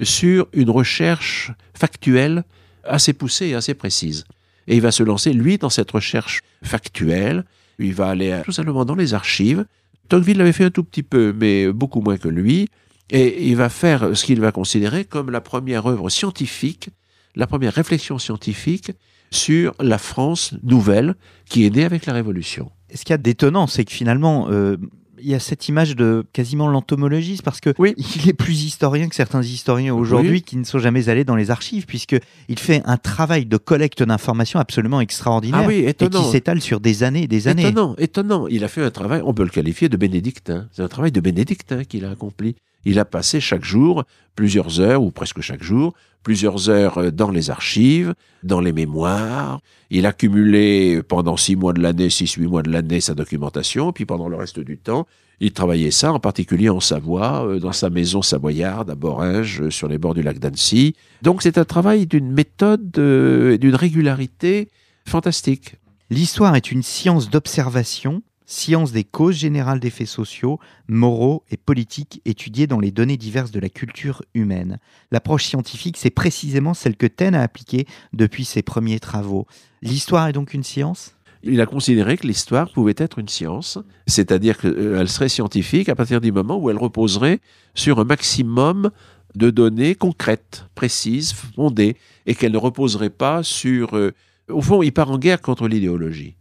sur 0.01 0.47
une 0.53 0.69
recherche 0.69 1.51
factuelle 1.73 2.45
assez 2.85 3.11
poussée 3.11 3.47
et 3.47 3.55
assez 3.55 3.73
précise. 3.73 4.23
Et 4.67 4.75
il 4.75 4.81
va 4.81 4.91
se 4.91 5.03
lancer, 5.03 5.33
lui, 5.33 5.57
dans 5.57 5.69
cette 5.69 5.91
recherche 5.91 6.41
factuelle. 6.63 7.43
Il 7.79 7.93
va 7.93 8.07
aller 8.07 8.41
tout 8.45 8.53
simplement 8.53 8.85
dans 8.85 8.95
les 8.95 9.13
archives 9.13 9.65
Tocqueville 10.09 10.37
l'avait 10.37 10.53
fait 10.53 10.65
un 10.65 10.71
tout 10.71 10.83
petit 10.83 11.03
peu, 11.03 11.33
mais 11.37 11.71
beaucoup 11.71 12.01
moins 12.01 12.17
que 12.17 12.27
lui, 12.27 12.67
et 13.09 13.47
il 13.49 13.55
va 13.55 13.69
faire 13.69 14.15
ce 14.15 14.25
qu'il 14.25 14.39
va 14.39 14.51
considérer 14.51 15.05
comme 15.05 15.29
la 15.29 15.41
première 15.41 15.85
œuvre 15.85 16.09
scientifique, 16.09 16.89
la 17.35 17.47
première 17.47 17.73
réflexion 17.73 18.17
scientifique 18.19 18.91
sur 19.31 19.73
la 19.79 19.97
France 19.97 20.53
nouvelle 20.63 21.15
qui 21.49 21.65
est 21.65 21.69
née 21.69 21.83
avec 21.83 22.05
la 22.05 22.13
Révolution. 22.13 22.71
Ce 22.93 23.03
qu'il 23.03 23.11
y 23.11 23.13
a 23.13 23.17
d'étonnant, 23.17 23.67
c'est 23.67 23.85
que 23.85 23.91
finalement, 23.91 24.47
euh, 24.49 24.77
il 25.23 25.31
y 25.31 25.35
a 25.35 25.39
cette 25.39 25.69
image 25.69 25.95
de 25.95 26.25
quasiment 26.33 26.67
l'entomologiste 26.67 27.43
parce 27.43 27.61
que 27.61 27.73
oui. 27.79 27.93
il 27.97 28.29
est 28.29 28.33
plus 28.33 28.63
historien 28.63 29.07
que 29.07 29.15
certains 29.15 29.41
historiens 29.41 29.93
aujourd'hui 29.93 30.41
qui 30.41 30.57
ne 30.57 30.63
sont 30.63 30.79
jamais 30.79 31.09
allés 31.09 31.23
dans 31.23 31.35
les 31.35 31.49
archives 31.49 31.85
puisque 31.85 32.17
il 32.49 32.59
fait 32.59 32.81
un 32.85 32.97
travail 32.97 33.45
de 33.45 33.57
collecte 33.57 34.03
d'informations 34.03 34.59
absolument 34.59 34.99
extraordinaire 35.01 35.67
ah 35.67 35.73
et 35.73 35.93
qui 35.93 36.23
s'étale 36.31 36.61
sur 36.61 36.79
des 36.79 37.03
années 37.03 37.23
et 37.23 37.27
des 37.27 37.47
années. 37.47 37.67
Étonnant, 37.67 37.95
étonnant. 37.97 38.47
Il 38.47 38.63
a 38.63 38.67
fait 38.67 38.83
un 38.83 38.91
travail, 38.91 39.21
on 39.23 39.33
peut 39.33 39.43
le 39.43 39.49
qualifier 39.49 39.89
de 39.89 39.97
bénédictin. 39.97 40.67
C'est 40.71 40.83
un 40.83 40.87
travail 40.87 41.11
de 41.11 41.21
bénédictin 41.21 41.83
qu'il 41.83 42.05
a 42.05 42.11
accompli. 42.11 42.55
Il 42.85 42.99
a 42.99 43.05
passé 43.05 43.39
chaque 43.39 43.63
jour 43.63 44.03
plusieurs 44.35 44.79
heures, 44.79 45.01
ou 45.01 45.11
presque 45.11 45.41
chaque 45.41 45.63
jour, 45.63 45.93
plusieurs 46.23 46.69
heures 46.69 46.97
euh, 46.97 47.11
dans 47.11 47.29
les 47.29 47.49
archives, 47.49 48.13
dans 48.41 48.61
les 48.61 48.73
mémoires. 48.73 49.59
Il 49.89 50.05
a 50.05 50.13
cumulé 50.13 51.01
pendant 51.03 51.37
six 51.37 51.55
mois 51.55 51.73
de 51.73 51.81
l'année, 51.81 52.09
six, 52.09 52.33
huit 52.33 52.47
mois 52.47 52.63
de 52.63 52.71
l'année 52.71 53.01
sa 53.01 53.13
documentation, 53.13 53.91
puis 53.91 54.05
pendant 54.05 54.29
le 54.29 54.37
reste 54.37 54.59
du 54.59 54.77
temps, 54.77 55.05
il 55.39 55.51
travaillait 55.51 55.91
ça, 55.91 56.13
en 56.13 56.19
particulier 56.19 56.69
en 56.69 56.79
Savoie, 56.79 57.45
euh, 57.45 57.59
dans 57.59 57.73
sa 57.73 57.89
maison 57.89 58.21
savoyarde 58.21 58.89
à 58.89 58.95
Boringe, 58.95 59.61
euh, 59.61 59.69
sur 59.69 59.87
les 59.87 59.97
bords 59.97 60.13
du 60.13 60.23
lac 60.23 60.39
d'Annecy. 60.39 60.95
Donc 61.21 61.43
c'est 61.43 61.57
un 61.57 61.65
travail 61.65 62.07
d'une 62.07 62.31
méthode 62.31 62.97
et 62.97 63.57
d'une 63.57 63.75
régularité 63.75 64.69
fantastique. 65.07 65.75
L'histoire 66.09 66.55
est 66.55 66.71
une 66.71 66.83
science 66.83 67.29
d'observation 67.29 68.21
science 68.45 68.91
des 68.91 69.03
causes 69.03 69.35
générales 69.35 69.79
des 69.79 69.89
faits 69.89 70.07
sociaux, 70.07 70.59
moraux 70.87 71.43
et 71.49 71.57
politiques 71.57 72.21
étudiés 72.25 72.67
dans 72.67 72.79
les 72.79 72.91
données 72.91 73.17
diverses 73.17 73.51
de 73.51 73.59
la 73.59 73.69
culture 73.69 74.23
humaine. 74.33 74.79
L'approche 75.11 75.45
scientifique, 75.45 75.97
c'est 75.97 76.09
précisément 76.09 76.73
celle 76.73 76.95
que 76.95 77.07
Taine 77.07 77.35
a 77.35 77.41
appliquée 77.41 77.85
depuis 78.13 78.45
ses 78.45 78.61
premiers 78.61 78.99
travaux. 78.99 79.47
L'histoire 79.81 80.27
est 80.27 80.33
donc 80.33 80.53
une 80.53 80.63
science? 80.63 81.15
Il 81.43 81.59
a 81.59 81.65
considéré 81.65 82.17
que 82.17 82.25
l'histoire 82.25 82.71
pouvait 82.71 82.95
être 82.95 83.19
une 83.19 83.27
science, 83.27 83.77
c'est-à-dire 84.07 84.57
qu'elle 84.57 85.09
serait 85.09 85.27
scientifique 85.27 85.89
à 85.89 85.95
partir 85.95 86.21
du 86.21 86.31
moment 86.31 86.57
où 86.57 86.69
elle 86.69 86.77
reposerait 86.77 87.41
sur 87.75 87.99
un 87.99 88.05
maximum 88.05 88.91
de 89.35 89.49
données 89.49 89.95
concrètes, 89.95 90.67
précises, 90.73 91.33
fondées, 91.33 91.97
et 92.25 92.35
qu'elle 92.35 92.53
ne 92.53 92.57
reposerait 92.57 93.09
pas 93.09 93.43
sur... 93.43 93.97
Euh, 93.97 94.13
au 94.49 94.61
fond, 94.61 94.83
il 94.83 94.93
part 94.93 95.11
en 95.11 95.17
guerre 95.17 95.41
contre 95.41 95.67
l'idéologie 95.67 96.35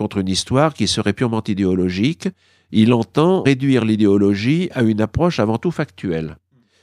contre 0.00 0.16
une 0.16 0.28
histoire 0.28 0.72
qui 0.72 0.88
serait 0.88 1.12
purement 1.12 1.42
idéologique. 1.46 2.30
Il 2.72 2.94
entend 2.94 3.42
réduire 3.42 3.84
l'idéologie 3.84 4.70
à 4.72 4.80
une 4.80 5.02
approche 5.02 5.38
avant 5.40 5.58
tout 5.58 5.70
factuelle. 5.70 6.38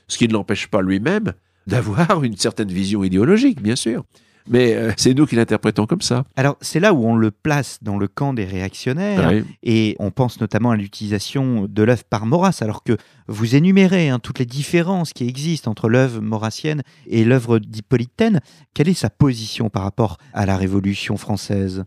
Ce 0.06 0.18
qui 0.18 0.28
ne 0.28 0.34
l'empêche 0.34 0.68
pas 0.68 0.82
lui-même 0.82 1.32
d'avoir 1.66 2.22
une 2.22 2.36
certaine 2.36 2.70
vision 2.70 3.02
idéologique, 3.02 3.60
bien 3.60 3.74
sûr. 3.74 4.04
Mais 4.48 4.76
euh, 4.76 4.92
c'est 4.96 5.14
nous 5.14 5.26
qui 5.26 5.34
l'interprétons 5.34 5.86
comme 5.86 6.00
ça. 6.00 6.22
Alors 6.36 6.56
c'est 6.60 6.78
là 6.78 6.94
où 6.94 7.04
on 7.04 7.16
le 7.16 7.32
place 7.32 7.80
dans 7.82 7.98
le 7.98 8.06
camp 8.06 8.34
des 8.34 8.44
réactionnaires 8.44 9.32
et 9.64 9.96
on 9.98 10.12
pense 10.12 10.40
notamment 10.40 10.70
à 10.70 10.76
l'utilisation 10.76 11.66
de 11.68 11.82
l'œuvre 11.82 12.04
par 12.04 12.24
Maurras, 12.24 12.60
alors 12.60 12.84
que 12.84 12.96
vous 13.26 13.56
énumérez 13.56 14.10
hein, 14.10 14.20
toutes 14.20 14.38
les 14.38 14.46
différences 14.46 15.12
qui 15.12 15.26
existent 15.26 15.72
entre 15.72 15.88
l'œuvre 15.88 16.20
maurassienne 16.20 16.82
et 17.08 17.24
l'œuvre 17.24 17.58
d'Hippolyte 17.58 18.12
Taine. 18.16 18.40
Quelle 18.74 18.88
est 18.88 18.94
sa 18.94 19.10
position 19.10 19.70
par 19.70 19.82
rapport 19.82 20.18
à 20.32 20.46
la 20.46 20.56
Révolution 20.56 21.16
française? 21.16 21.84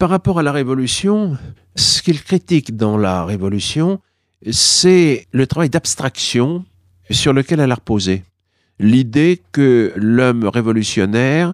Par 0.00 0.08
rapport 0.08 0.38
à 0.38 0.42
la 0.42 0.50
Révolution, 0.50 1.36
ce 1.76 2.00
qu'il 2.00 2.22
critique 2.22 2.74
dans 2.74 2.96
la 2.96 3.22
Révolution, 3.26 4.00
c'est 4.50 5.26
le 5.30 5.46
travail 5.46 5.68
d'abstraction 5.68 6.64
sur 7.10 7.34
lequel 7.34 7.60
elle 7.60 7.70
a 7.70 7.74
reposé. 7.74 8.24
L'idée 8.78 9.42
que 9.52 9.92
l'homme 9.96 10.48
révolutionnaire 10.48 11.52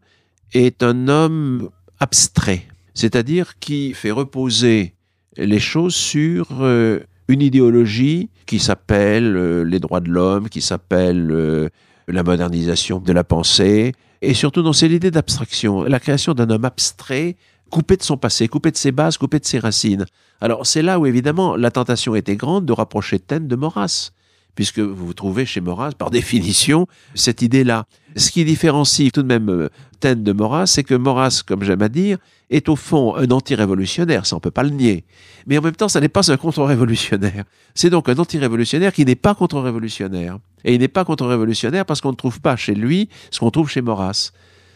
est 0.53 0.85
un 0.85 1.09
homme 1.09 1.71
abstrait, 1.99 2.63
c'est-à-dire 2.95 3.59
qui 3.59 3.95
fait 3.95 4.13
reposer 4.13 4.95
les 5.37 5.59
choses 5.59 5.97
sur 5.97 6.47
euh, 6.61 7.01
une 7.27 7.43
idéologie 7.43 8.31
qui 8.47 8.61
s'appelle 8.61 9.37
euh, 9.37 9.65
les 9.65 9.81
droits 9.81 10.01
de 10.01 10.09
l'homme, 10.11 10.49
qui 10.49 10.61
s'appelle 10.61 11.33
euh, 11.33 11.69
la 12.07 12.23
modernisation 12.23 13.01
de 13.01 13.13
la 13.13 13.25
pensée, 13.25 13.93
et 14.23 14.35
surtout 14.35 14.63
dans 14.63 14.73
cette 14.73 14.93
idée 14.93 15.11
d'abstraction, 15.11 15.83
la 15.83 15.99
création 15.99 16.33
d'un 16.33 16.49
homme 16.51 16.65
abstrait, 16.65 17.35
coupé 17.71 17.97
de 17.97 18.03
son 18.03 18.17
passé, 18.17 18.49
coupé 18.49 18.71
de 18.71 18.77
ses 18.77 18.93
bases, 18.93 19.19
coupé 19.19 19.39
de 19.39 19.47
ses 19.47 19.59
racines. 19.59 20.07
Alors 20.41 20.67
c'est 20.67 20.83
là 20.83 20.99
où 20.99 21.07
évidemment 21.07 21.57
la 21.57 21.71
tentation 21.71 22.15
était 22.15 22.37
grande 22.37 22.67
de 22.67 22.73
rapprocher 22.73 23.19
Taine 23.19 23.49
de 23.49 23.57
Maurras, 23.57 24.11
puisque 24.55 24.79
vous 24.79 25.15
trouvez 25.15 25.47
chez 25.47 25.61
Maurras, 25.61 25.93
par 25.93 26.11
définition, 26.11 26.87
cette 27.15 27.43
idée-là. 27.43 27.87
Ce 28.17 28.31
qui 28.31 28.45
différencie 28.45 29.13
tout 29.13 29.23
de 29.23 29.29
même 29.29 29.69
Taine 30.01 30.23
de 30.23 30.33
Maurras, 30.33 30.67
c'est 30.67 30.85
que 30.85 30.95
Maurras, 30.95 31.43
comme 31.47 31.63
j'aime 31.63 31.83
à 31.83 31.89
dire, 31.89 32.19
est 32.51 32.69
au 32.69 32.77
fond 32.77 33.15
un 33.17 33.31
anti-révolutionnaire, 33.31 34.25
ça 34.25 34.37
on 34.37 34.41
peut 34.41 34.51
pas 34.51 34.63
le 34.63 34.71
nier. 34.71 35.05
Mais 35.47 35.59
en 35.59 35.63
même 35.63 35.77
temps, 35.77 35.89
ça 35.89 36.01
n'est 36.01 36.09
pas 36.09 36.31
un 36.31 36.37
contre-révolutionnaire. 36.37 37.45
C'est 37.75 37.91
donc 37.91 38.09
un 38.09 38.17
anti-révolutionnaire 38.17 38.93
qui 38.93 39.05
n'est 39.05 39.15
pas 39.15 39.35
contre-révolutionnaire. 39.35 40.39
Et 40.65 40.75
il 40.75 40.81
n'est 40.81 40.89
pas 40.89 41.05
contre-révolutionnaire 41.05 41.85
parce 41.85 42.01
qu'on 42.01 42.11
ne 42.11 42.17
trouve 42.17 42.41
pas 42.41 42.57
chez 42.57 42.75
lui 42.75 43.09
ce 43.31 43.41
qu'on 43.41 43.51
trouve 43.51 43.69
chez 43.69 43.83
Maurras. 43.83 44.33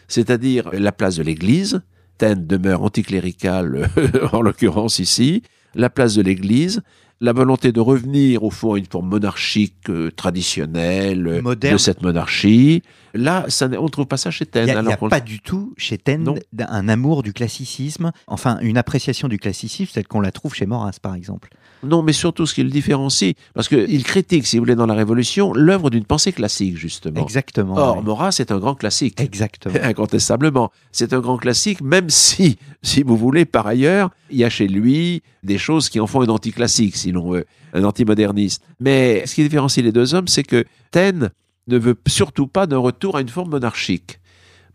C'est-à-dire 0.07 0.69
la 0.73 0.91
place 0.91 1.15
de 1.15 1.23
l'Église, 1.23 1.81
Taine 2.21 2.45
demeure 2.45 2.83
anticléricale 2.83 3.89
en 4.31 4.43
l'occurrence 4.43 4.99
ici, 4.99 5.41
la 5.73 5.89
place 5.89 6.13
de 6.13 6.21
l'Église, 6.21 6.83
la 7.21 7.33
volonté 7.33 7.71
de 7.71 7.79
revenir 7.79 8.43
au 8.43 8.49
fond 8.49 8.73
à 8.73 8.79
une 8.79 8.85
forme 8.85 9.07
monarchique 9.07 9.89
euh, 9.89 10.09
traditionnelle 10.11 11.27
euh, 11.27 11.41
Moderne. 11.41 11.75
de 11.75 11.77
cette 11.77 12.01
monarchie. 12.01 12.81
Là, 13.13 13.45
ça, 13.47 13.69
on 13.79 13.83
ne 13.83 13.89
trouve 13.89 14.07
pas 14.07 14.17
ça 14.17 14.31
chez 14.31 14.45
Il 14.45 14.47
Taine. 14.51 14.65
n'y 14.65 14.71
a, 14.71 14.79
alors 14.79 14.97
pas 15.09 15.19
du 15.19 15.39
tout 15.39 15.73
chez 15.77 15.97
Taine 15.97 16.33
un 16.59 16.89
amour 16.89 17.23
du 17.23 17.31
classicisme, 17.33 18.11
enfin 18.27 18.57
une 18.61 18.77
appréciation 18.77 19.27
du 19.27 19.37
classicisme 19.37 19.91
telle 19.93 20.07
qu'on 20.07 20.21
la 20.21 20.31
trouve 20.31 20.55
chez 20.55 20.65
Maurras 20.65 20.97
par 21.01 21.13
exemple. 21.13 21.49
Non, 21.83 22.03
mais 22.03 22.13
surtout 22.13 22.45
ce 22.45 22.53
qui 22.53 22.63
le 22.63 22.69
différencie, 22.69 23.33
parce 23.53 23.67
qu'il 23.67 24.03
critique, 24.03 24.45
si 24.45 24.57
vous 24.57 24.63
voulez, 24.63 24.75
dans 24.75 24.85
la 24.85 24.93
Révolution, 24.93 25.53
l'œuvre 25.53 25.89
d'une 25.89 26.05
pensée 26.05 26.31
classique, 26.31 26.77
justement. 26.77 27.21
Exactement. 27.21 27.75
Or, 27.75 27.97
oui. 27.97 28.03
Maurras 28.03 28.37
est 28.39 28.51
un 28.51 28.59
grand 28.59 28.75
classique. 28.75 29.19
Exactement. 29.19 29.75
Incontestablement. 29.83 30.71
C'est 30.91 31.13
un 31.13 31.19
grand 31.19 31.37
classique, 31.37 31.81
même 31.81 32.09
si, 32.09 32.57
si 32.83 33.01
vous 33.03 33.17
voulez, 33.17 33.45
par 33.45 33.65
ailleurs, 33.65 34.11
il 34.29 34.37
y 34.37 34.43
a 34.43 34.49
chez 34.49 34.67
lui 34.67 35.23
des 35.43 35.57
choses 35.57 35.89
qui 35.89 35.99
en 35.99 36.05
font 36.07 36.21
un 36.21 36.27
anticlassique, 36.27 36.95
si 36.95 37.10
l'on 37.11 37.29
veut, 37.29 37.45
un 37.73 37.83
antimoderniste. 37.83 38.63
Mais 38.79 39.25
ce 39.25 39.35
qui 39.35 39.43
différencie 39.43 39.83
les 39.83 39.91
deux 39.91 40.13
hommes, 40.13 40.27
c'est 40.27 40.43
que 40.43 40.65
Taine 40.91 41.29
ne 41.67 41.77
veut 41.77 41.95
surtout 42.07 42.47
pas 42.47 42.67
d'un 42.67 42.77
retour 42.79 43.15
à 43.17 43.21
une 43.21 43.29
forme 43.29 43.51
monarchique. 43.51 44.19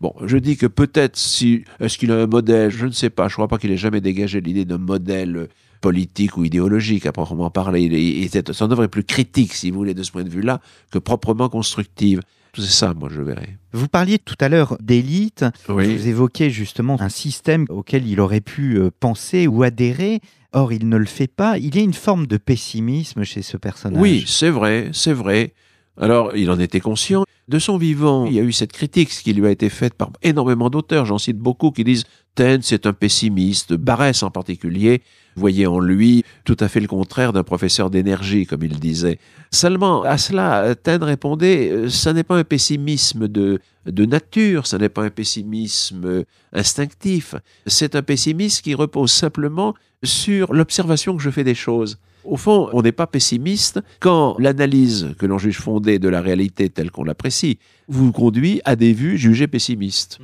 Bon, 0.00 0.12
je 0.24 0.36
dis 0.36 0.56
que 0.56 0.66
peut-être 0.66 1.16
si, 1.16 1.64
est-ce 1.80 1.96
qu'il 1.98 2.12
a 2.12 2.16
un 2.22 2.26
modèle, 2.26 2.70
je 2.70 2.86
ne 2.86 2.92
sais 2.92 3.10
pas, 3.10 3.28
je 3.28 3.34
crois 3.34 3.48
pas 3.48 3.58
qu'il 3.58 3.70
ait 3.70 3.76
jamais 3.78 4.00
dégagé 4.00 4.40
l'idée 4.40 4.64
d'un 4.66 4.78
modèle 4.78 5.48
politique 5.80 6.36
ou 6.36 6.44
idéologique 6.44 7.06
à 7.06 7.12
proprement 7.12 7.50
parler. 7.50 7.82
Il 7.82 7.94
il 7.94 8.24
était- 8.24 8.52
son 8.52 8.70
œuvre 8.70 8.84
est 8.84 8.88
plus 8.88 9.04
critique, 9.04 9.52
si 9.54 9.70
vous 9.70 9.78
voulez, 9.78 9.94
de 9.94 10.02
ce 10.02 10.10
point 10.12 10.24
de 10.24 10.28
vue-là, 10.28 10.60
que 10.90 10.98
proprement 10.98 11.48
constructive. 11.48 12.20
C'est 12.56 12.72
ça, 12.72 12.94
moi, 12.94 13.08
je 13.12 13.20
verrais. 13.20 13.58
Vous 13.72 13.88
parliez 13.88 14.18
tout 14.18 14.36
à 14.40 14.48
l'heure 14.48 14.76
d'élite. 14.80 15.44
Oui. 15.68 15.96
Vous 15.96 16.08
évoquez 16.08 16.50
justement 16.50 17.00
un 17.00 17.08
système 17.08 17.66
auquel 17.68 18.06
il 18.06 18.20
aurait 18.20 18.40
pu 18.40 18.78
euh, 18.78 18.90
penser 19.00 19.46
ou 19.46 19.62
adhérer. 19.62 20.20
Or, 20.52 20.72
il 20.72 20.88
ne 20.88 20.96
le 20.96 21.06
fait 21.06 21.26
pas. 21.26 21.58
Il 21.58 21.76
y 21.76 21.78
a 21.78 21.82
une 21.82 21.92
forme 21.92 22.26
de 22.26 22.36
pessimisme 22.36 23.24
chez 23.24 23.42
ce 23.42 23.56
personnage. 23.56 24.00
Oui, 24.00 24.24
c'est 24.26 24.50
vrai, 24.50 24.90
c'est 24.92 25.12
vrai. 25.12 25.52
Alors, 25.98 26.36
il 26.36 26.50
en 26.50 26.58
était 26.58 26.80
conscient. 26.80 27.24
De 27.48 27.58
son 27.58 27.78
vivant, 27.78 28.26
il 28.26 28.32
y 28.32 28.40
a 28.40 28.42
eu 28.42 28.52
cette 28.52 28.72
critique 28.72 29.12
ce 29.12 29.22
qui 29.22 29.32
lui 29.32 29.46
a 29.46 29.50
été 29.50 29.68
faite 29.68 29.94
par 29.94 30.10
énormément 30.22 30.68
d'auteurs. 30.68 31.04
J'en 31.04 31.18
cite 31.18 31.38
beaucoup 31.38 31.70
qui 31.70 31.84
disent 31.84 32.04
Taine, 32.34 32.60
c'est 32.62 32.86
un 32.86 32.92
pessimiste. 32.92 33.74
Barès 33.74 34.22
en 34.22 34.30
particulier 34.30 35.02
voyait 35.36 35.66
en 35.66 35.78
lui 35.78 36.24
tout 36.44 36.56
à 36.60 36.68
fait 36.68 36.80
le 36.80 36.88
contraire 36.88 37.32
d'un 37.32 37.42
professeur 37.42 37.90
d'énergie, 37.90 38.46
comme 38.46 38.62
il 38.64 38.78
disait. 38.80 39.18
Seulement, 39.50 40.02
à 40.02 40.18
cela, 40.18 40.74
Taine 40.74 41.02
répondait 41.02 41.70
euh, 41.70 41.88
ça 41.88 42.12
n'est 42.12 42.24
pas 42.24 42.36
un 42.36 42.44
pessimisme 42.44 43.28
de, 43.28 43.60
de 43.86 44.04
nature, 44.06 44.66
ça 44.66 44.78
n'est 44.78 44.88
pas 44.88 45.04
un 45.04 45.10
pessimisme 45.10 46.04
euh, 46.04 46.24
instinctif. 46.52 47.34
C'est 47.66 47.94
un 47.94 48.02
pessimisme 48.02 48.62
qui 48.62 48.74
repose 48.74 49.12
simplement 49.12 49.74
sur 50.02 50.52
l'observation 50.52 51.16
que 51.16 51.22
je 51.22 51.30
fais 51.30 51.44
des 51.44 51.54
choses. 51.54 51.98
Au 52.24 52.36
fond, 52.36 52.68
on 52.72 52.82
n'est 52.82 52.92
pas 52.92 53.06
pessimiste 53.06 53.80
quand 54.00 54.36
l'analyse 54.38 55.14
que 55.18 55.26
l'on 55.26 55.38
juge 55.38 55.58
fondée 55.58 56.00
de 56.00 56.08
la 56.08 56.20
réalité 56.20 56.68
telle 56.68 56.90
qu'on 56.90 57.04
l'apprécie 57.04 57.58
vous 57.86 58.10
conduit 58.10 58.60
à 58.64 58.74
des 58.74 58.92
vues 58.92 59.16
jugées 59.16 59.46
pessimistes. 59.46 60.18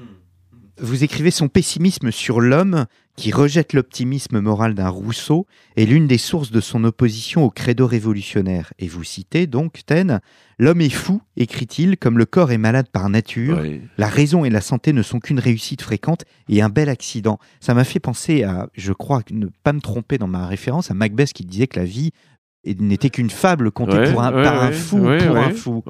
Vous 0.81 1.05
écrivez 1.05 1.31
son 1.31 1.49
pessimisme 1.49 2.11
sur 2.11 2.41
l'homme 2.41 2.87
qui 3.17 3.31
rejette 3.31 3.75
l'optimisme 3.75 4.41
moral 4.41 4.75
d'un 4.75 4.89
Rousseau 4.89 5.47
est 5.77 5.85
l'une 5.85 6.07
des 6.07 6.17
sources 6.17 6.51
de 6.51 6.61
son 6.61 6.83
opposition 6.85 7.45
au 7.45 7.51
credo 7.51 7.87
révolutionnaire. 7.87 8.73
Et 8.79 8.89
vous 8.89 9.05
citez 9.05 9.47
donc 9.47 9.85
Taine 9.85 10.21
L'homme 10.59 10.81
est 10.81 10.91
fou, 10.91 11.21
écrit-il, 11.37 11.97
comme 11.99 12.19
le 12.19 12.25
corps 12.25 12.53
est 12.53 12.59
malade 12.59 12.87
par 12.91 13.09
nature. 13.11 13.59
Oui. 13.61 13.81
La 13.99 14.07
raison 14.07 14.45
et 14.45 14.51
la 14.51 14.61
santé 14.61 14.93
ne 14.93 15.03
sont 15.03 15.19
qu'une 15.19 15.41
réussite 15.41 15.83
fréquente 15.83 16.25
et 16.49 16.63
un 16.63 16.69
bel 16.69 16.89
accident. 16.89 17.39
Ça 17.61 17.75
m'a 17.75 17.85
fait 17.85 18.01
penser 18.01 18.45
à, 18.45 18.69
je 18.75 18.93
crois, 18.93 19.23
ne 19.31 19.49
pas 19.65 19.73
me 19.73 19.81
tromper 19.81 20.19
dans 20.19 20.29
ma 20.29 20.47
référence, 20.47 20.91
à 20.91 20.95
Macbeth 20.95 21.33
qui 21.33 21.45
disait 21.45 21.67
que 21.67 21.81
la 21.81 21.85
vie 21.85 22.13
n'était 22.65 23.11
qu'une 23.11 23.31
fable 23.31 23.71
contée 23.73 23.97
Ouais, 23.99 24.13
pour 24.13 24.23
un, 24.23 24.33
ouais, 24.35 24.43
par 24.43 24.63
un 24.63 24.71
fou, 24.73 24.99
pour 24.99 25.37
un 25.37 25.51
fou. 25.51 25.83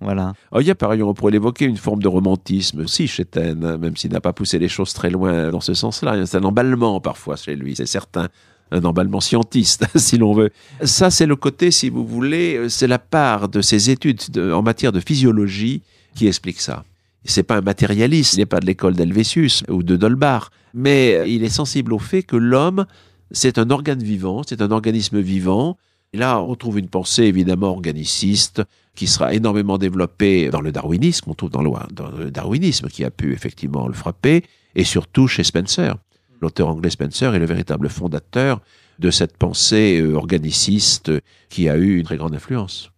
Voilà. 0.00 0.32
Oh, 0.52 0.60
il 0.60 0.66
y 0.66 0.70
a 0.70 0.74
par 0.74 0.90
ailleurs, 0.90 1.08
on 1.08 1.14
pourrait 1.14 1.32
l'évoquer, 1.32 1.66
une 1.66 1.76
forme 1.76 2.02
de 2.02 2.08
romantisme 2.08 2.80
aussi 2.80 3.06
chez 3.06 3.24
Taine, 3.24 3.62
hein, 3.64 3.76
même 3.76 3.96
s'il 3.96 4.10
n'a 4.12 4.20
pas 4.20 4.32
poussé 4.32 4.58
les 4.58 4.68
choses 4.68 4.92
très 4.94 5.10
loin 5.10 5.50
dans 5.50 5.60
ce 5.60 5.74
sens-là. 5.74 6.24
C'est 6.26 6.38
un 6.38 6.44
emballement 6.44 7.00
parfois 7.00 7.36
chez 7.36 7.56
lui, 7.56 7.76
c'est 7.76 7.86
certain. 7.86 8.28
Un 8.72 8.82
emballement 8.84 9.20
scientiste, 9.20 9.84
si 9.96 10.16
l'on 10.16 10.32
veut. 10.32 10.50
Ça, 10.82 11.10
c'est 11.10 11.26
le 11.26 11.36
côté, 11.36 11.70
si 11.70 11.90
vous 11.90 12.06
voulez, 12.06 12.56
euh, 12.56 12.68
c'est 12.70 12.86
la 12.86 12.98
part 12.98 13.48
de 13.50 13.60
ses 13.60 13.90
études 13.90 14.22
de- 14.30 14.50
en 14.52 14.62
matière 14.62 14.90
de 14.92 15.00
physiologie 15.00 15.82
qui 16.14 16.26
explique 16.26 16.60
ça. 16.60 16.84
C'est 17.26 17.42
pas 17.42 17.56
un 17.58 17.60
matérialiste, 17.60 18.34
il 18.34 18.38
n'est 18.38 18.46
pas 18.46 18.60
de 18.60 18.66
l'école 18.66 18.94
d'Helvétius 18.94 19.62
ou 19.68 19.82
de 19.82 19.96
Dolbar, 19.96 20.50
mais 20.72 21.30
il 21.30 21.44
est 21.44 21.48
sensible 21.50 21.92
au 21.92 21.98
fait 21.98 22.22
que 22.22 22.36
l'homme, 22.36 22.86
c'est 23.30 23.58
un 23.58 23.68
organe 23.70 24.02
vivant, 24.02 24.42
c'est 24.46 24.62
un 24.62 24.70
organisme 24.70 25.20
vivant. 25.20 25.76
Et 26.14 26.16
là, 26.16 26.40
on 26.40 26.54
trouve 26.54 26.78
une 26.78 26.88
pensée 26.88 27.24
évidemment 27.24 27.70
organiciste 27.70 28.62
qui 28.94 29.08
sera 29.08 29.34
énormément 29.34 29.78
développée 29.78 30.48
dans 30.48 30.60
le 30.60 30.70
darwinisme, 30.70 31.28
on 31.28 31.34
trouve 31.34 31.50
dans 31.50 31.60
le, 31.60 31.72
dans 31.92 32.08
le 32.08 32.30
darwinisme 32.30 32.86
qui 32.86 33.02
a 33.02 33.10
pu 33.10 33.32
effectivement 33.32 33.88
le 33.88 33.94
frapper, 33.94 34.44
et 34.76 34.84
surtout 34.84 35.26
chez 35.26 35.42
Spencer. 35.42 35.96
L'auteur 36.40 36.68
anglais 36.68 36.90
Spencer 36.90 37.34
est 37.34 37.40
le 37.40 37.46
véritable 37.46 37.88
fondateur 37.88 38.60
de 39.00 39.10
cette 39.10 39.36
pensée 39.36 40.00
euh, 40.00 40.14
organiciste 40.14 41.10
qui 41.48 41.68
a 41.68 41.76
eu 41.76 41.98
une 41.98 42.04
très 42.04 42.16
grande 42.16 42.36
influence. 42.36 42.92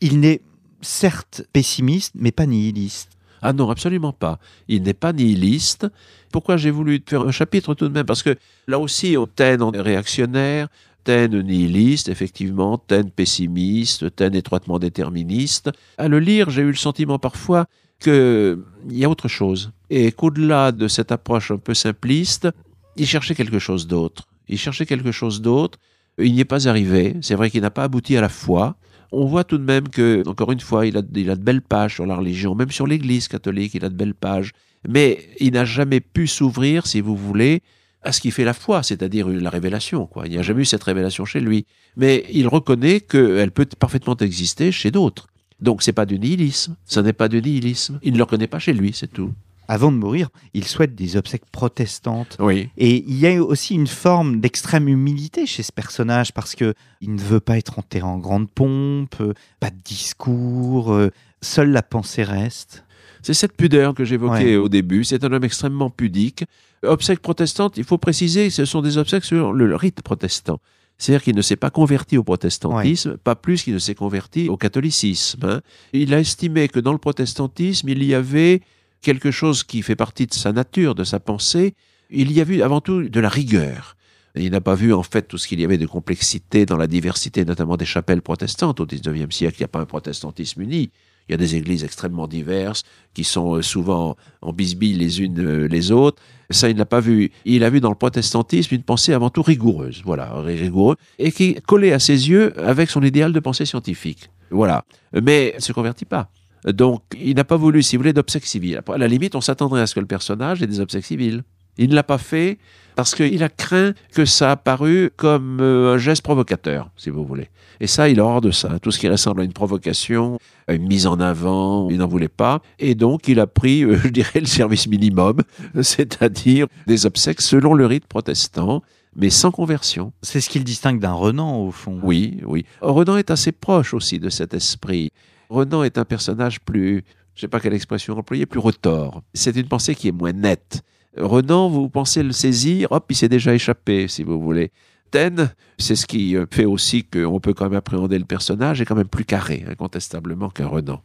Il 0.00 0.18
n'est 0.18 0.40
certes 0.80 1.44
pessimiste, 1.52 2.14
mais 2.16 2.32
pas 2.32 2.46
nihiliste. 2.46 3.10
Ah 3.40 3.52
non, 3.52 3.70
absolument 3.70 4.12
pas. 4.12 4.40
Il 4.66 4.82
n'est 4.82 4.94
pas 4.94 5.12
nihiliste. 5.12 5.86
Pourquoi 6.32 6.56
j'ai 6.56 6.72
voulu 6.72 7.00
faire 7.06 7.22
un 7.22 7.30
chapitre 7.30 7.74
tout 7.74 7.88
de 7.88 7.94
même? 7.94 8.04
Parce 8.04 8.24
que 8.24 8.36
là 8.66 8.80
aussi, 8.80 9.16
on 9.16 9.28
Taine 9.28 9.62
en 9.62 9.70
réactionnaire, 9.70 10.66
Taine 11.08 11.40
nihiliste, 11.40 12.10
effectivement, 12.10 12.76
Taine 12.76 13.10
pessimiste, 13.10 14.14
Taine 14.14 14.34
étroitement 14.34 14.78
déterministe. 14.78 15.70
À 15.96 16.06
le 16.06 16.18
lire, 16.18 16.50
j'ai 16.50 16.60
eu 16.60 16.66
le 16.66 16.74
sentiment 16.74 17.18
parfois 17.18 17.64
qu'il 17.98 18.58
y 18.90 19.06
a 19.06 19.08
autre 19.08 19.26
chose. 19.26 19.72
Et 19.88 20.12
qu'au-delà 20.12 20.70
de 20.70 20.86
cette 20.86 21.10
approche 21.10 21.50
un 21.50 21.56
peu 21.56 21.72
simpliste, 21.72 22.50
il 22.96 23.06
cherchait 23.06 23.34
quelque 23.34 23.58
chose 23.58 23.86
d'autre. 23.86 24.28
Il 24.48 24.58
cherchait 24.58 24.84
quelque 24.84 25.10
chose 25.10 25.40
d'autre. 25.40 25.78
Il 26.18 26.34
n'y 26.34 26.40
est 26.40 26.44
pas 26.44 26.68
arrivé. 26.68 27.16
C'est 27.22 27.36
vrai 27.36 27.48
qu'il 27.48 27.62
n'a 27.62 27.70
pas 27.70 27.84
abouti 27.84 28.14
à 28.18 28.20
la 28.20 28.28
foi. 28.28 28.76
On 29.10 29.24
voit 29.24 29.44
tout 29.44 29.56
de 29.56 29.64
même 29.64 29.88
que, 29.88 30.22
encore 30.28 30.52
une 30.52 30.60
fois, 30.60 30.84
il 30.84 30.98
a, 30.98 31.02
il 31.14 31.30
a 31.30 31.36
de 31.36 31.42
belles 31.42 31.62
pages 31.62 31.94
sur 31.94 32.04
la 32.04 32.16
religion, 32.16 32.54
même 32.54 32.70
sur 32.70 32.86
l'Église 32.86 33.28
catholique, 33.28 33.72
il 33.72 33.82
a 33.82 33.88
de 33.88 33.96
belles 33.96 34.14
pages. 34.14 34.52
Mais 34.86 35.26
il 35.40 35.54
n'a 35.54 35.64
jamais 35.64 36.00
pu 36.00 36.26
s'ouvrir, 36.26 36.86
si 36.86 37.00
vous 37.00 37.16
voulez, 37.16 37.62
à 38.02 38.12
ce 38.12 38.20
qui 38.20 38.30
fait 38.30 38.44
la 38.44 38.54
foi, 38.54 38.82
c'est-à-dire 38.82 39.28
la 39.28 39.50
révélation. 39.50 40.06
Quoi. 40.06 40.26
Il 40.26 40.30
n'y 40.30 40.38
a 40.38 40.42
jamais 40.42 40.62
eu 40.62 40.66
cette 40.66 40.84
révélation 40.84 41.24
chez 41.24 41.40
lui. 41.40 41.66
Mais 41.96 42.24
il 42.32 42.46
reconnaît 42.48 43.00
qu'elle 43.00 43.50
peut 43.50 43.66
parfaitement 43.78 44.16
exister 44.16 44.72
chez 44.72 44.90
d'autres. 44.90 45.28
Donc 45.60 45.82
c'est 45.82 45.92
pas 45.92 46.06
du 46.06 46.18
nihilisme, 46.18 46.76
ce 46.84 47.00
n'est 47.00 47.12
pas 47.12 47.28
du 47.28 47.42
nihilisme. 47.42 47.98
Il 48.02 48.12
ne 48.12 48.18
le 48.18 48.24
reconnaît 48.24 48.46
pas 48.46 48.60
chez 48.60 48.72
lui, 48.72 48.92
c'est 48.94 49.12
tout. 49.12 49.32
Avant 49.70 49.92
de 49.92 49.98
mourir, 49.98 50.30
il 50.54 50.64
souhaite 50.64 50.94
des 50.94 51.16
obsèques 51.16 51.44
protestantes. 51.52 52.36
Oui. 52.40 52.70
Et 52.78 53.04
il 53.06 53.18
y 53.18 53.26
a 53.26 53.42
aussi 53.42 53.74
une 53.74 53.86
forme 53.86 54.40
d'extrême 54.40 54.88
humilité 54.88 55.44
chez 55.44 55.62
ce 55.62 55.72
personnage 55.72 56.32
parce 56.32 56.54
que 56.54 56.72
il 57.02 57.14
ne 57.14 57.20
veut 57.20 57.40
pas 57.40 57.58
être 57.58 57.78
enterré 57.78 58.06
en 58.06 58.16
grande 58.16 58.50
pompe, 58.50 59.16
euh, 59.20 59.34
pas 59.60 59.70
de 59.70 59.76
discours, 59.84 60.94
euh, 60.94 61.10
seule 61.42 61.70
la 61.70 61.82
pensée 61.82 62.22
reste. 62.22 62.84
C'est 63.22 63.34
cette 63.34 63.56
pudeur 63.56 63.94
que 63.94 64.04
j'évoquais 64.04 64.44
Ouais. 64.52 64.56
au 64.56 64.68
début. 64.68 65.04
C'est 65.04 65.24
un 65.24 65.32
homme 65.32 65.44
extrêmement 65.44 65.90
pudique. 65.90 66.44
Obsèques 66.82 67.20
protestantes, 67.20 67.76
il 67.76 67.84
faut 67.84 67.98
préciser, 67.98 68.50
ce 68.50 68.64
sont 68.64 68.82
des 68.82 68.98
obsèques 68.98 69.24
sur 69.24 69.52
le 69.52 69.74
rite 69.74 70.02
protestant. 70.02 70.60
C'est-à-dire 70.96 71.22
qu'il 71.22 71.36
ne 71.36 71.42
s'est 71.42 71.56
pas 71.56 71.70
converti 71.70 72.16
au 72.18 72.24
protestantisme, 72.24 73.16
pas 73.18 73.36
plus 73.36 73.62
qu'il 73.62 73.74
ne 73.74 73.78
s'est 73.78 73.94
converti 73.94 74.48
au 74.48 74.56
catholicisme. 74.56 75.44
hein. 75.44 75.60
Il 75.92 76.12
a 76.14 76.18
estimé 76.20 76.68
que 76.68 76.80
dans 76.80 76.92
le 76.92 76.98
protestantisme, 76.98 77.88
il 77.88 78.02
y 78.02 78.14
avait 78.14 78.62
quelque 79.00 79.30
chose 79.30 79.62
qui 79.62 79.82
fait 79.82 79.94
partie 79.96 80.26
de 80.26 80.34
sa 80.34 80.52
nature, 80.52 80.94
de 80.94 81.04
sa 81.04 81.20
pensée. 81.20 81.74
Il 82.10 82.32
y 82.32 82.40
a 82.40 82.44
vu 82.44 82.62
avant 82.62 82.80
tout 82.80 83.08
de 83.08 83.20
la 83.20 83.28
rigueur. 83.28 83.96
Il 84.34 84.50
n'a 84.50 84.60
pas 84.60 84.74
vu 84.74 84.92
en 84.92 85.02
fait 85.02 85.22
tout 85.22 85.38
ce 85.38 85.48
qu'il 85.48 85.60
y 85.60 85.64
avait 85.64 85.78
de 85.78 85.86
complexité 85.86 86.66
dans 86.66 86.76
la 86.76 86.86
diversité, 86.86 87.44
notamment 87.44 87.76
des 87.76 87.84
chapelles 87.84 88.22
protestantes 88.22 88.78
au 88.80 88.86
XIXe 88.86 89.34
siècle. 89.34 89.56
Il 89.58 89.62
n'y 89.62 89.64
a 89.64 89.68
pas 89.68 89.80
un 89.80 89.86
protestantisme 89.86 90.62
uni. 90.62 90.90
Il 91.28 91.32
y 91.32 91.34
a 91.34 91.36
des 91.36 91.56
églises 91.56 91.84
extrêmement 91.84 92.26
diverses 92.26 92.84
qui 93.14 93.24
sont 93.24 93.56
euh, 93.56 93.62
souvent 93.62 94.16
en 94.40 94.52
bisbille 94.52 94.94
les 94.94 95.20
unes 95.22 95.38
euh, 95.38 95.68
les 95.68 95.90
autres. 95.90 96.22
Ça, 96.50 96.70
il 96.70 96.76
n'a 96.76 96.86
pas 96.86 97.00
vu. 97.00 97.30
Il 97.44 97.62
a 97.64 97.70
vu 97.70 97.80
dans 97.80 97.90
le 97.90 97.94
protestantisme 97.94 98.74
une 98.74 98.82
pensée 98.82 99.12
avant 99.12 99.28
tout 99.28 99.42
rigoureuse, 99.42 100.02
voilà, 100.04 100.32
rigoureuse, 100.40 100.96
et 101.18 101.30
qui 101.30 101.54
collait 101.66 101.92
à 101.92 101.98
ses 101.98 102.30
yeux 102.30 102.58
avec 102.58 102.88
son 102.88 103.02
idéal 103.02 103.32
de 103.32 103.40
pensée 103.40 103.66
scientifique. 103.66 104.30
Voilà. 104.50 104.84
Mais 105.12 105.50
il 105.54 105.56
ne 105.56 105.62
se 105.62 105.72
convertit 105.72 106.06
pas. 106.06 106.30
Donc, 106.64 107.02
il 107.20 107.36
n'a 107.36 107.44
pas 107.44 107.56
voulu, 107.56 107.82
si 107.82 107.96
vous 107.96 108.00
voulez, 108.00 108.12
d'obsèques 108.12 108.46
civiles. 108.46 108.80
À 108.86 108.98
la 108.98 109.08
limite, 109.08 109.34
on 109.34 109.40
s'attendrait 109.40 109.82
à 109.82 109.86
ce 109.86 109.94
que 109.94 110.00
le 110.00 110.06
personnage 110.06 110.62
ait 110.62 110.66
des 110.66 110.80
obsèques 110.80 111.04
civiles. 111.04 111.42
Il 111.78 111.90
ne 111.90 111.94
l'a 111.94 112.02
pas 112.02 112.18
fait 112.18 112.58
parce 112.96 113.14
qu'il 113.14 113.42
a 113.44 113.48
craint 113.48 113.92
que 114.12 114.24
ça 114.24 114.50
apparu 114.50 115.10
comme 115.16 115.60
euh, 115.60 115.94
un 115.94 115.98
geste 115.98 116.22
provocateur, 116.22 116.90
si 116.96 117.10
vous 117.10 117.24
voulez. 117.24 117.48
Et 117.80 117.86
ça, 117.86 118.08
il 118.08 118.18
a 118.18 118.24
hors 118.24 118.40
de 118.40 118.50
ça. 118.50 118.80
Tout 118.80 118.90
ce 118.90 118.98
qui 118.98 119.08
ressemble 119.08 119.42
à 119.42 119.44
une 119.44 119.52
provocation, 119.52 120.38
à 120.66 120.74
une 120.74 120.86
mise 120.88 121.06
en 121.06 121.20
avant, 121.20 121.88
il 121.90 121.98
n'en 121.98 122.08
voulait 122.08 122.26
pas. 122.26 122.60
Et 122.80 122.96
donc, 122.96 123.28
il 123.28 123.38
a 123.38 123.46
pris, 123.46 123.84
euh, 123.84 123.96
je 124.02 124.08
dirais, 124.08 124.40
le 124.40 124.46
service 124.46 124.88
minimum, 124.88 125.38
c'est-à-dire 125.80 126.66
des 126.88 127.06
obsèques 127.06 127.40
selon 127.40 127.74
le 127.74 127.86
rite 127.86 128.06
protestant 128.06 128.82
mais 129.16 129.30
sans 129.30 129.50
conversion. 129.50 130.12
C'est 130.22 130.40
ce 130.40 130.48
qu'il 130.48 130.62
distingue 130.62 131.00
d'un 131.00 131.12
Renan, 131.12 131.64
au 131.64 131.72
fond. 131.72 131.98
Oui, 132.02 132.40
oui. 132.46 132.64
Renan 132.80 133.16
est 133.16 133.30
assez 133.30 133.50
proche 133.50 133.92
aussi 133.92 134.20
de 134.20 134.28
cet 134.28 134.54
esprit. 134.54 135.10
Renan 135.50 135.82
est 135.82 135.98
un 135.98 136.04
personnage 136.04 136.60
plus, 136.60 137.04
je 137.34 137.38
ne 137.38 137.40
sais 137.40 137.48
pas 137.48 137.58
quelle 137.58 137.74
expression 137.74 138.16
employer, 138.16 138.46
plus 138.46 138.60
retors. 138.60 139.22
C'est 139.34 139.56
une 139.56 139.66
pensée 139.66 139.94
qui 139.94 140.08
est 140.08 140.12
moins 140.12 140.32
nette. 140.32 140.82
Renan, 141.18 141.68
vous 141.68 141.88
pensez 141.88 142.22
le 142.22 142.32
saisir, 142.32 142.92
hop, 142.92 143.06
il 143.10 143.16
s'est 143.16 143.28
déjà 143.28 143.54
échappé, 143.54 144.08
si 144.08 144.22
vous 144.22 144.40
voulez. 144.40 144.70
Taine, 145.10 145.50
c'est 145.78 145.96
ce 145.96 146.06
qui 146.06 146.36
euh, 146.36 146.46
fait 146.50 146.64
aussi 146.64 147.04
qu'on 147.04 147.40
peut 147.40 147.54
quand 147.54 147.64
même 147.64 147.78
appréhender 147.78 148.18
le 148.18 148.24
personnage, 148.24 148.80
est 148.80 148.84
quand 148.84 148.94
même 148.94 149.08
plus 149.08 149.24
carré, 149.24 149.64
incontestablement, 149.68 150.50
qu'un 150.50 150.66
Renan. 150.66 151.02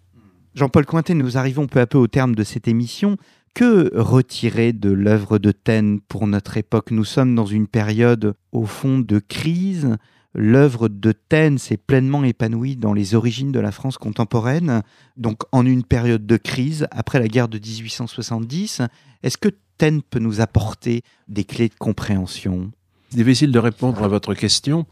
Jean-Paul 0.56 0.86
Cointet, 0.86 1.14
nous 1.14 1.38
arrivons 1.38 1.68
peu 1.68 1.80
à 1.80 1.88
peu 1.88 1.98
au 1.98 2.08
terme 2.08 2.36
de 2.36 2.44
cette 2.44 2.68
émission. 2.68 3.18
Que 3.56 3.92
retirer 3.96 4.74
de 4.74 4.90
l'œuvre 4.90 5.38
de 5.38 5.52
Taine 5.52 6.00
pour 6.02 6.28
notre 6.28 6.58
époque? 6.58 6.92
Nous 6.92 7.06
sommes 7.06 7.36
dans 7.36 7.46
une 7.46 7.68
période, 7.68 8.36
au 8.52 8.66
fond, 8.66 9.00
de 9.00 9.20
crise. 9.20 9.96
L'œuvre 10.36 10.90
de 10.90 11.12
Taine 11.12 11.60
s'est 11.60 11.78
pleinement 11.78 12.24
épanouie 12.24 12.76
dans 12.76 12.94
les 12.94 13.14
origines 13.14 13.52
de 13.52 13.60
la 13.60 13.72
France 13.72 14.00
contemporaine, 14.00 14.82
donc 15.16 15.42
en 15.52 15.66
une 15.66 15.84
période 15.84 16.26
de 16.26 16.38
crise, 16.38 16.88
après 16.92 17.20
la 17.20 17.28
guerre 17.28 17.48
de 17.48 17.60
1870. 17.60 18.82
Est-ce 19.22 19.38
que 19.38 19.50
Taine 19.78 20.02
peut 20.02 20.20
nous 20.20 20.42
apporter 20.42 21.04
des 21.28 21.44
clés 21.44 21.70
de 21.70 21.76
compréhension 21.76 22.72
C'est 23.10 23.18
difficile 23.18 23.52
de 23.52 23.60
répondre 23.60 24.04
à 24.04 24.08
votre 24.08 24.34
question. 24.34 24.86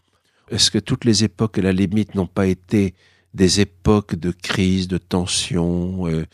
Est-ce 0.49 0.69
que 0.71 0.79
toutes 0.79 1.05
les 1.05 1.23
époques, 1.23 1.57
à 1.57 1.61
la 1.61 1.71
limite, 1.71 2.15
n'ont 2.15 2.27
pas 2.27 2.47
été 2.47 2.93
des 3.33 3.61
époques 3.61 4.15
de 4.15 4.31
crise, 4.31 4.87
de 4.87 4.97
tension 4.97 6.07
euh, 6.07 6.25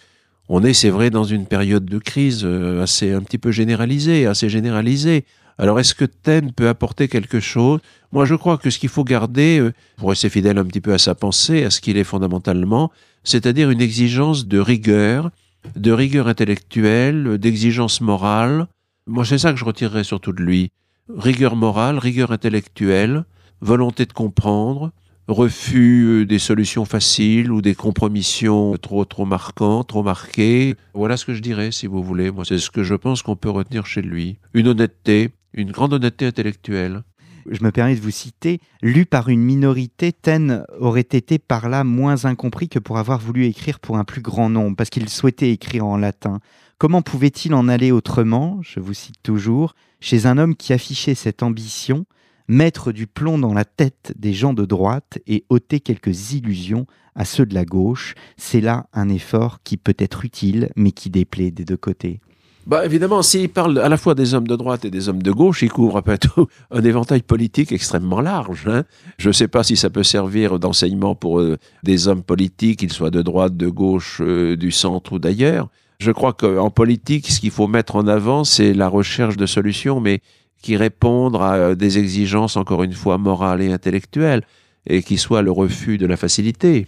On 0.49 0.63
est, 0.63 0.73
c'est 0.73 0.89
vrai, 0.89 1.09
dans 1.09 1.23
une 1.23 1.45
période 1.45 1.85
de 1.85 1.99
crise 1.99 2.41
euh, 2.43 2.81
assez 2.81 3.11
un 3.13 3.21
petit 3.21 3.37
peu 3.37 3.51
généralisée, 3.51 4.25
assez 4.25 4.49
généralisée. 4.49 5.25
Alors, 5.59 5.79
est-ce 5.79 5.95
que 5.95 6.05
Taine 6.05 6.51
peut 6.51 6.67
apporter 6.67 7.07
quelque 7.07 7.39
chose? 7.39 7.79
Moi, 8.11 8.25
je 8.25 8.35
crois 8.35 8.57
que 8.57 8.69
ce 8.69 8.79
qu'il 8.79 8.89
faut 8.89 9.03
garder, 9.03 9.59
euh, 9.59 9.73
pour 9.97 10.09
rester 10.09 10.29
fidèle 10.29 10.57
un 10.57 10.65
petit 10.65 10.81
peu 10.81 10.93
à 10.93 10.97
sa 10.97 11.15
pensée, 11.15 11.63
à 11.63 11.69
ce 11.69 11.81
qu'il 11.81 11.97
est 11.97 12.03
fondamentalement, 12.03 12.91
c'est-à-dire 13.23 13.69
une 13.69 13.81
exigence 13.81 14.47
de 14.47 14.59
rigueur, 14.59 15.31
de 15.75 15.91
rigueur 15.91 16.27
intellectuelle, 16.27 17.37
d'exigence 17.37 18.01
morale. 18.01 18.67
Moi, 19.05 19.25
c'est 19.25 19.37
ça 19.37 19.51
que 19.53 19.59
je 19.59 19.65
retirerais 19.65 20.03
surtout 20.03 20.33
de 20.33 20.41
lui. 20.41 20.71
Rigueur 21.09 21.55
morale, 21.55 21.97
rigueur 21.97 22.31
intellectuelle, 22.31 23.23
volonté 23.61 24.05
de 24.05 24.13
comprendre, 24.13 24.91
refus 25.27 26.05
euh, 26.05 26.25
des 26.25 26.39
solutions 26.39 26.85
faciles 26.85 27.51
ou 27.51 27.61
des 27.61 27.75
compromissions 27.75 28.75
trop 28.77 29.05
trop 29.05 29.25
marquantes, 29.25 29.87
trop 29.87 30.03
marquées. 30.03 30.75
Voilà 30.93 31.17
ce 31.17 31.25
que 31.25 31.33
je 31.33 31.41
dirais, 31.41 31.71
si 31.71 31.87
vous 31.87 32.03
voulez. 32.03 32.31
Moi, 32.31 32.45
c'est 32.45 32.59
ce 32.59 32.71
que 32.71 32.83
je 32.83 32.95
pense 32.95 33.21
qu'on 33.21 33.35
peut 33.35 33.49
retenir 33.49 33.85
chez 33.85 34.01
lui. 34.01 34.37
Une 34.53 34.67
honnêteté, 34.67 35.31
une 35.53 35.71
grande 35.71 35.93
honnêteté 35.93 36.25
intellectuelle 36.25 37.03
je 37.49 37.63
me 37.63 37.71
permets 37.71 37.95
de 37.95 38.01
vous 38.01 38.11
citer, 38.11 38.59
lu 38.81 39.05
par 39.05 39.29
une 39.29 39.41
minorité, 39.41 40.11
Taine 40.11 40.65
aurait 40.79 41.01
été 41.01 41.39
par 41.39 41.69
là 41.69 41.83
moins 41.83 42.25
incompris 42.25 42.69
que 42.69 42.79
pour 42.79 42.97
avoir 42.97 43.19
voulu 43.19 43.45
écrire 43.45 43.79
pour 43.79 43.97
un 43.97 44.03
plus 44.03 44.21
grand 44.21 44.49
nombre, 44.49 44.75
parce 44.75 44.89
qu'il 44.89 45.09
souhaitait 45.09 45.51
écrire 45.51 45.85
en 45.85 45.97
latin. 45.97 46.39
Comment 46.77 47.01
pouvait-il 47.01 47.53
en 47.53 47.67
aller 47.67 47.91
autrement, 47.91 48.59
je 48.61 48.79
vous 48.79 48.93
cite 48.93 49.21
toujours, 49.23 49.73
chez 49.99 50.25
un 50.25 50.37
homme 50.37 50.55
qui 50.55 50.73
affichait 50.73 51.15
cette 51.15 51.43
ambition, 51.43 52.05
mettre 52.47 52.91
du 52.91 53.07
plomb 53.07 53.37
dans 53.37 53.53
la 53.53 53.65
tête 53.65 54.13
des 54.17 54.33
gens 54.33 54.53
de 54.53 54.65
droite 54.65 55.19
et 55.27 55.43
ôter 55.49 55.79
quelques 55.79 56.33
illusions 56.33 56.85
à 57.15 57.25
ceux 57.25 57.45
de 57.45 57.55
la 57.55 57.65
gauche, 57.65 58.13
c'est 58.37 58.61
là 58.61 58.87
un 58.93 59.09
effort 59.09 59.59
qui 59.63 59.75
peut 59.75 59.95
être 59.97 60.23
utile, 60.23 60.69
mais 60.75 60.91
qui 60.91 61.09
déplaît 61.09 61.51
des 61.51 61.65
deux 61.65 61.77
côtés. 61.77 62.19
Bah, 62.67 62.85
évidemment, 62.85 63.21
s'il 63.21 63.47
parle 63.47 63.79
à 63.79 63.87
la 63.87 63.95
fois 63.95 64.13
des 64.13 64.33
hommes 64.33 64.45
de 64.45 64.57
droite 64.57 64.83
et 64.83 64.91
des 64.91 65.07
hommes 65.07 65.23
de 65.23 65.31
gauche, 65.31 65.61
il 65.61 65.71
couvre 65.71 66.03
un 66.05 66.17
tout 66.17 66.47
un 66.69 66.83
éventail 66.83 67.21
politique 67.21 67.71
extrêmement 67.71 68.19
large. 68.19 68.67
Hein. 68.67 68.83
Je 69.17 69.29
ne 69.29 69.33
sais 69.33 69.47
pas 69.47 69.63
si 69.63 69.77
ça 69.77 69.89
peut 69.89 70.03
servir 70.03 70.59
d'enseignement 70.59 71.15
pour 71.15 71.39
euh, 71.39 71.57
des 71.83 72.09
hommes 72.09 72.23
politiques, 72.23 72.79
qu'ils 72.79 72.91
soient 72.91 73.09
de 73.09 73.21
droite, 73.21 73.55
de 73.55 73.69
gauche, 73.69 74.19
euh, 74.19 74.57
du 74.57 74.71
centre 74.71 75.13
ou 75.13 75.19
d'ailleurs. 75.19 75.69
Je 75.99 76.11
crois 76.11 76.33
qu'en 76.33 76.69
politique, 76.69 77.27
ce 77.31 77.39
qu'il 77.39 77.51
faut 77.51 77.67
mettre 77.67 77.95
en 77.95 78.05
avant, 78.05 78.43
c'est 78.43 78.73
la 78.73 78.89
recherche 78.89 79.37
de 79.37 79.45
solutions, 79.45 80.01
mais 80.01 80.19
qui 80.61 80.75
répondent 80.75 81.37
à 81.37 81.53
euh, 81.53 81.75
des 81.75 81.99
exigences, 81.99 82.57
encore 82.57 82.83
une 82.83 82.91
fois, 82.91 83.17
morales 83.17 83.61
et 83.61 83.71
intellectuelles, 83.71 84.41
et 84.89 85.03
qui 85.03 85.17
soient 85.17 85.41
le 85.41 85.51
refus 85.51 85.97
de 85.97 86.05
la 86.05 86.17
facilité 86.17 86.87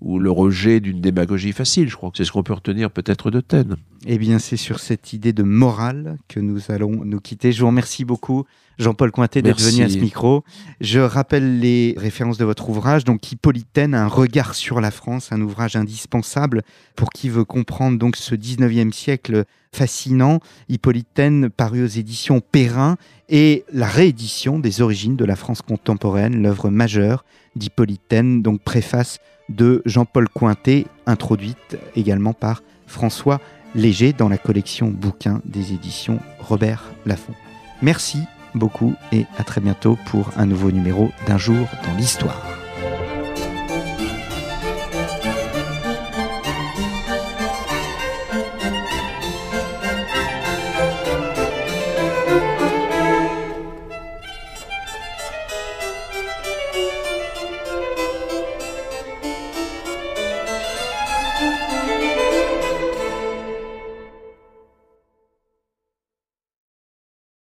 ou 0.00 0.18
le 0.18 0.30
rejet 0.30 0.80
d'une 0.80 1.00
démagogie 1.00 1.52
facile. 1.52 1.88
Je 1.88 1.96
crois 1.96 2.10
que 2.10 2.16
c'est 2.18 2.24
ce 2.24 2.32
qu'on 2.32 2.42
peut 2.42 2.52
retenir 2.52 2.90
peut-être 2.90 3.30
de 3.30 3.40
Taine. 3.40 3.76
Eh 4.06 4.18
bien, 4.18 4.38
c'est 4.38 4.56
sur 4.56 4.78
cette 4.78 5.12
idée 5.12 5.32
de 5.32 5.42
morale 5.42 6.18
que 6.28 6.38
nous 6.38 6.70
allons 6.70 7.04
nous 7.04 7.20
quitter. 7.20 7.50
Je 7.50 7.60
vous 7.60 7.66
remercie 7.66 8.04
beaucoup, 8.04 8.44
Jean-Paul 8.78 9.10
Cointet, 9.10 9.42
d'être 9.42 9.60
venu 9.60 9.82
à 9.82 9.88
ce 9.88 9.98
micro. 9.98 10.44
Je 10.80 11.00
rappelle 11.00 11.58
les 11.58 11.94
références 11.96 12.38
de 12.38 12.44
votre 12.44 12.70
ouvrage. 12.70 13.02
Donc, 13.04 13.32
Hippolytaine, 13.32 13.94
un 13.94 14.06
regard 14.06 14.54
sur 14.54 14.80
la 14.80 14.92
France, 14.92 15.32
un 15.32 15.40
ouvrage 15.40 15.74
indispensable 15.74 16.62
pour 16.94 17.10
qui 17.10 17.28
veut 17.28 17.44
comprendre 17.44 17.98
donc 17.98 18.16
ce 18.16 18.36
19e 18.36 18.92
siècle 18.92 19.44
fascinant. 19.72 20.38
Hippolytaine, 20.68 21.50
paru 21.50 21.82
aux 21.82 21.88
éditions 21.88 22.40
Perrin, 22.40 22.96
et 23.28 23.64
la 23.72 23.88
réédition 23.88 24.60
des 24.60 24.80
origines 24.80 25.16
de 25.16 25.24
la 25.24 25.34
France 25.34 25.60
contemporaine, 25.60 26.40
l'œuvre 26.40 26.70
majeure 26.70 27.24
d'Hippolytaine, 27.56 28.42
donc 28.42 28.62
préface 28.62 29.18
de 29.48 29.82
Jean-Paul 29.84 30.28
Cointet, 30.28 30.86
introduite 31.06 31.78
également 31.96 32.32
par 32.32 32.62
François 32.86 33.40
Léger 33.74 34.12
dans 34.12 34.28
la 34.28 34.38
collection 34.38 34.88
bouquins 34.88 35.40
des 35.44 35.72
éditions 35.72 36.20
Robert 36.38 36.84
Laffont. 37.04 37.34
Merci 37.82 38.20
beaucoup 38.54 38.94
et 39.12 39.26
à 39.36 39.44
très 39.44 39.60
bientôt 39.60 39.98
pour 40.06 40.30
un 40.36 40.46
nouveau 40.46 40.70
numéro 40.70 41.10
d'un 41.26 41.38
jour 41.38 41.66
dans 41.86 41.94
l'histoire. 41.96 42.67